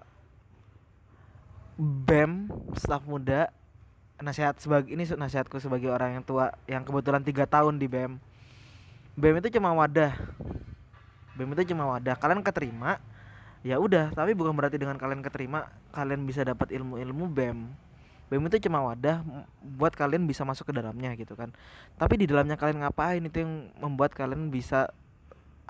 BEM 1.77 2.49
staf 2.73 3.05
muda 3.05 3.53
nasihat 4.17 4.57
sebagai 4.57 4.89
ini 4.89 5.05
nasihatku 5.05 5.61
sebagai 5.61 5.93
orang 5.93 6.17
yang 6.21 6.25
tua 6.25 6.57
yang 6.65 6.81
kebetulan 6.89 7.21
tiga 7.21 7.45
tahun 7.45 7.77
di 7.77 7.85
BEM 7.85 8.17
BEM 9.16 9.40
itu 9.40 9.56
cuma 9.56 9.72
wadah. 9.72 10.12
BEM 11.36 11.51
itu 11.56 11.72
cuma 11.72 11.88
wadah. 11.97 12.14
Kalian 12.20 12.44
keterima 12.44 13.01
ya 13.64 13.80
udah. 13.80 14.12
Tapi 14.12 14.36
bukan 14.36 14.52
berarti 14.52 14.76
dengan 14.76 15.01
kalian 15.01 15.24
keterima 15.24 15.72
kalian 15.97 16.28
bisa 16.28 16.44
dapat 16.44 16.70
ilmu-ilmu 16.72 17.24
BEM 17.32 17.86
BEM 18.26 18.43
itu 18.51 18.66
cuma 18.66 18.82
wadah 18.82 19.22
buat 19.62 19.94
kalian 19.94 20.26
bisa 20.26 20.43
masuk 20.43 20.66
ke 20.66 20.74
dalamnya 20.74 21.14
gitu 21.14 21.38
kan. 21.38 21.55
Tapi 21.94 22.18
di 22.18 22.26
dalamnya 22.26 22.59
kalian 22.59 22.82
ngapain? 22.82 23.22
Itu 23.22 23.47
yang 23.47 23.70
membuat 23.78 24.18
kalian 24.18 24.51
bisa 24.51 24.90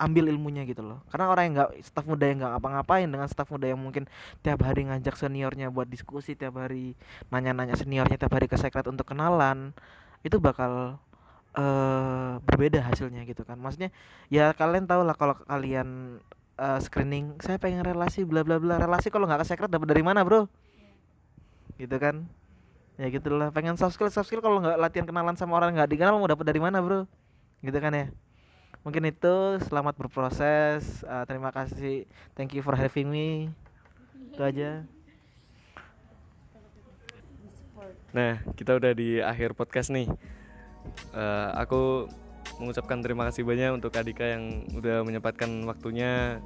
ambil 0.01 0.32
ilmunya 0.32 0.64
gitu 0.64 0.81
loh. 0.81 1.05
Karena 1.12 1.28
orang 1.28 1.43
yang 1.48 1.55
nggak 1.60 1.70
staf 1.85 2.09
muda 2.09 2.24
yang 2.24 2.40
nggak 2.40 2.52
ngapa-ngapain. 2.56 3.09
Dengan 3.12 3.28
staf 3.28 3.52
muda 3.52 3.68
yang 3.68 3.81
mungkin 3.81 4.09
tiap 4.40 4.64
hari 4.64 4.89
ngajak 4.89 5.20
seniornya 5.20 5.68
buat 5.68 5.85
diskusi 5.85 6.32
tiap 6.32 6.56
hari 6.56 6.97
nanya-nanya 7.28 7.77
seniornya 7.77 8.16
tiap 8.16 8.32
hari 8.32 8.48
ke 8.48 8.56
sekret 8.56 8.89
untuk 8.89 9.05
kenalan 9.05 9.77
itu 10.24 10.40
bakal 10.40 10.97
eh 11.57 12.33
berbeda 12.45 12.85
hasilnya 12.85 13.24
gitu 13.24 13.43
kan. 13.49 13.57
Maksudnya 13.57 13.91
ya 14.28 14.53
kalian 14.53 14.85
tahu 14.85 15.03
lah 15.09 15.16
kalau 15.16 15.35
kalian 15.49 16.20
eh, 16.61 16.78
screening 16.85 17.41
saya 17.41 17.57
pengen 17.57 17.81
relasi 17.85 18.28
bla 18.28 18.45
bla 18.45 18.61
bla. 18.61 18.77
Relasi 18.77 19.09
kalau 19.09 19.24
nggak 19.24 19.41
ke 19.45 19.47
sekret 19.49 19.73
dapat 19.73 19.89
dari 19.89 20.05
mana 20.05 20.20
bro? 20.20 20.45
Gitu 21.81 21.97
kan? 21.97 22.28
Ya 23.01 23.09
gitulah. 23.09 23.49
Pengen 23.53 23.77
soft 23.81 23.97
skill 23.97 24.12
soft 24.12 24.28
skill 24.28 24.45
kalau 24.45 24.61
nggak 24.61 24.77
latihan 24.81 25.07
kenalan 25.09 25.37
sama 25.37 25.57
orang 25.57 25.77
nggak 25.77 25.91
dikenal 25.93 26.20
mau 26.20 26.28
dapat 26.28 26.45
dari 26.45 26.61
mana 26.61 26.81
bro? 26.85 27.09
Gitu 27.65 27.78
kan 27.81 27.93
ya? 27.93 28.07
Mungkin 28.85 29.03
itu. 29.09 29.37
Selamat 29.65 29.97
berproses. 29.97 31.03
Eh, 31.05 31.24
terima 31.24 31.51
kasih. 31.51 32.05
Thank 32.37 32.53
you 32.53 32.61
for 32.61 32.77
having 32.77 33.09
me. 33.09 33.49
Itu 34.33 34.45
aja. 34.45 34.85
Nah, 38.16 38.41
kita 38.57 38.77
udah 38.81 38.97
di 38.97 39.20
akhir 39.20 39.53
podcast 39.53 39.93
nih. 39.93 40.09
Eh, 41.15 41.49
aku 41.57 42.07
mengucapkan 42.57 43.03
terima 43.03 43.29
kasih 43.29 43.43
banyak 43.45 43.77
untuk 43.77 43.93
Kak 43.93 44.07
Dika 44.07 44.25
yang 44.39 44.65
udah 44.73 45.03
menyempatkan 45.05 45.51
waktunya 45.67 46.41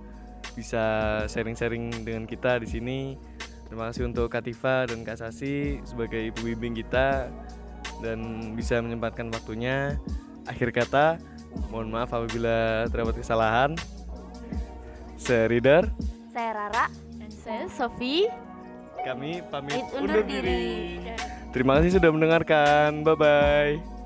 bisa 0.56 0.82
sharing-sharing 1.28 2.02
dengan 2.02 2.24
kita 2.26 2.58
di 2.58 2.66
sini. 2.66 2.98
Terima 3.70 3.92
kasih 3.92 4.10
untuk 4.10 4.26
Kak 4.26 4.42
Tifa 4.42 4.90
dan 4.90 5.06
Kak 5.06 5.22
Sasi 5.22 5.78
sebagai 5.86 6.18
ibu 6.18 6.42
bimbing 6.42 6.74
kita 6.74 7.30
dan 8.02 8.18
bisa 8.58 8.82
menyempatkan 8.82 9.30
waktunya. 9.30 9.94
Akhir 10.48 10.74
kata, 10.74 11.20
mohon 11.70 11.92
maaf 11.92 12.10
apabila 12.10 12.88
terdapat 12.90 13.22
kesalahan. 13.22 13.78
Saya 15.14 15.46
Ridar, 15.46 15.84
Saya 16.32 16.50
Rara. 16.56 16.86
Dan 17.14 17.30
saya 17.30 17.64
Sofi. 17.68 18.26
kami 19.00 19.40
pamit 19.48 19.80
Undur 19.94 20.18
undur 20.18 20.22
diri. 20.26 20.98
diri. 20.98 21.14
Terima 21.52 21.78
kasih 21.78 22.00
sudah 22.00 22.10
mendengarkan. 22.10 23.04
Bye 23.04 23.16
bye. 23.16 23.99